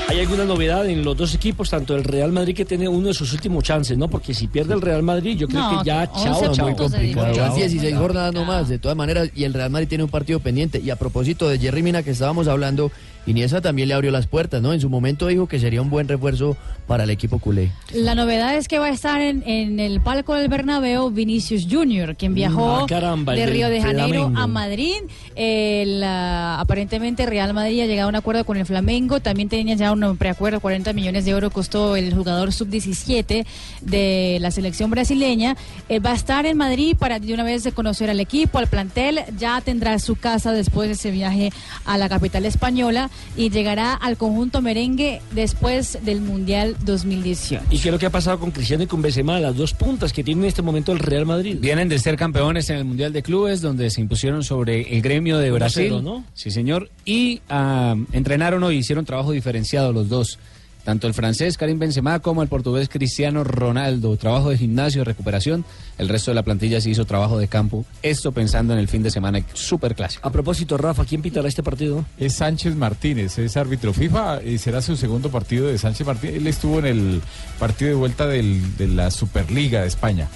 ¿Hay 0.09 0.21
alguna 0.21 0.45
novedad 0.47 0.87
en 0.89 1.05
los 1.05 1.15
dos 1.19 1.35
equipos, 1.35 1.69
tanto 1.69 1.95
el 1.95 2.03
Real 2.03 2.33
Madrid 2.33 2.57
que 2.57 2.65
tiene 2.65 2.89
uno 2.89 3.09
de 3.09 3.15
sus 3.15 3.31
últimos 3.35 3.63
chances, 3.63 3.99
¿no? 3.99 4.09
Porque 4.09 4.33
si 4.33 4.47
pierde 4.47 4.73
el 4.73 4.81
Real 4.81 5.03
Madrid, 5.03 5.37
yo 5.37 5.47
creo 5.47 5.61
No, 5.61 5.79
que 5.83 5.85
ya, 5.87 6.11
chao, 6.11 6.51
chao. 6.55 6.67
muy 6.67 6.75
complicado. 6.77 7.35
Chao. 7.35 7.49
Van 7.51 7.57
16 7.57 7.95
jornadas 7.95 8.33
nomás, 8.33 8.69
de 8.71 8.79
todas 8.79 8.97
maneras, 8.97 9.29
y 9.35 9.45
el 9.45 9.53
Real 9.53 9.69
Madrid 9.71 9.87
tiene 9.89 10.05
un 10.05 10.11
partido 10.11 10.41
pendiente. 10.41 10.81
Y 10.83 10.89
a 10.89 10.97
propósito 10.97 11.47
de 11.49 11.59
Jerry 11.59 11.83
Mina 11.83 12.03
que 12.03 12.13
estábamos 12.13 12.49
hablando, 12.49 12.91
Iniesta 13.29 13.61
también 13.61 13.89
le 13.89 13.95
abrió 13.95 14.11
las 14.11 14.27
puertas, 14.27 14.63
¿no? 14.63 14.73
En 14.73 14.81
su 14.81 14.89
momento 14.89 15.27
dijo 15.27 15.47
que 15.47 15.59
sería 15.61 15.83
un 15.83 15.91
buen 15.91 16.09
refuerzo 16.09 16.57
para 16.87 17.05
el 17.05 17.11
equipo 17.11 17.39
culé. 17.39 17.71
La 17.93 18.15
novedad 18.15 18.57
es 18.57 18.69
que 18.69 18.79
va 18.79 18.87
a 18.87 18.91
estar 18.91 19.21
en, 19.21 19.43
en 19.47 19.79
el 19.81 20.01
palco 20.01 20.35
del 20.35 20.49
Bernabéu 20.49 21.11
Vinicius 21.11 21.67
Junior, 21.71 22.17
quien 22.17 22.35
viajó 22.35 22.79
Ah, 22.79 22.87
caramba, 22.89 23.35
de 23.35 23.47
Río 23.47 23.69
de 23.69 23.83
Janeiro 23.83 24.21
Flamengo. 24.21 24.41
a 24.41 24.47
Madrid. 24.47 24.95
El, 25.37 26.03
ah, 26.03 26.59
aparentemente 26.61 27.27
Real 27.27 27.53
Madrid 27.53 27.83
ha 27.83 27.87
llegado 27.87 28.07
a 28.07 28.11
un 28.11 28.17
acuerdo 28.17 28.45
con 28.45 28.57
el 28.57 28.65
Flamengo, 28.67 29.21
también 29.21 29.49
tenía 29.49 29.75
ya 29.75 29.91
con 29.91 30.17
preacuerdo, 30.17 30.61
40 30.61 30.93
millones 30.95 31.25
de 31.25 31.31
euros 31.33 31.53
costó 31.53 31.97
el 31.97 32.15
jugador 32.15 32.53
sub-17 32.53 33.45
de 33.83 34.39
la 34.41 34.51
selección 34.51 34.91
brasileña. 34.91 35.57
Eh, 35.89 36.01
va 36.01 36.13
a 36.13 36.15
estar 36.15 36.47
en 36.47 36.57
Madrid 36.57 36.97
para 36.99 37.19
de 37.19 37.35
una 37.35 37.45
vez 37.45 37.69
conocer 37.75 38.09
al 38.11 38.21
equipo, 38.21 38.59
al 38.59 38.69
plantel, 38.69 39.21
ya 39.39 39.61
tendrá 39.61 39.99
su 39.99 40.17
casa 40.17 40.53
después 40.53 40.89
de 40.89 40.95
ese 40.95 41.11
viaje 41.11 41.53
a 41.85 41.99
la 41.99 42.09
capital 42.09 42.45
española 42.47 43.11
y 43.37 43.51
llegará 43.51 43.95
al 43.95 44.17
conjunto 44.17 44.61
merengue 44.61 45.23
después 45.33 45.99
del 46.05 46.21
Mundial 46.21 46.77
2018. 46.85 47.65
¿Y 47.71 47.79
qué 47.79 47.89
es 47.89 47.93
lo 47.93 47.99
que 47.99 48.07
ha 48.07 48.11
pasado 48.11 48.39
con 48.39 48.51
Cristiano 48.51 48.83
y 48.83 48.87
con 48.87 49.03
Benzema, 49.03 49.39
las 49.39 49.57
dos 49.57 49.75
puntas 49.75 50.13
que 50.13 50.25
tiene 50.25 50.43
en 50.43 50.49
este 50.49 50.63
momento 50.63 50.93
el 50.93 50.99
Real 50.99 51.27
Madrid? 51.27 51.59
Vienen 51.61 51.89
de 51.89 51.99
ser 51.99 52.17
campeones 52.17 52.69
en 52.71 52.77
el 52.77 52.85
Mundial 52.85 53.13
de 53.13 53.23
Clubes, 53.23 53.61
donde 53.61 53.91
se 53.91 54.01
impusieron 54.01 54.43
sobre 54.45 54.97
el 54.97 55.03
gremio 55.03 55.39
de 55.39 55.51
1-0, 55.51 55.55
Brasil. 55.55 56.05
¿no? 56.05 56.25
Sí, 56.35 56.51
señor. 56.51 56.91
Y 57.05 57.41
ah, 57.49 57.97
entrenaron 58.13 58.63
hoy, 58.63 58.77
hicieron 58.77 59.05
trabajo 59.05 59.33
diferenciado 59.33 59.93
los 59.93 60.09
dos. 60.09 60.39
Tanto 60.89 61.07
el 61.07 61.13
francés 61.13 61.59
Karim 61.59 61.79
Benzema 61.79 62.19
como 62.21 62.43
el 62.43 62.49
portugués 62.49 62.89
Cristiano 62.89 63.45
Ronaldo. 63.45 64.17
Trabajo 64.17 64.49
de 64.49 64.57
gimnasio, 64.57 65.05
recuperación. 65.05 65.67
El 65.99 66.09
resto 66.09 66.31
de 66.31 66.35
la 66.37 66.43
plantilla 66.43 66.81
se 66.81 66.89
hizo 66.89 67.05
trabajo 67.05 67.37
de 67.39 67.47
campo. 67.47 67.85
Esto 68.03 68.33
pensando 68.33 68.73
en 68.73 68.79
el 68.79 68.89
fin 68.89 69.03
de 69.03 69.11
semana 69.11 69.43
súper 69.53 69.95
clásico. 69.95 70.27
A 70.27 70.33
propósito, 70.33 70.79
Rafa, 70.79 71.05
¿quién 71.05 71.21
pitará 71.21 71.47
este 71.47 71.63
partido? 71.63 72.07
Es 72.17 72.37
Sánchez 72.37 72.75
Martínez, 72.75 73.37
es 73.39 73.59
árbitro 73.59 73.93
FIFA 73.93 74.43
y 74.43 74.57
será 74.57 74.81
su 74.81 74.97
segundo 74.97 75.29
partido 75.31 75.67
de 75.67 75.77
Sánchez 75.77 76.07
Martínez. 76.07 76.37
Él 76.37 76.47
estuvo 76.47 76.79
en 76.79 76.87
el 76.87 77.21
partido 77.59 77.91
de 77.91 77.95
vuelta 77.97 78.27
del- 78.27 78.75
de 78.79 78.89
la 78.89 79.11
Superliga 79.11 79.83
de 79.83 79.89
España. 79.89 80.27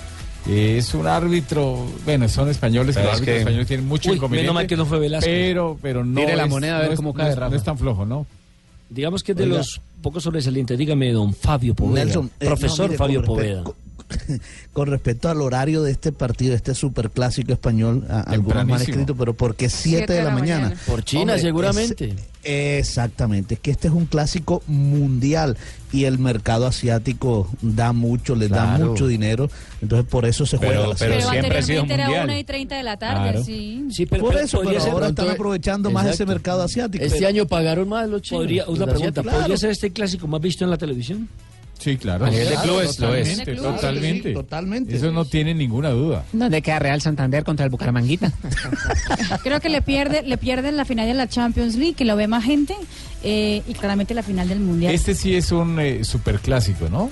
Eh, 0.46 0.76
Es 0.76 0.92
un 0.92 1.06
árbitro, 1.06 1.78
bueno, 2.04 2.28
son 2.28 2.50
españoles, 2.50 2.94
Pero 2.94 3.06
los 3.06 3.14
es 3.14 3.20
árbitros 3.20 3.34
que- 3.36 3.38
españoles 3.40 3.66
tienen 3.68 3.86
mucho 3.88 4.10
Uy, 4.10 4.16
inconveniente. 4.16 4.42
menos 4.48 4.54
mal 4.54 4.66
que 4.66 4.76
no 4.76 4.84
fue 4.84 4.98
Velasco. 4.98 5.24
Pero, 5.24 5.78
pero 5.80 6.04
no. 6.04 6.20
Tire 6.20 6.36
la 6.36 6.46
moneda 6.46 6.76
a 6.76 6.80
ver 6.80 6.88
no 6.88 6.92
es- 6.92 6.96
cómo 6.98 7.08
no 7.08 7.14
cae, 7.14 7.30
es-. 7.30 7.38
No 7.38 7.54
es 7.56 7.64
tan 7.64 7.78
flojo, 7.78 8.04
¿no? 8.04 8.26
Digamos 8.92 9.22
que 9.22 9.32
es 9.32 9.38
de 9.38 9.44
Oiga. 9.44 9.58
los 9.58 9.80
pocos 10.02 10.22
sobresalientes. 10.22 10.76
Dígame, 10.76 11.12
don 11.12 11.32
Fabio 11.34 11.74
Poveda. 11.74 12.04
Nelson, 12.04 12.30
eh, 12.38 12.46
Profesor 12.46 12.86
no, 12.86 12.88
mire, 12.88 12.98
Fabio 12.98 13.24
Poveda. 13.24 13.64
Con, 14.72 14.88
respecto 14.88 15.28
al 15.28 15.40
horario 15.42 15.82
de 15.82 15.90
este 15.92 16.12
partido, 16.12 16.54
este 16.54 16.74
superclásico 16.74 17.52
español, 17.52 18.04
a- 18.08 18.20
algunos 18.20 18.54
me 18.54 18.60
han 18.60 18.66
Tempranísimo. 18.68 18.92
escrito, 19.00 19.16
pero 19.16 19.34
¿por 19.34 19.54
qué 19.56 19.68
7 19.68 20.12
de 20.12 20.22
la, 20.22 20.30
mañana? 20.30 20.74
Por 20.86 21.04
China, 21.04 21.22
Hombre, 21.34 21.40
seguramente. 21.40 22.14
es- 22.42 22.78
exactamente, 22.78 23.54
es 23.54 23.60
que 23.60 23.70
este 23.70 23.88
es 23.88 23.94
un 23.94 24.06
clásico 24.06 24.62
mundial 24.66 25.56
y 25.92 26.04
el 26.04 26.18
mercado 26.18 26.66
asiático 26.66 27.48
da 27.60 27.92
mucho, 27.92 28.34
les 28.34 28.48
da 28.50 28.64
Claro. 28.76 28.90
mucho 28.90 29.06
dinero, 29.06 29.48
entonces 29.80 30.08
por 30.08 30.24
eso 30.26 30.44
se 30.46 30.56
juega. 30.56 30.84
a 30.84 30.86
las 30.88 30.98
pero 30.98 31.14
Pero 31.16 31.30
siempre 31.30 31.58
ha 31.58 31.62
sido 31.62 31.82
anteriormente 31.82 31.94
era 31.94 32.04
mundial. 32.06 32.24
1 32.30 32.38
y 32.38 32.44
30 32.44 32.76
de 32.76 32.82
la 32.82 32.96
tarde, 32.96 33.30
Claro. 33.30 33.44
sí. 33.44 33.86
Sí, 33.90 34.06
pero, 34.06 34.22
por 34.24 34.32
pero 34.34 34.44
eso, 34.44 34.58
pero 34.64 34.70
ahora 34.80 34.90
pronto- 35.06 35.22
están 35.22 35.34
aprovechando 35.34 35.90
más 35.90 36.04
ese 36.04 36.14
Exacto. 36.14 36.32
mercado 36.32 36.62
asiático. 36.62 37.04
Este 37.04 37.26
año 37.26 37.46
pagaron 37.46 37.88
más 37.88 38.08
los 38.08 38.22
chinos. 38.22 38.42
podría, 38.42 38.66
una 38.66 38.86
pregunta, 38.86 39.20
asiáticos. 39.20 39.34
¿podría 39.40 39.56
ser 39.56 39.70
este 39.70 39.90
clásico 39.92 40.26
más 40.26 40.40
visto 40.40 40.64
en 40.64 40.70
la 40.70 40.78
televisión? 40.78 41.28
Sí, 41.82 41.96
claro. 41.96 42.26
A 42.26 42.30
nivel 42.30 42.48
de 42.48 42.56
clubes 42.56 42.98
lo 43.00 43.12
es. 43.12 43.42
totalmente, 43.44 44.32
totalmente. 44.32 44.94
Eso 44.94 45.10
no 45.10 45.24
tiene 45.24 45.52
ninguna 45.52 45.90
duda. 45.90 46.24
¿Dónde 46.32 46.62
queda 46.62 46.78
Real 46.78 47.00
Santander 47.00 47.42
contra 47.42 47.64
el 47.64 47.70
Bucaramanguita? 47.70 48.32
Creo 49.42 49.58
que 49.58 49.68
le 49.68 49.82
pierde, 49.82 50.22
le 50.22 50.38
pierden 50.38 50.76
la 50.76 50.84
final 50.84 51.08
de 51.08 51.14
la 51.14 51.26
Champions 51.28 51.74
League, 51.74 51.94
que 51.94 52.04
lo 52.04 52.14
ve 52.14 52.28
más 52.28 52.44
gente, 52.44 52.76
eh, 53.22 53.62
y 53.68 53.74
claramente 53.74 54.14
la 54.14 54.22
final 54.22 54.48
del 54.48 54.60
Mundial. 54.60 54.92
Este 54.94 55.14
sí 55.14 55.34
es 55.34 55.52
un 55.52 55.78
eh, 55.80 56.04
superclásico, 56.04 56.88
¿no? 56.88 57.10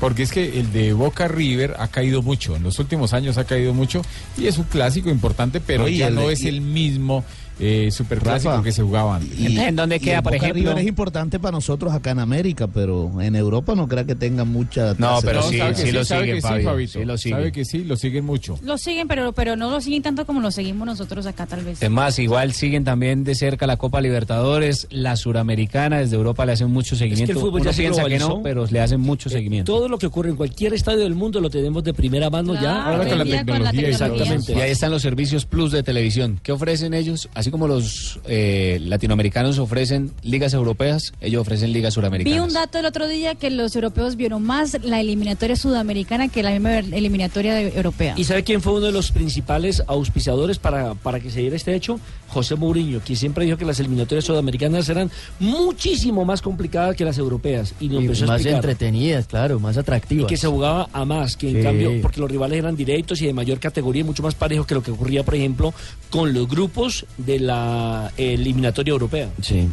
Porque 0.00 0.22
es 0.22 0.30
que 0.32 0.60
el 0.60 0.72
de 0.72 0.92
Boca 0.92 1.26
River 1.28 1.74
ha 1.78 1.88
caído 1.88 2.22
mucho, 2.22 2.54
en 2.56 2.62
los 2.62 2.78
últimos 2.78 3.12
años 3.12 3.38
ha 3.38 3.44
caído 3.44 3.74
mucho 3.74 4.02
y 4.36 4.46
es 4.46 4.58
un 4.58 4.64
clásico 4.64 5.10
importante, 5.10 5.60
pero 5.60 5.88
ya 5.88 6.08
el 6.08 6.14
no 6.14 6.30
es 6.30 6.42
y- 6.42 6.48
el 6.48 6.60
mismo 6.60 7.24
eh, 7.60 7.90
superclásico 7.90 8.52
Rafa, 8.52 8.62
que 8.62 8.70
se 8.70 8.82
jugaba 8.82 9.16
antes. 9.16 9.36
Y- 9.36 9.58
¿En 9.58 9.74
dónde 9.74 9.98
queda, 9.98 10.22
por 10.22 10.32
Boca 10.32 10.44
ejemplo? 10.46 10.62
River 10.70 10.78
es 10.78 10.86
importante 10.88 11.40
para 11.40 11.50
nosotros 11.56 11.92
acá 11.92 12.12
en 12.12 12.20
América, 12.20 12.68
pero 12.68 13.20
en 13.20 13.34
Europa 13.34 13.74
no 13.74 13.88
creo 13.88 14.06
que 14.06 14.14
tenga 14.14 14.44
mucha. 14.44 14.94
No, 14.96 15.18
pero 15.24 15.40
No, 15.40 15.48
sí, 15.48 15.56
lo 15.58 15.74
siguen, 16.04 16.26
que 16.36 16.36
sí, 16.40 16.40
Fabio, 16.40 16.64
Fabito. 16.70 16.98
sí 17.00 17.04
lo 17.04 17.18
siguen. 17.18 17.38
Sabe 17.38 17.50
que 17.50 17.64
sí, 17.64 17.82
lo 17.82 17.96
siguen 17.96 18.24
mucho. 18.24 18.60
Lo 18.62 18.78
siguen, 18.78 19.08
pero, 19.08 19.32
pero 19.32 19.56
no 19.56 19.70
lo 19.70 19.80
siguen 19.80 20.04
tanto 20.04 20.24
como 20.24 20.40
lo 20.40 20.52
seguimos 20.52 20.86
nosotros 20.86 21.26
acá, 21.26 21.46
tal 21.46 21.64
vez. 21.64 21.82
Es 21.82 21.90
más, 21.90 22.16
igual 22.20 22.52
siguen 22.52 22.84
también 22.84 23.24
de 23.24 23.34
cerca 23.34 23.66
la 23.66 23.76
Copa 23.76 24.00
Libertadores, 24.00 24.86
la 24.90 25.16
Suramericana, 25.52 25.98
desde 26.00 26.16
Europa 26.16 26.44
le 26.44 26.52
hacen 26.52 26.70
mucho 26.70 26.94
seguimiento. 26.94 27.32
el 27.32 27.38
fútbol 27.38 27.60
Uno 27.62 27.70
ya 27.70 27.72
se 27.72 27.82
piensa 27.82 28.04
que 28.04 28.18
no, 28.18 28.42
pero 28.42 28.66
le 28.70 28.80
hacen 28.80 29.00
mucho 29.00 29.30
seguimiento. 29.30 29.72
Todo 29.72 29.88
lo 29.88 29.98
que 29.98 30.06
ocurre 30.06 30.28
en 30.28 30.36
cualquier 30.36 30.74
estadio 30.74 31.00
del 31.00 31.14
mundo 31.14 31.40
lo 31.40 31.48
tenemos 31.48 31.82
de 31.84 31.94
primera 31.94 32.28
mano 32.28 32.54
ya. 32.54 32.84
Ahora 32.84 33.08
con 33.08 33.18
la 33.18 33.24
tecnología, 33.24 33.88
exactamente. 33.88 34.52
Y 34.52 34.60
ahí 34.60 34.70
están 34.70 34.90
los 34.90 35.00
servicios 35.02 35.46
plus 35.46 35.72
de 35.72 35.82
televisión. 35.82 36.38
¿Qué 36.42 36.52
ofrecen 36.52 36.92
ellos? 36.92 37.28
Así 37.34 37.50
como 37.50 37.66
los 37.66 38.20
eh, 38.26 38.78
latinoamericanos 38.82 39.58
ofrecen 39.58 40.12
ligas 40.22 40.52
europeas, 40.52 41.12
ellos 41.20 41.40
ofrecen 41.40 41.72
ligas 41.72 41.92
Vi 41.92 41.94
suramericanas. 41.94 42.46
un 42.46 42.52
dato 42.52 42.78
el 42.78 42.84
otro 42.86 43.08
día 43.08 43.34
que 43.34 43.50
los 43.50 43.74
europeos 43.74 44.16
vieron 44.16 44.42
más 44.42 44.76
la 44.84 45.00
eliminatoria 45.00 45.56
sudamericana 45.56 46.28
que 46.28 46.42
la 46.42 46.50
misma 46.50 46.78
eliminatoria 46.78 47.54
de- 47.54 47.68
europea. 47.74 48.14
¿Y 48.16 48.24
sabe 48.24 48.44
quién 48.44 48.60
fue 48.60 48.72
uno 48.74 48.86
de 48.86 48.92
los 48.92 49.12
principales 49.12 49.82
auspiciadores 49.86 50.58
para, 50.58 50.94
para 50.94 51.20
que 51.20 51.30
se 51.30 51.40
diera 51.40 51.56
este 51.56 51.74
hecho? 51.74 51.98
José 52.28 52.56
Mourinho, 52.56 53.00
quien 53.00 53.16
siempre 53.16 53.46
dijo 53.46 53.56
que 53.56 53.64
las 53.64 53.80
eliminatorias 53.80 54.24
sudamericanas 54.26 54.88
eran 54.90 55.10
muchísimo 55.40 56.24
más 56.24 56.42
complicadas 56.42 56.96
que 56.96 57.04
las 57.04 57.18
europeas. 57.18 57.74
Y 57.80 57.88
nos 57.88 58.02
Y 58.02 58.06
empezó 58.06 58.26
más 58.26 58.44
entretenidas, 58.44 59.26
claro, 59.26 59.58
más 59.60 59.76
Y 59.76 59.78
atractivas. 59.80 60.26
que 60.26 60.36
se 60.36 60.46
jugaba 60.48 60.88
a 60.92 61.04
más, 61.04 61.36
que 61.36 61.50
en 61.50 61.56
Sí. 61.56 61.62
cambio, 61.62 61.92
porque 62.02 62.20
los 62.20 62.30
rivales 62.30 62.58
eran 62.58 62.76
directos 62.76 63.20
y 63.22 63.26
de 63.26 63.32
mayor 63.32 63.58
categoría 63.60 64.00
y 64.00 64.04
mucho 64.04 64.22
más 64.22 64.34
parejos 64.34 64.66
que 64.66 64.74
lo 64.74 64.82
que 64.82 64.90
ocurría, 64.90 65.22
por 65.24 65.34
ejemplo, 65.34 65.72
con 66.10 66.32
los 66.32 66.48
grupos 66.48 67.06
de 67.16 67.38
la 67.40 68.12
eliminatoria 68.16 68.92
europea. 68.92 69.30
Sí. 69.42 69.68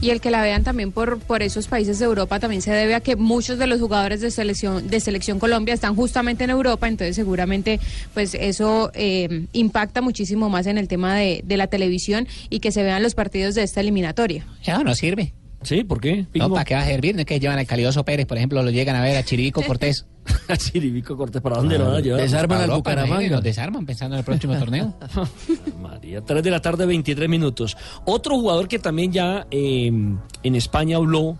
Y 0.00 0.10
el 0.10 0.20
que 0.20 0.30
la 0.30 0.42
vean 0.42 0.62
también 0.62 0.92
por, 0.92 1.18
por 1.18 1.42
esos 1.42 1.66
países 1.66 1.98
de 1.98 2.04
Europa 2.04 2.38
también 2.38 2.62
se 2.62 2.70
debe 2.72 2.94
a 2.94 3.00
que 3.00 3.16
muchos 3.16 3.58
de 3.58 3.66
los 3.66 3.80
jugadores 3.80 4.20
de 4.20 4.30
selección 4.30 4.88
de 4.88 5.00
selección 5.00 5.38
Colombia 5.38 5.74
están 5.74 5.96
justamente 5.96 6.44
en 6.44 6.50
Europa, 6.50 6.86
entonces 6.86 7.16
seguramente 7.16 7.80
pues 8.14 8.34
eso 8.34 8.90
eh, 8.94 9.46
impacta 9.52 10.00
muchísimo 10.00 10.48
más 10.48 10.66
en 10.66 10.78
el 10.78 10.86
tema 10.86 11.16
de, 11.16 11.42
de 11.44 11.56
la 11.56 11.66
televisión 11.66 12.28
y 12.48 12.60
que 12.60 12.70
se 12.70 12.82
vean 12.82 13.02
los 13.02 13.14
partidos 13.14 13.54
de 13.54 13.62
esta 13.64 13.80
eliminatoria. 13.80 14.46
Eso 14.62 14.84
no 14.84 14.94
sirve. 14.94 15.32
¿Sí? 15.62 15.82
¿Por 15.82 16.00
qué? 16.00 16.26
No, 16.34 16.50
¿para 16.50 16.64
qué 16.64 16.74
va 16.74 16.82
a 16.82 16.86
servir? 16.86 17.14
No 17.14 17.20
es 17.20 17.26
que 17.26 17.40
llevan 17.40 17.58
al 17.58 17.66
Calidoso 17.66 18.04
Pérez, 18.04 18.26
por 18.26 18.36
ejemplo, 18.36 18.62
lo 18.62 18.70
llegan 18.70 18.94
a 18.94 19.02
ver 19.02 19.16
a 19.16 19.24
Chiribico 19.24 19.62
Cortés. 19.62 20.06
A 20.48 20.56
Chiribico 20.56 21.16
Cortés, 21.16 21.42
¿para 21.42 21.56
dónde 21.56 21.78
lo 21.78 21.86
van 21.86 21.96
a 21.96 22.00
llevar? 22.00 22.20
Desarman 22.20 22.60
al 22.62 22.70
Bucaramanga. 22.70 23.28
Nos 23.28 23.42
desarman 23.42 23.86
pensando 23.86 24.16
en 24.16 24.20
el 24.20 24.24
próximo 24.24 24.54
torneo. 24.58 24.94
María, 25.80 26.20
3 26.22 26.42
de 26.42 26.50
la 26.50 26.60
tarde, 26.60 26.86
23 26.86 27.28
minutos. 27.28 27.76
Otro 28.04 28.36
jugador 28.36 28.68
que 28.68 28.78
también 28.78 29.12
ya 29.12 29.46
eh, 29.50 29.86
en 29.88 30.54
España 30.54 30.96
habló 30.96 31.36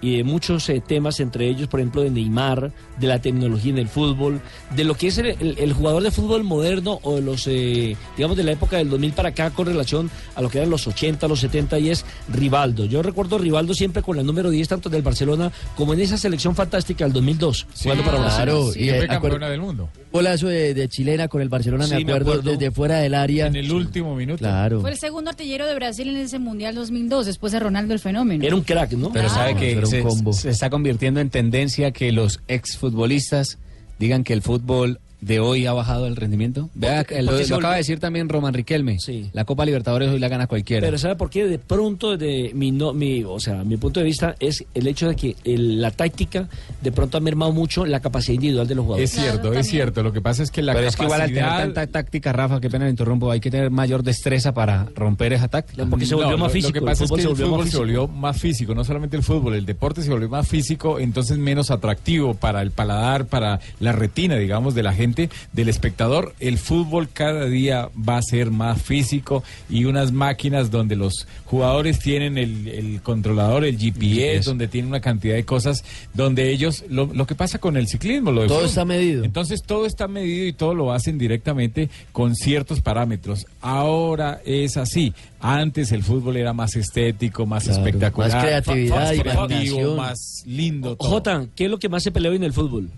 y 0.00 0.16
de 0.16 0.24
muchos 0.24 0.68
eh, 0.68 0.80
temas, 0.86 1.20
entre 1.20 1.48
ellos, 1.48 1.68
por 1.68 1.80
ejemplo, 1.80 2.02
de 2.02 2.10
Neymar, 2.10 2.72
de 2.98 3.06
la 3.06 3.20
tecnología 3.20 3.70
en 3.72 3.78
el 3.78 3.88
fútbol, 3.88 4.40
de 4.74 4.84
lo 4.84 4.94
que 4.94 5.08
es 5.08 5.18
el, 5.18 5.26
el- 5.26 5.56
el 5.58 5.72
jugador 5.72 6.02
de 6.02 6.10
fútbol 6.10 6.42
moderno 6.44 6.98
o 7.02 7.16
de 7.16 7.22
los, 7.22 7.46
eh, 7.46 7.96
digamos, 8.16 8.36
de 8.36 8.44
la 8.44 8.52
época 8.52 8.76
del 8.78 8.88
2000 8.88 9.12
para 9.12 9.28
acá 9.30 9.50
con 9.50 9.66
relación 9.66 10.10
a 10.34 10.42
lo 10.42 10.48
que 10.48 10.58
eran 10.58 10.70
los 10.70 10.86
80, 10.86 11.28
los 11.28 11.40
70 11.40 11.78
y 11.78 11.90
es 11.90 12.04
Rivaldo. 12.32 12.84
Yo 12.86 13.02
recuerdo 13.02 13.36
a 13.36 13.38
Rivaldo 13.38 13.74
siempre 13.74 14.02
con 14.02 14.16
la 14.16 14.22
número 14.22 14.50
10, 14.50 14.68
tanto 14.68 14.88
del 14.88 15.02
Barcelona 15.02 15.52
como 15.76 15.92
en 15.94 16.00
esa 16.00 16.16
selección 16.16 16.54
fantástica 16.54 17.04
del 17.04 17.12
2002, 17.12 17.66
jugando 17.82 18.04
para 18.04 18.18
Brasil. 18.20 18.36
Claro, 18.44 18.70
Y 18.74 18.84
y 18.84 18.88
fue 18.90 19.04
eh, 19.04 19.06
campeona 19.08 19.48
del 19.50 19.60
mundo. 19.60 19.88
Golazo 20.12 20.48
de, 20.48 20.74
de 20.74 20.88
chilena 20.88 21.28
con 21.28 21.40
el 21.42 21.48
Barcelona, 21.48 21.84
Sí, 21.86 21.94
me, 21.94 22.04
me 22.04 22.12
acuerdo, 22.12 22.32
acuerdo. 22.32 22.50
desde 22.52 22.70
fuera 22.70 22.98
del 22.98 23.14
área. 23.14 23.46
En 23.46 23.56
el 23.56 23.70
último 23.72 24.14
minuto. 24.16 24.38
Claro. 24.38 24.80
Fue 24.80 24.90
el 24.90 24.98
segundo 24.98 25.30
artillero 25.30 25.66
de 25.66 25.74
Brasil 25.74 26.08
en 26.08 26.16
ese 26.16 26.38
Mundial 26.38 26.74
2002, 26.74 27.26
después 27.26 27.52
de 27.52 27.60
Ronaldo 27.60 27.94
el 27.94 28.00
Fenómeno. 28.00 28.44
Era 28.44 28.54
un 28.56 28.62
crack, 28.62 28.92
¿no? 28.92 29.12
Pero 29.12 29.28
sabe 29.28 29.52
Claro. 29.52 29.60
que 29.60 29.70
Era 29.72 29.80
un 29.80 29.86
se, 29.86 30.02
combo. 30.02 30.32
se 30.32 30.50
está 30.50 30.68
convirtiendo 30.70 31.20
en 31.20 31.30
tendencia 31.30 31.90
que 31.92 32.12
los 32.12 32.40
exfutbolistas 32.48 33.58
digan 33.98 34.24
que 34.24 34.32
el 34.32 34.42
fútbol 34.42 34.98
de 35.20 35.40
hoy 35.40 35.66
ha 35.66 35.72
bajado 35.72 36.06
el 36.06 36.16
rendimiento. 36.16 36.70
Vea, 36.74 36.98
Porque- 36.98 37.22
lo, 37.22 37.32
lo 37.32 37.56
acaba 37.56 37.74
de 37.74 37.78
decir 37.78 37.98
también 38.00 38.28
Roman 38.28 38.54
Riquelme. 38.54 38.98
Sí. 38.98 39.30
La 39.32 39.44
Copa 39.44 39.64
Libertadores 39.64 40.08
hoy 40.10 40.18
la 40.18 40.28
gana 40.28 40.46
cualquiera. 40.46 40.86
Pero 40.86 40.98
¿sabe 40.98 41.16
por 41.16 41.30
qué? 41.30 41.46
De 41.46 41.58
pronto, 41.58 42.16
desde 42.16 42.54
mi, 42.54 42.70
no, 42.70 42.92
mi, 42.92 43.22
o 43.24 43.38
sea, 43.40 43.64
mi 43.64 43.76
punto 43.76 44.00
de 44.00 44.06
vista 44.06 44.34
es 44.40 44.64
el 44.74 44.86
hecho 44.86 45.08
de 45.08 45.16
que 45.16 45.36
el- 45.44 45.80
la 45.80 45.90
táctica 45.90 46.48
de 46.80 46.92
pronto 46.92 47.18
ha 47.18 47.20
mermado 47.20 47.52
mucho 47.52 47.84
la 47.86 48.00
capacidad 48.00 48.34
individual 48.34 48.66
de 48.66 48.74
los 48.74 48.82
Es 48.82 48.86
jugadores. 48.86 49.10
cierto, 49.10 49.52
es 49.52 49.66
cierto. 49.68 50.02
Lo 50.02 50.12
que 50.12 50.20
pasa 50.20 50.42
es 50.42 50.50
que 50.50 50.62
la 50.62 50.72
Pero 50.74 50.86
es 50.88 50.96
que 50.96 51.04
igual 51.04 51.20
al 51.20 51.28
tener 51.28 51.44
capacidad- 51.44 51.64
tanta 51.74 51.86
táctica, 51.86 52.32
Rafa, 52.32 52.60
qué 52.60 52.70
pena 52.70 52.84
le 52.86 52.90
interrumpo, 52.90 53.30
hay 53.30 53.40
que 53.40 53.50
tener 53.50 53.70
mayor 53.70 54.02
destreza 54.02 54.52
para 54.54 54.86
romper 54.94 55.32
esa 55.32 55.48
táctica. 55.48 55.84
porque 55.86 56.06
se 56.06 56.14
volvió 56.14 56.30
No, 56.32 56.38
más 56.38 56.52
físico, 56.52 56.68
Lo 56.68 56.72
que 56.72 56.78
el 56.78 56.84
pasa 56.84 57.04
es 57.04 57.08
fútbol 57.10 57.18
que 57.18 57.22
se 57.22 57.28
el 57.28 57.34
más 57.34 57.48
fútbol 57.50 57.68
se 57.70 57.76
volvió 57.78 58.08
más 58.08 58.38
físico, 58.40 58.74
no 58.74 58.84
solamente 58.84 59.16
el 59.16 59.22
fútbol, 59.22 59.54
el 59.54 59.66
deporte 59.66 60.02
se 60.02 60.10
volvió 60.10 60.28
más 60.28 60.46
físico, 60.48 60.98
entonces 60.98 61.36
menos 61.38 61.70
atractivo 61.70 62.34
para 62.34 62.62
el 62.62 62.70
paladar, 62.70 63.26
para 63.26 63.60
la 63.80 63.92
retina, 63.92 64.36
digamos, 64.36 64.74
de 64.74 64.82
la 64.82 64.92
gente 64.94 65.09
del 65.52 65.68
espectador. 65.68 66.34
El 66.40 66.58
fútbol 66.58 67.08
cada 67.12 67.46
día 67.46 67.90
va 67.96 68.18
a 68.18 68.22
ser 68.22 68.50
más 68.50 68.80
físico 68.80 69.42
y 69.68 69.84
unas 69.84 70.12
máquinas 70.12 70.70
donde 70.70 70.96
los 70.96 71.26
jugadores 71.44 71.98
tienen 71.98 72.38
el, 72.38 72.68
el 72.68 73.02
controlador, 73.02 73.64
el 73.64 73.78
GPS, 73.78 74.48
donde 74.48 74.68
tienen 74.68 74.90
una 74.90 75.00
cantidad 75.00 75.34
de 75.34 75.44
cosas, 75.44 75.84
donde 76.14 76.50
ellos, 76.50 76.84
lo, 76.88 77.06
lo 77.06 77.26
que 77.26 77.34
pasa 77.34 77.58
con 77.58 77.76
el 77.76 77.88
ciclismo, 77.88 78.32
lo 78.32 78.42
de 78.42 78.48
Todo 78.48 78.64
está 78.64 78.84
medido. 78.84 79.24
Entonces 79.24 79.62
todo 79.62 79.86
está 79.86 80.08
medido 80.08 80.46
y 80.46 80.52
todo 80.52 80.74
lo 80.74 80.92
hacen 80.92 81.18
directamente 81.18 81.88
con 82.12 82.34
ciertos 82.34 82.80
parámetros. 82.80 83.46
Ahora 83.60 84.40
es 84.44 84.76
así. 84.76 85.14
Antes 85.40 85.92
el 85.92 86.02
fútbol 86.02 86.36
era 86.36 86.52
más 86.52 86.76
estético, 86.76 87.46
más 87.46 87.64
Claro, 87.64 87.78
espectacular, 87.78 88.30
más 88.30 88.42
creatividad, 88.42 89.96
más 89.96 89.96
más 89.96 90.42
lindo. 90.46 90.96
Jota, 90.98 91.46
¿qué 91.54 91.64
es 91.64 91.70
lo 91.70 91.78
que 91.78 91.88
más 91.88 92.02
se 92.02 92.10
pelea 92.10 92.30
hoy 92.30 92.36
en 92.36 92.44
el 92.44 92.52
fútbol? 92.52 92.90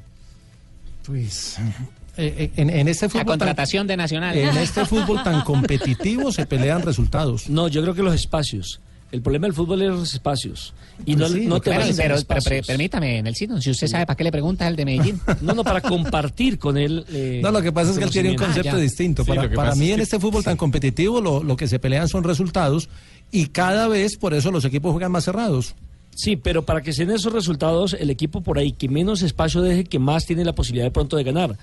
Pues 1.05 1.59
eh, 2.17 2.51
en, 2.57 2.71
en 2.71 2.89
este 2.89 3.09
fútbol. 3.09 3.21
La 3.21 3.25
contratación 3.27 3.87
de 3.87 3.97
Nacional. 3.97 4.37
En 4.37 4.57
este 4.59 4.85
fútbol 4.85 5.23
tan 5.23 5.41
competitivo 5.45 6.33
se 6.33 6.47
pelean 6.47 6.83
resultados. 6.83 7.49
No, 7.49 7.69
yo 7.69 7.83
creo 7.83 7.95
que 7.95 8.03
los 8.03 8.15
espacios. 8.15 8.81
El 9.11 9.21
problema 9.21 9.47
del 9.47 9.53
fútbol 9.55 9.83
es 9.83 9.89
los 9.91 10.15
espacios. 10.15 10.73
Y 11.05 11.17
no, 11.17 11.27
Pues 11.27 11.33
sí, 11.33 11.47
no 11.47 11.61
te 11.61 11.71
que 11.71 11.77
Pero, 11.97 12.17
pero, 12.27 12.41
pero, 12.43 12.67
permítame, 12.67 13.23
Nelsito, 13.23 13.61
si 13.61 13.71
usted 13.71 13.87
sabe 13.87 14.07
para 14.07 14.17
qué 14.17 14.25
le 14.25 14.33
pregunta 14.33 14.67
al 14.67 14.75
de 14.75 14.87
Medellín. 14.87 15.21
No, 15.43 15.53
no, 15.53 15.63
para 15.65 15.83
compartir 15.83 16.59
con 16.59 16.79
él. 16.79 17.05
eh, 17.11 17.41
No, 17.43 17.51
lo 17.51 17.61
que 17.61 17.73
pasa 17.73 17.91
es 17.91 17.99
que 17.99 18.05
él 18.05 18.11
tiene 18.11 18.31
un 18.31 18.37
concepto 18.37 18.77
Ah, 18.77 18.79
distinto. 18.79 19.23
Sí, 19.25 19.29
para 19.29 19.51
para 19.51 19.75
mí 19.75 19.89
es 19.89 19.95
en 19.97 20.01
este 20.01 20.19
fútbol 20.19 20.43
tan 20.43 20.57
competitivo 20.57 21.21
lo, 21.21 21.43
lo 21.43 21.57
que 21.57 21.69
se 21.69 21.79
pelean 21.79 22.09
son 22.09 22.25
resultados 22.25 22.89
y 23.31 23.47
cada 23.49 23.87
vez 23.87 24.17
por 24.17 24.33
eso 24.33 24.51
los 24.51 24.65
equipos 24.65 24.93
juegan 24.93 25.13
más 25.13 25.25
cerrados. 25.25 25.75
Sí, 26.15 26.37
pero 26.37 26.65
para 26.65 26.81
que 26.83 26.93
se 26.95 27.05
den 27.07 27.17
esos 27.17 27.33
resultados, 27.35 27.95
el 27.99 28.09
equipo 28.11 28.41
por 28.43 28.59
ahí 28.59 28.73
que 28.73 28.89
menos 28.89 29.21
espacio 29.23 29.61
deje, 29.63 29.85
que 29.85 29.99
más 29.99 30.25
tiene 30.27 30.45
la 30.45 30.55
posibilidad 30.55 30.87
de 30.87 30.91
pronto 30.91 31.17
de 31.19 31.25
ganar. 31.25 31.57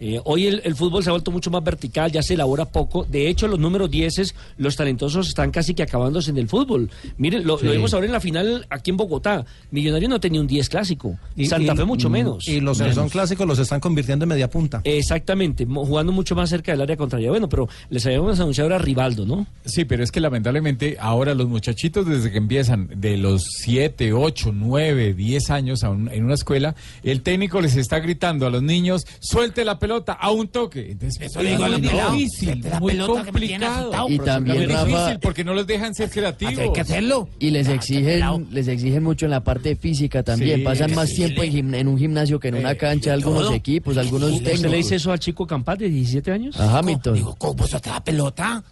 Eh, 0.00 0.20
hoy 0.24 0.46
el, 0.46 0.60
el 0.64 0.74
fútbol 0.74 1.02
se 1.02 1.10
ha 1.10 1.12
vuelto 1.12 1.30
mucho 1.30 1.50
más 1.50 1.62
vertical, 1.64 2.10
ya 2.12 2.22
se 2.22 2.34
elabora 2.34 2.64
poco. 2.64 3.04
De 3.08 3.28
hecho, 3.28 3.48
los 3.48 3.58
números 3.58 3.90
10, 3.90 4.34
los 4.58 4.76
talentosos 4.76 5.28
están 5.28 5.50
casi 5.50 5.74
que 5.74 5.82
acabándose 5.82 6.30
en 6.30 6.38
el 6.38 6.48
fútbol. 6.48 6.90
Miren, 7.16 7.46
lo, 7.46 7.58
Sí. 7.58 7.66
lo 7.66 7.72
vimos 7.72 7.94
ahora 7.94 8.06
en 8.06 8.12
la 8.12 8.20
final 8.20 8.66
aquí 8.70 8.90
en 8.90 8.96
Bogotá. 8.96 9.44
Millonario 9.70 10.08
no 10.08 10.20
tenía 10.20 10.40
un 10.40 10.46
10 10.46 10.68
clásico. 10.68 11.16
Y- 11.36 11.46
Santa 11.46 11.72
y- 11.74 11.76
Fe 11.76 11.84
mucho 11.84 12.08
mm, 12.08 12.12
menos. 12.12 12.48
Y 12.48 12.60
los 12.60 12.80
que 12.80 12.92
son 12.92 13.08
clásicos 13.08 13.46
los 13.46 13.58
están 13.58 13.80
convirtiendo 13.80 14.24
en 14.24 14.28
media 14.30 14.48
punta. 14.50 14.80
Exactamente, 14.84 15.64
jugando 15.66 16.12
mucho 16.12 16.34
más 16.34 16.50
cerca 16.50 16.72
del 16.72 16.80
área 16.80 16.96
contraria. 16.96 17.30
Bueno, 17.30 17.48
pero 17.48 17.68
les 17.90 18.04
habíamos 18.06 18.38
anunciado 18.40 18.66
ahora 18.66 18.76
a 18.76 18.84
Rivaldo, 18.84 19.24
¿no? 19.26 19.46
Sí, 19.64 19.84
pero 19.84 20.02
es 20.02 20.10
que 20.10 20.20
lamentablemente 20.20 20.96
ahora 21.00 21.34
los 21.34 21.48
muchachitos 21.48 22.06
desde 22.06 22.30
que 22.32 22.38
empiezan 22.38 22.88
de 22.96 23.16
los 23.16 23.44
7, 23.58 24.12
8, 24.12 24.52
9, 24.52 25.14
10 25.14 25.50
años 25.50 25.84
a 25.84 25.90
un- 25.90 26.08
en 26.10 26.24
una 26.24 26.34
escuela, 26.34 26.74
el 27.02 27.22
técnico 27.22 27.60
les 27.60 27.76
está 27.76 27.98
gritando 28.00 28.46
a 28.46 28.50
los 28.50 28.62
niños, 28.62 29.06
suelte 29.20 29.64
la 29.64 29.78
pelota 29.84 30.12
a 30.14 30.30
un 30.30 30.48
toque. 30.48 30.92
Entonces, 30.92 31.20
Eso 31.30 31.42
le 31.42 31.50
digo 31.50 31.64
a 31.64 31.68
los 31.68 31.80
muy 31.80 31.90
difícil, 32.18 32.64
muy 32.80 32.96
complicado. 32.98 33.80
asustado, 33.92 34.08
Y 34.08 34.18
también, 34.18 34.56
Muy 34.56 34.66
Rafa, 34.66 34.84
difícil 34.86 35.18
porque 35.20 35.44
no 35.44 35.54
los 35.54 35.66
dejan 35.66 35.94
ser 35.94 36.10
creativos. 36.10 36.58
Hay 36.58 36.72
que 36.72 36.80
hacerlo. 36.80 37.28
Y 37.38 37.50
les 37.50 37.66
pelado. 37.66 37.76
exigen, 37.82 38.46
les 38.50 38.68
exigen 38.68 39.02
mucho 39.02 39.26
en 39.26 39.30
la 39.30 39.44
parte 39.44 39.76
física 39.76 40.22
también. 40.22 40.60
Sí, 40.60 40.64
Pasan 40.64 40.94
más 40.94 41.08
sí. 41.10 41.16
tiempo 41.16 41.42
en, 41.42 41.52
gimna- 41.52 41.78
en 41.78 41.88
un 41.88 41.98
gimnasio 41.98 42.40
que 42.40 42.48
en 42.48 42.54
una 42.56 42.74
cancha, 42.74 43.12
algunos 43.12 43.42
todo. 43.44 43.54
equipos, 43.54 43.96
algunos 43.96 44.30
¿Usted 44.32 44.44
le 44.46 44.50
dice 44.52 44.60
técnicos. 44.68 44.92
eso 44.92 45.12
al 45.12 45.18
chico 45.18 45.46
Campat 45.46 45.78
de 45.80 45.88
17 45.90 46.30
años? 46.32 46.58
A 46.58 46.78
Hamilton. 46.78 47.14
Digo, 47.14 47.34
¿cómo 47.36 47.66
suelta 47.66 47.90
la 47.90 48.02
pelota? 48.04 48.62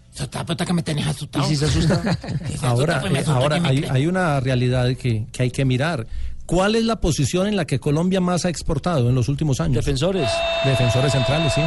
Pelota 0.46 0.66
que 0.66 0.72
me 0.74 0.82
tenés 0.82 1.06
asustado. 1.06 1.44
¿Y 1.46 1.48
si 1.48 1.56
se 1.56 1.64
asusta? 1.64 2.02
Se 2.60 2.66
Ahora, 2.66 3.02
eh, 3.10 3.22
ahora 3.26 3.60
hay, 3.64 3.84
hay 3.90 4.06
una 4.06 4.40
realidad 4.40 4.94
que, 4.96 5.24
que 5.32 5.42
hay 5.44 5.50
que 5.50 5.64
mirar. 5.64 6.06
¿Cuál 6.46 6.74
es 6.74 6.84
la 6.84 7.00
posición 7.00 7.46
en 7.46 7.56
la 7.56 7.64
que 7.66 7.78
Colombia 7.78 8.20
más 8.20 8.44
ha 8.44 8.48
exportado 8.48 9.08
en 9.08 9.14
los 9.14 9.28
últimos 9.28 9.60
años? 9.60 9.84
Defensores. 9.84 10.28
Defensores 10.64 11.12
centrales, 11.12 11.52
sí. 11.52 11.60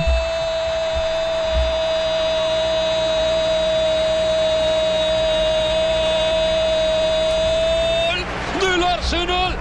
del 8.61 8.83
Arsenal. 8.83 9.55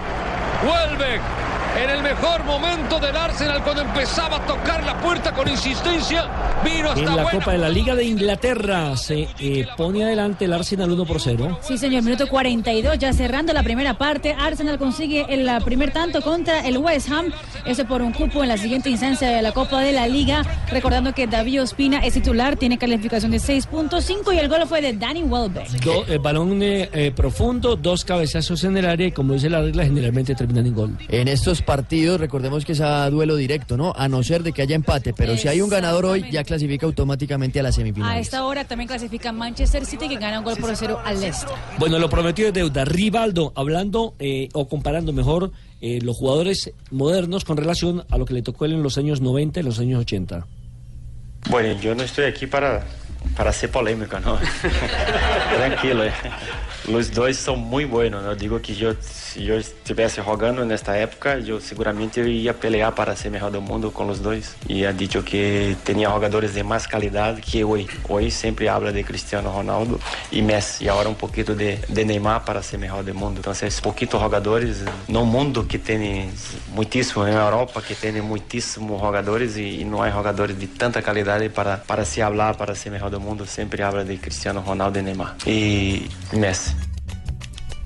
Vuelve 0.65 1.21
en 1.83 1.91
el 1.91 2.03
mejor 2.25 2.45
momento 2.45 2.99
del 3.01 3.14
Arsenal 3.16 3.62
cuando 3.62 3.83
empezaba 3.83 4.37
a 4.39 4.47
tocar 4.47 4.83
la 4.85 4.99
puerta 5.01 5.33
con 5.35 5.47
insistencia. 5.47 6.25
Vino 6.64 6.89
hasta 6.89 7.01
En 7.01 7.07
la 7.16 7.22
buena. 7.22 7.31
Copa 7.39 7.53
de 7.53 7.59
la 7.59 7.68
Liga 7.68 7.95
de 7.95 8.05
Inglaterra 8.05 8.97
se 8.97 9.29
eh, 9.39 9.66
pone 9.77 10.05
adelante 10.05 10.47
el 10.47 10.53
Arsenal 10.55 10.91
1 10.91 11.05
por 11.05 11.20
0. 11.20 11.59
Sí, 11.61 11.77
señor, 11.77 12.03
minuto 12.03 12.27
42, 12.27 12.99
ya 12.99 13.12
cerrando 13.12 13.53
la 13.53 13.62
primera 13.62 13.99
parte. 13.99 14.33
Arsenal 14.39 14.79
consigue 14.79 15.27
el 15.29 15.51
primer 15.64 15.93
tanto 15.93 16.22
contra 16.22 16.66
el 16.66 16.79
West 16.79 17.11
Ham. 17.11 17.27
Eso 17.66 17.85
por 17.85 18.01
un 18.01 18.12
cupo 18.12 18.43
en 18.43 18.49
la 18.49 18.57
siguiente 18.57 18.89
instancia 18.89 19.29
de 19.29 19.43
la 19.43 19.53
Copa 19.53 19.83
de 19.83 19.93
la 19.93 20.07
Liga. 20.09 20.43
Recordando 20.70 21.12
que 21.12 21.27
David 21.27 21.61
Ospina 21.62 21.99
es 21.99 22.14
titular, 22.14 22.57
tiene 22.57 22.79
calificación 22.79 23.33
de 23.33 23.39
6.5 23.39 24.35
y 24.35 24.39
el 24.39 24.49
gol 24.49 24.66
fue 24.66 24.81
de 24.81 24.95
Danny 24.95 25.25
Welbeck. 25.25 25.68
Do- 25.85 26.07
eh, 26.09 26.16
balón 26.18 26.62
eh, 26.62 26.89
eh, 26.93 27.12
profundo, 27.14 27.77
dos 27.77 28.03
cabezazos 28.03 28.64
en 28.64 28.79
el 28.79 28.87
área 28.87 29.09
y 29.09 29.12
como 29.12 29.35
dice 29.35 29.51
la 29.51 29.61
regla 29.61 29.85
generalmente 29.85 30.35
terminan 30.35 30.64
en 30.66 30.75
gol. 30.75 30.97
En 31.09 31.29
estos 31.29 31.61
partidos, 31.61 32.14
recordemos 32.19 32.65
que 32.65 32.73
es 32.73 32.81
a 32.81 33.09
duelo 33.11 33.37
directo, 33.37 33.77
¿no? 33.77 33.93
A 33.97 34.09
no 34.09 34.23
ser 34.23 34.43
de 34.43 34.53
que 34.53 34.62
haya 34.62 34.75
empate, 34.77 35.12
pero 35.12 35.37
si 35.37 35.49
hay 35.49 35.61
un 35.61 35.69
ganador 35.71 36.05
hoy, 36.07 36.25
ya 36.31 36.45
clasifica 36.45 36.87
automáticamente 36.87 37.61
a 37.61 37.62
la 37.62 37.69
A 37.69 37.73
semifinal. 37.73 38.19
esta 38.19 38.45
hora 38.45 38.65
también 38.65 38.89
clasifica 38.89 39.33
Manchester 39.33 39.85
City 39.85 40.09
que 40.09 40.17
gana 40.17 40.39
un 40.39 40.45
gol 40.45 40.57
por 40.57 40.75
cero 40.77 41.01
al 41.05 41.21
Leicester. 41.21 41.51
Bueno, 41.79 41.99
lo 41.99 42.09
prometido 42.09 42.49
es 42.49 42.55
deuda. 42.55 42.85
Rivaldo, 42.85 43.53
hablando 43.57 44.15
eh, 44.19 44.49
o 44.53 44.69
comparando 44.69 45.12
mejor 45.12 45.53
eh, 45.81 45.99
los 46.03 46.17
jugadores 46.17 46.71
modernos 46.91 47.45
con 47.45 47.57
relación 47.57 48.05
a 48.11 48.19
lo 48.19 48.25
que 48.25 48.35
le 48.35 48.43
tocó 48.43 48.65
él 48.65 48.73
en 48.73 48.83
los 48.83 48.97
años 48.99 49.21
90 49.21 49.61
y 49.61 49.62
los 49.62 49.79
años 49.79 50.01
80. 50.01 50.47
Bueno, 51.51 51.79
yo 51.81 51.95
no 51.95 52.03
estoy 52.03 52.25
aquí 52.25 52.47
para, 52.47 52.87
para 53.37 53.53
ser 53.53 53.71
polémico, 53.71 54.19
¿no? 54.21 54.39
Tranquilo. 55.57 56.05
eh. 56.05 56.12
Los 56.91 57.12
dos 57.12 57.37
son 57.37 57.61
muy 57.61 57.85
buenos, 57.85 58.23
¿no? 58.23 58.35
Digo 58.35 58.61
que 58.61 58.75
yo, 58.75 58.93
si 59.35 59.43
yo 59.43 59.57
estuviese 59.57 60.22
jugando 60.22 60.62
en 60.62 60.70
esta 60.70 60.97
época, 60.97 61.41
yo 61.41 61.61
seguramente 61.61 62.20
iría 62.20 62.53
pelear 62.55 62.95
para 62.95 63.16
ser 63.16 63.32
mejor 63.32 63.51
del 63.51 63.62
mundo 63.62 63.93
con 63.93 64.07
los 64.07 64.22
dos. 64.22 64.55
Y 64.68 64.85
ha 64.85 64.93
dicho 64.93 65.24
que 65.24 65.76
tenía 65.82 66.09
jugadores 66.09 66.55
de 66.55 66.62
más 66.62 66.87
calidad 66.87 67.41
que 67.41 67.64
hoy. 67.64 67.89
Hoy 68.09 68.30
siempre 68.30 68.68
habla 68.68 68.93
de 68.93 69.05
Cristiano 69.05 69.53
Ronaldo 69.53 69.99
y 70.30 70.41
Messi. 70.41 70.85
Y 70.85 70.89
ahora 70.89 71.09
un 71.09 71.16
poquito 71.16 71.53
de, 71.53 71.80
de 71.89 72.05
Neymar 72.05 72.45
para 72.45 72.62
ser 72.62 72.78
mejor 72.78 73.05
del 73.05 73.14
mundo. 73.14 73.41
Entonces, 73.41 73.80
poquitos 73.80 74.22
jugadores 74.22 74.85
no 75.09 75.24
mundo 75.24 75.66
que 75.66 75.80
tiene 75.80 76.30
muchísimo, 76.72 77.26
en 77.26 77.35
Europa 77.35 77.82
que 77.82 77.97
tiene 77.97 78.22
muchísimos 78.22 79.01
jugadores 79.01 79.57
y, 79.57 79.80
y 79.80 79.85
no 79.85 80.05
hay 80.05 80.12
jugadores 80.12 80.57
de 80.61 80.68
tanta 80.68 81.03
calidad 81.03 81.43
para, 81.51 81.82
para 81.82 82.05
se 82.05 82.22
hablar, 82.22 82.57
para 82.57 82.76
ser 82.76 82.93
mejor 82.93 83.11
del 83.11 83.18
mundo. 83.18 83.45
Siempre 83.47 83.82
habla 83.82 84.05
de 84.05 84.16
Cristiano 84.20 84.62
Ronaldo 84.64 85.01
y 85.01 85.03
Neymar. 85.03 85.35
Y 85.45 86.09
Messi. 86.37 86.93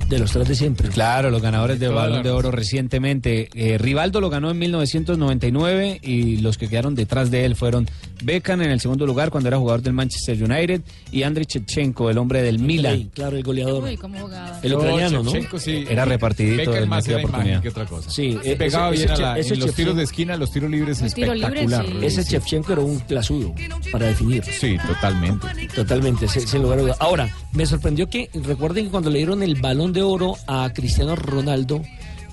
De 0.09 0.19
los 0.19 0.31
tres 0.33 0.49
de 0.49 0.55
siempre. 0.55 0.89
Claro, 0.89 1.31
los 1.31 1.43
ganadores 1.43 1.79
de 1.79 1.89
Balón 1.89 2.23
de 2.23 2.31
Oro 2.31 2.51
recientemente. 2.51 3.51
Eh, 3.55 3.77
Rivaldo 3.77 4.21
lo 4.23 4.31
ganó 4.31 4.51
en 4.51 4.59
1999 4.59 6.01
y 6.03 6.39
los 6.39 6.57
que 6.57 6.69
quedaron 6.69 6.95
detrás 6.95 7.31
de 7.31 7.45
él 7.45 7.55
fueron 7.57 7.87
Beckham 8.23 8.63
en 8.63 8.71
el 8.71 8.81
segundo 8.81 9.05
lugar 9.07 9.31
cuando 9.31 9.49
era 9.49 9.59
jugador 9.59 9.83
del 9.83 9.93
Manchester 9.93 10.43
United 10.43 10.81
y 11.13 11.23
Andriy 11.25 11.47
Shevchenko, 11.47 12.09
el 12.11 12.19
hombre 12.19 12.43
del 12.43 12.59
Milan. 12.59 13.11
Claro, 13.15 13.37
el 13.37 13.43
goleador. 13.43 13.85
Uy, 13.85 13.97
cómo 13.99 14.19
jugaba. 14.19 14.59
El 14.63 14.75
ucraniano, 14.75 15.23
¿no? 15.23 15.31
Shevchenko 15.31 15.59
sí. 15.59 15.85
Era 15.89 16.05
repartidito 16.07 16.71
Beckham 16.71 16.89
más 16.89 17.07
era 17.07 17.19
oportunidad. 17.19 17.63
que 17.63 17.69
otra 17.69 17.85
cosa. 17.85 18.11
Sí, 18.11 18.39
Se 18.43 18.53
eh, 18.53 18.57
pegaba 18.57 18.91
ese- 18.95 19.05
bien 19.05 19.11
a 19.11 19.17
la- 19.19 19.39
ese 19.39 19.55
en 19.55 19.61
los 19.61 19.75
tiros 19.75 19.95
de 19.97 20.03
esquina, 20.05 20.37
los 20.39 20.51
tiros 20.51 20.71
libres 20.71 21.03
espectacular. 21.03 21.85
sí. 21.87 21.93
Ese 22.03 22.23
Shevchenko 22.25 22.73
era 22.73 22.81
un 22.83 22.99
clasudo 23.01 23.55
para 23.93 24.07
definir. 24.07 24.43
Sí, 24.45 24.77
totalmente. 24.87 25.47
Totalmente, 25.75 26.29
sin, 26.29 26.47
sin 26.49 26.63
lugar 26.63 26.79
a 26.79 26.83
dudas. 26.83 26.97
Ahora, 27.01 27.29
me 27.53 27.67
sorprendió 27.67 28.09
que, 28.09 28.31
recuerden 28.43 28.87
que 28.87 28.91
cuando 28.91 29.11
le 29.11 29.19
dieron 29.19 29.43
el 29.43 29.55
balón 29.61 29.93
de 29.93 29.98
oro 30.03 30.37
a 30.47 30.71
Cristiano 30.73 31.15
Ronaldo. 31.17 31.83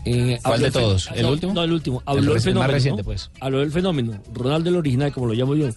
eh, 0.05 0.39
¿Cuál 0.43 0.61
de 0.61 0.71
todos? 0.71 1.09
¿El 1.15 1.23
no, 1.23 1.29
último? 1.31 1.53
No, 1.53 1.63
el 1.63 1.71
último. 1.71 2.03
Habló 2.05 2.21
el, 2.21 2.27
reci- 2.27 2.31
el 2.31 2.35
más 2.35 2.43
fenómeno. 2.43 2.71
reciente, 2.73 3.03
pues. 3.03 3.31
Habló 3.39 3.59
del 3.59 3.71
fenómeno. 3.71 4.21
Ronaldo 4.33 4.69
el 4.69 4.75
original, 4.77 5.11
como 5.11 5.27
lo 5.27 5.33
llamo 5.33 5.55
yo. 5.55 5.69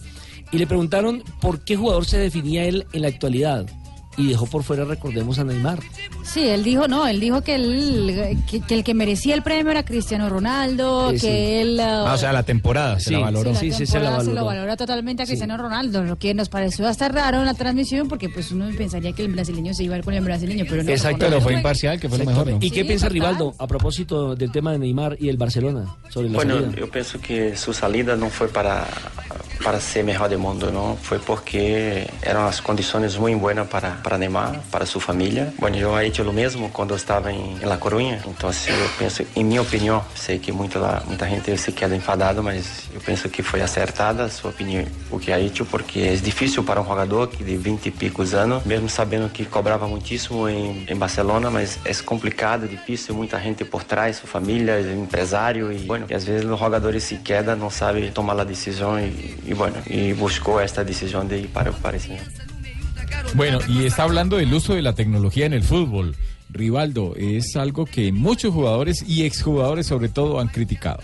Y 0.51 0.57
le 0.57 0.65
preguntaron 0.67 1.23
por 1.41 1.63
qué 1.63 1.75
jugador 1.75 2.05
se 2.05 2.17
definía 2.17 2.63
él 2.65 2.85
en 2.93 3.03
la 3.03 3.07
actualidad. 3.07 3.65
Y 4.19 4.27
dejó 4.27 4.45
por 4.47 4.63
fuera, 4.63 4.83
recordemos, 4.83 5.39
a 5.39 5.45
Neymar. 5.45 5.79
Sí, 6.23 6.41
él 6.47 6.63
dijo, 6.63 6.87
no, 6.89 7.07
él 7.07 7.19
dijo 7.21 7.41
que, 7.41 7.55
él- 7.55 8.37
que, 8.51 8.59
que 8.59 8.75
el 8.75 8.83
que 8.83 8.93
merecía 8.93 9.33
el 9.33 9.41
premio 9.41 9.71
era 9.71 9.83
Cristiano 9.85 10.27
Ronaldo, 10.29 11.11
Sí, 11.11 11.19
sí. 11.19 11.27
que 11.27 11.61
él... 11.61 11.79
Ah, 11.79 12.11
o 12.13 12.17
sea, 12.17 12.33
la 12.33 12.43
temporada 12.43 12.99
se 12.99 13.05
Sí, 13.09 13.11
la 13.13 13.19
valoró. 13.19 13.51
la 13.53 13.57
sí, 13.59 13.71
sí, 13.71 13.85
se 13.85 13.99
la 13.99 14.19
se 14.19 14.25
lo 14.25 14.33
valoró. 14.33 14.45
valora 14.45 14.75
totalmente 14.77 15.23
a 15.23 15.25
Cristiano 15.25 15.55
Ronaldo, 15.57 16.03
lo 16.03 16.17
que 16.19 16.33
nos 16.33 16.49
pareció 16.49 16.85
hasta 16.87 17.07
raro 17.07 17.39
en 17.39 17.45
la 17.45 17.53
transmisión 17.53 18.09
porque 18.09 18.27
pues 18.29 18.51
uno 18.51 18.67
pensaría 18.77 19.13
que 19.13 19.23
el 19.23 19.31
brasileño 19.31 19.73
se 19.73 19.85
iba 19.85 19.95
a 19.95 19.99
ir 19.99 20.03
con 20.03 20.13
el 20.13 20.23
brasileño, 20.23 20.65
pero 20.69 20.83
no. 20.83 20.91
Exacto, 20.91 21.25
Pero 21.27 21.39
fue 21.41 21.53
imparcial, 21.53 21.99
que 21.99 22.09
fue 22.09 22.17
lo 22.17 22.25
mejor, 22.25 22.47
¿no? 22.51 22.57
¿Y 22.59 22.71
qué 22.71 22.83
piensa 22.83 23.07
total. 23.07 23.13
Rivaldo 23.13 23.55
a 23.57 23.67
propósito 23.67 24.35
del 24.35 24.51
tema 24.51 24.73
de 24.73 24.79
Neymar 24.79 25.15
y 25.19 25.29
el 25.29 25.37
Barcelona 25.37 25.85
sobre 26.09 26.27
la 26.29 26.35
Bueno, 26.35 26.55
salida? 26.55 26.71
yo 26.77 26.91
pienso 26.91 27.21
que 27.21 27.55
su 27.55 27.71
salida 27.73 28.15
no 28.17 28.29
fue 28.29 28.49
para, 28.49 28.85
para 29.63 29.79
ser 29.79 30.03
mejor 30.03 30.29
del 30.29 30.39
mundo, 30.39 30.71
¿no? 30.71 30.97
Fue 31.01 31.19
porque 31.19 32.09
eran 32.21 32.45
las 32.45 32.61
condiciones 32.61 33.17
muy 33.17 33.33
buenas 33.35 33.67
para, 33.67 34.01
para 34.03 34.08
Neymar, 34.17 34.61
para 34.71 34.85
su 34.85 34.99
familia. 34.99 35.53
Bueno, 35.57 35.77
yo 35.77 35.99
he 35.99 36.05
hecho 36.07 36.23
lo 36.23 36.33
mismo 36.33 36.69
cuando 36.71 36.95
estaba 36.95 37.31
en, 37.31 37.61
en 37.61 37.69
La 37.69 37.79
Coruña, 37.79 38.19
entonces 38.25 38.67
yo 38.67 38.85
pienso, 38.97 39.23
en 39.35 39.47
mi 39.47 39.59
opinión, 39.59 40.01
sé 40.15 40.39
que 40.39 40.51
mucha, 40.51 40.79
la- 40.79 41.03
mucha 41.07 41.27
gente 41.27 41.57
se 41.57 41.73
queda 41.73 41.95
enfadada, 41.95 42.41
mas 42.41 42.89
yo 42.93 42.99
pienso 42.99 43.29
que 43.31 43.43
fue 43.43 43.61
acertada 43.61 44.29
su 44.29 44.47
opinión, 44.47 44.85
o 45.11 45.19
que 45.19 45.33
ha 45.33 45.37
hecho, 45.37 45.65
porque 45.65 46.13
es 46.13 46.23
difícil 46.23 46.63
para 46.63 46.81
un 46.81 46.87
jugador 46.87 47.29
que 47.29 47.43
de 47.43 47.57
20 47.57 47.89
y 47.89 47.91
pico 47.91 48.23
años, 48.23 48.65
mesmo 48.65 48.89
sabendo 48.89 49.31
que 49.31 49.45
cobraba 49.45 49.87
muchísimo 49.87 50.47
en, 50.49 50.85
en 50.87 50.99
Barcelona, 50.99 51.49
mas 51.49 51.79
es 51.85 52.01
complicado, 52.03 52.67
difícil, 52.67 53.15
mucha 53.15 53.39
gente 53.39 53.65
por 53.65 53.83
trás, 53.83 54.17
su 54.17 54.27
familia, 54.27 54.77
el 54.77 54.89
empresario, 54.89 55.71
y 55.71 55.85
bueno, 55.85 56.05
y 56.09 56.13
a 56.13 56.17
veces 56.17 56.43
los 56.45 56.59
jugadores 56.59 57.03
se 57.03 57.21
quedan, 57.21 57.59
no 57.59 57.69
saben 57.69 58.13
tomar 58.13 58.35
la 58.35 58.45
decisión, 58.45 59.01
y, 59.03 59.49
y 59.49 59.53
bueno, 59.53 59.75
y 59.85 60.13
buscó 60.13 60.61
esta 60.61 60.83
decisión 60.83 61.27
de 61.27 61.39
ir 61.39 61.49
para 61.49 61.69
el 61.69 61.75
Paris 61.75 62.03
Saint-Germain. 62.03 62.38
Bueno, 63.33 63.59
y 63.67 63.85
está 63.85 64.03
hablando 64.03 64.37
del 64.37 64.53
uso 64.53 64.73
de 64.73 64.81
la 64.81 64.93
tecnología 64.93 65.45
en 65.45 65.53
el 65.53 65.63
fútbol. 65.63 66.15
Rivaldo, 66.49 67.15
es 67.15 67.55
algo 67.55 67.85
que 67.85 68.11
muchos 68.11 68.53
jugadores 68.53 69.03
y 69.07 69.25
exjugadores 69.25 69.85
sobre 69.85 70.09
todo 70.09 70.39
han 70.39 70.47
criticado. 70.47 70.99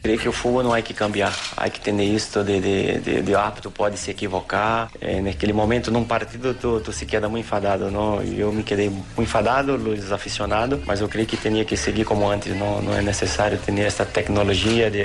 Creio 0.00 0.20
que 0.20 0.28
o 0.28 0.32
futebol 0.32 0.62
não 0.62 0.72
há 0.72 0.80
que 0.80 0.94
cambiar, 0.94 1.34
há 1.56 1.68
que 1.68 1.80
ter 1.80 1.92
isso 2.00 2.44
de, 2.44 2.60
de, 2.60 3.00
de, 3.00 3.20
de 3.20 3.34
árbitro 3.34 3.68
pode 3.68 3.98
se 3.98 4.12
equivocar. 4.12 4.90
É, 5.00 5.20
naquele 5.20 5.52
momento, 5.52 5.90
num 5.90 6.04
partido, 6.04 6.54
tu, 6.54 6.80
tu 6.80 6.92
se 6.92 7.04
queda 7.04 7.28
muito 7.28 7.44
enfadado, 7.44 7.90
não? 7.90 8.22
E 8.22 8.38
eu 8.38 8.52
me 8.52 8.62
quedei 8.62 8.88
muito 8.88 9.20
enfadado, 9.20 9.74
os 9.74 10.12
aficionados, 10.12 10.78
mas 10.86 11.00
eu 11.00 11.08
creio 11.08 11.26
que 11.26 11.36
tinha 11.36 11.64
que 11.64 11.76
seguir 11.76 12.04
como 12.04 12.30
antes, 12.30 12.56
não, 12.56 12.80
não 12.80 12.94
é 12.94 13.02
necessário 13.02 13.58
ter 13.58 13.76
essa 13.80 14.06
tecnologia, 14.06 14.88
de, 14.88 15.04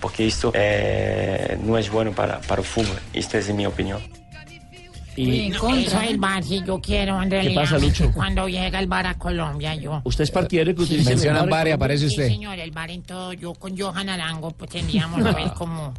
porque 0.00 0.22
isso 0.22 0.50
é, 0.54 1.58
não 1.62 1.76
é 1.76 1.82
bom 1.82 2.10
para, 2.10 2.38
para 2.38 2.62
o 2.62 2.64
futebol. 2.64 2.96
Isto 3.12 3.36
é 3.36 3.40
a 3.40 3.52
minha 3.52 3.68
opinião. 3.68 4.00
Y 5.20 5.46
Eso 5.52 5.68
es 5.76 5.92
el 6.08 6.18
bar, 6.18 6.42
si 6.44 6.62
yo 6.64 6.80
quiero, 6.80 7.22
en 7.22 7.30
realidad. 7.30 7.62
pasa, 7.62 7.78
Lucho? 7.78 8.10
Cuando 8.12 8.48
llega 8.48 8.78
el 8.78 8.86
bar 8.86 9.06
a 9.06 9.14
Colombia, 9.18 9.74
yo. 9.74 10.00
¿Usted 10.04 10.24
es 10.24 10.30
partidario 10.30 10.74
que 10.74 10.84
Sí, 10.86 10.94
utilice 10.94 11.16
señor. 11.18 11.44
el 11.44 11.50
bar 11.50 11.68
y 11.68 11.70
aparece 11.72 12.08
Sí, 12.08 12.14
usted? 12.14 12.28
señor, 12.28 12.58
el 12.58 12.70
bar 12.70 12.90
en 12.90 13.02
todo. 13.02 13.32
Yo 13.32 13.54
con 13.54 13.76
Johan 13.78 14.08
Arango, 14.08 14.50
pues 14.52 14.70
a 14.74 15.32
ver 15.32 15.52
como, 15.56 15.92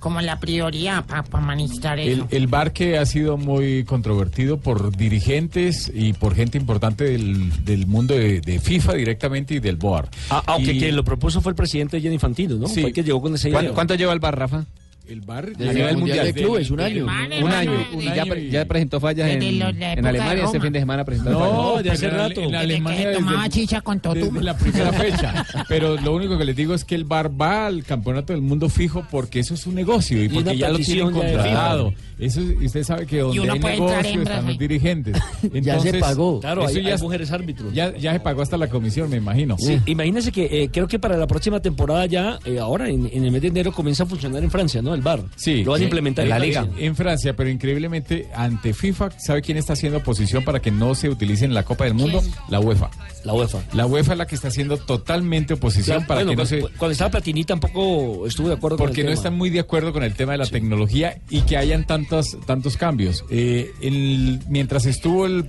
como 0.00 0.20
la 0.20 0.38
prioridad 0.38 1.04
para 1.06 1.24
administrar 1.32 1.98
El, 1.98 2.08
eso. 2.12 2.28
el 2.30 2.46
bar 2.46 2.72
que 2.72 2.98
ha 2.98 3.06
sido 3.06 3.36
muy 3.36 3.84
controvertido 3.84 4.58
por 4.58 4.94
dirigentes 4.96 5.90
y 5.94 6.12
por 6.12 6.34
gente 6.34 6.58
importante 6.58 7.04
del, 7.04 7.64
del 7.64 7.86
mundo 7.86 8.14
de, 8.14 8.40
de 8.40 8.60
FIFA 8.60 8.94
directamente 8.94 9.54
y 9.54 9.58
del 9.60 9.76
BOAR. 9.76 10.08
Ah, 10.30 10.42
aunque 10.46 10.74
Y- 10.74 10.78
quien 10.78 10.94
lo 10.96 11.04
propuso 11.04 11.40
fue 11.40 11.50
el 11.52 11.56
presidente 11.56 12.00
Gianni 12.00 12.14
Infantino, 12.14 12.56
¿no? 12.56 12.68
Sí. 12.68 12.80
Fue 12.82 12.90
el 12.90 12.94
que 12.94 13.02
llegó 13.02 13.20
con 13.22 13.34
ese 13.34 13.50
¿Cuánto, 13.50 13.74
cuánto 13.74 13.94
lleva 13.94 14.12
el 14.12 14.20
bar, 14.20 14.38
Rafa? 14.38 14.64
El 15.08 15.20
bar 15.20 15.46
a 15.56 15.58
nivel 15.72 15.96
mundial. 15.98 16.34
un 16.70 16.80
año. 16.80 17.04
Un 17.06 17.50
año. 17.52 17.72
Y 18.00 18.04
ya, 18.14 18.24
pre- 18.24 18.50
ya 18.50 18.64
presentó 18.64 19.00
fallas 19.00 19.28
en, 19.30 19.42
Alemania. 19.62 20.34
de 20.34 20.42
Este 20.42 20.60
fin 20.60 20.72
de 20.72 20.80
semana 20.80 21.04
presentó 21.04 21.30
No, 21.30 21.74
fallas. 21.74 21.84
ya 21.84 21.92
hace 21.92 22.10
rato. 22.10 22.40
En 22.40 22.50
Desde 22.50 22.56
Alemania 22.56 22.96
que 22.98 23.02
se 23.02 23.08
desde- 23.08 23.20
tomaba 23.20 23.48
chicha 23.48 23.80
con 23.80 24.00
desde 24.14 24.42
la 24.42 24.56
primera 24.56 24.92
fecha. 24.92 25.46
Pero 25.68 25.96
lo 26.00 26.14
único 26.14 26.36
que 26.38 26.44
les 26.44 26.56
digo 26.56 26.74
es 26.74 26.84
que 26.84 26.94
el 26.94 27.04
bar 27.04 27.30
va 27.40 27.66
al 27.66 27.84
campeonato 27.84 28.32
del 28.32 28.42
mundo 28.42 28.68
fijo 28.68 29.06
porque 29.10 29.40
eso 29.40 29.54
es 29.54 29.66
un 29.66 29.74
negocio 29.74 30.22
y 30.22 30.28
porque 30.28 30.56
ya 30.56 30.70
lo 30.70 30.78
tienen 30.78 31.06
de 31.08 31.12
contratado. 31.12 31.92
Eso, 32.18 32.40
es- 32.40 32.62
usted 32.66 32.82
sabe 32.82 33.06
que 33.06 33.18
donde 33.18 33.50
hay 33.50 33.58
negocio 33.60 34.22
están 34.22 34.46
los 34.46 34.58
dirigentes. 34.58 35.16
Ya 35.66 35.78
se 35.80 35.94
pagó. 35.98 36.40
Claro, 36.40 36.64
eso 36.68 36.78
hay, 36.78 36.84
ya, 36.84 36.94
hay 36.94 37.00
mujeres 37.00 37.30
árbitros. 37.32 37.72
ya, 37.72 37.96
ya 37.96 38.12
se 38.12 38.20
pagó 38.20 38.42
hasta 38.42 38.56
la 38.56 38.68
comisión, 38.68 39.08
me 39.10 39.16
imagino. 39.16 39.56
Sí, 39.58 39.78
imagínese 39.86 40.32
que 40.32 40.62
eh, 40.64 40.70
creo 40.72 40.86
que 40.88 40.98
para 40.98 41.16
la 41.16 41.26
próxima 41.26 41.60
temporada 41.60 42.06
ya, 42.06 42.38
eh, 42.44 42.58
ahora 42.58 42.88
en, 42.88 43.08
en 43.12 43.24
el 43.24 43.30
mes 43.32 43.42
de 43.42 43.48
enero 43.48 43.72
comienza 43.72 44.04
a 44.04 44.06
funcionar 44.06 44.42
en 44.42 44.50
Francia, 44.50 44.80
¿no? 44.82 44.95
El 44.96 45.02
bar. 45.02 45.22
Sí, 45.36 45.62
Lo 45.64 45.72
van 45.72 45.80
a 45.80 45.84
implementar 45.84 46.24
en 46.24 46.30
la 46.30 46.38
liga. 46.38 46.66
En 46.78 46.96
Francia, 46.96 47.34
pero 47.36 47.48
increíblemente 47.50 48.28
ante 48.34 48.74
FIFA, 48.74 49.10
¿sabe 49.20 49.42
quién 49.42 49.56
está 49.58 49.74
haciendo 49.74 49.98
oposición 49.98 50.44
para 50.44 50.60
que 50.60 50.70
no 50.70 50.94
se 50.94 51.08
utilice 51.08 51.44
en 51.44 51.54
la 51.54 51.62
Copa 51.62 51.84
del 51.84 51.94
Mundo? 51.94 52.22
La 52.48 52.58
UEFA. 52.60 52.90
La 53.24 53.32
UEFA. 53.34 53.58
La 53.72 53.86
UEFA 53.86 54.12
es 54.12 54.18
la 54.18 54.26
que 54.26 54.34
está 54.36 54.48
haciendo 54.48 54.76
totalmente 54.76 55.54
oposición 55.54 55.96
Claro, 55.98 56.06
para 56.08 56.24
bueno, 56.24 56.30
que 56.30 56.36
no 56.36 56.48
cuando, 56.48 56.68
se 56.68 56.78
cuando 56.78 56.92
estaba 56.92 57.10
Platini 57.10 57.44
tampoco 57.44 58.26
estuvo 58.26 58.48
de 58.48 58.54
acuerdo 58.54 58.76
con 58.78 58.86
porque 58.86 59.00
el 59.00 59.06
no 59.06 59.10
tema. 59.12 59.18
están 59.20 59.34
muy 59.36 59.50
de 59.50 59.60
acuerdo 59.60 59.92
con 59.92 60.02
el 60.04 60.14
tema 60.14 60.32
de 60.32 60.38
la 60.38 60.46
tecnología 60.46 61.18
y 61.30 61.40
que 61.42 61.56
hayan 61.56 61.86
tantos 61.86 62.36
tantos 62.46 62.76
cambios. 62.76 63.24
Eh, 63.30 63.70
el- 63.82 64.40
mientras 64.48 64.86
estuvo 64.86 65.26
el 65.26 65.44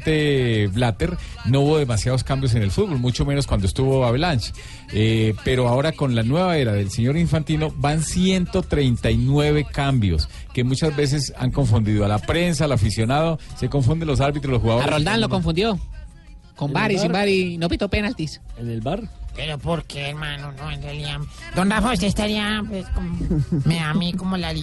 presidente 0.00 0.68
Blatter, 0.72 1.16
no 1.46 1.60
hubo 1.60 1.78
demasiados 1.78 2.24
cambios 2.24 2.54
en 2.54 2.62
el 2.62 2.70
fútbol, 2.70 2.98
mucho 2.98 3.24
menos 3.24 3.46
cuando 3.46 3.66
estuvo 3.66 4.04
Avalanche. 4.04 4.52
Eh, 4.92 5.34
pero 5.44 5.68
ahora 5.68 5.92
con 5.92 6.14
la 6.14 6.22
nueva 6.22 6.56
era 6.58 6.72
del 6.72 6.90
señor 6.90 7.16
Infantino 7.16 7.72
van 7.76 8.02
139 8.86 9.66
cambios 9.72 10.28
que 10.52 10.64
muchas 10.64 10.94
veces 10.96 11.32
han 11.36 11.50
confundido 11.50 12.04
a 12.04 12.08
la 12.08 12.18
prensa, 12.18 12.64
al 12.64 12.72
aficionado, 12.72 13.38
se 13.56 13.68
confunden 13.68 14.08
los 14.08 14.20
árbitros, 14.20 14.52
los 14.52 14.60
A 14.60 14.62
jugadores. 14.62 14.90
Roldán 14.90 15.20
lo 15.20 15.28
confundió. 15.28 15.78
Con 16.54 16.70
¿En 16.70 16.74
bar 16.74 16.90
y 16.92 16.98
sin 16.98 17.12
bar? 17.12 17.28
y 17.28 17.58
no 17.58 17.68
pitó 17.68 17.88
penaltis. 17.88 18.40
¿En 18.58 18.70
el 18.70 18.80
bar? 18.80 19.02
Pero 19.34 19.58
¿por 19.58 19.84
qué, 19.84 20.08
hermano? 20.08 20.52
No, 20.52 20.70
en 20.70 20.82
realidad. 20.82 21.18
Don 21.54 21.68
Rafa, 21.70 21.92
usted 21.92 22.06
estaría, 22.06 22.62
pues, 22.66 22.86
como, 22.94 23.14
me 23.66 23.78
a 23.80 23.92
mí 23.92 24.14
como 24.14 24.38
la 24.38 24.54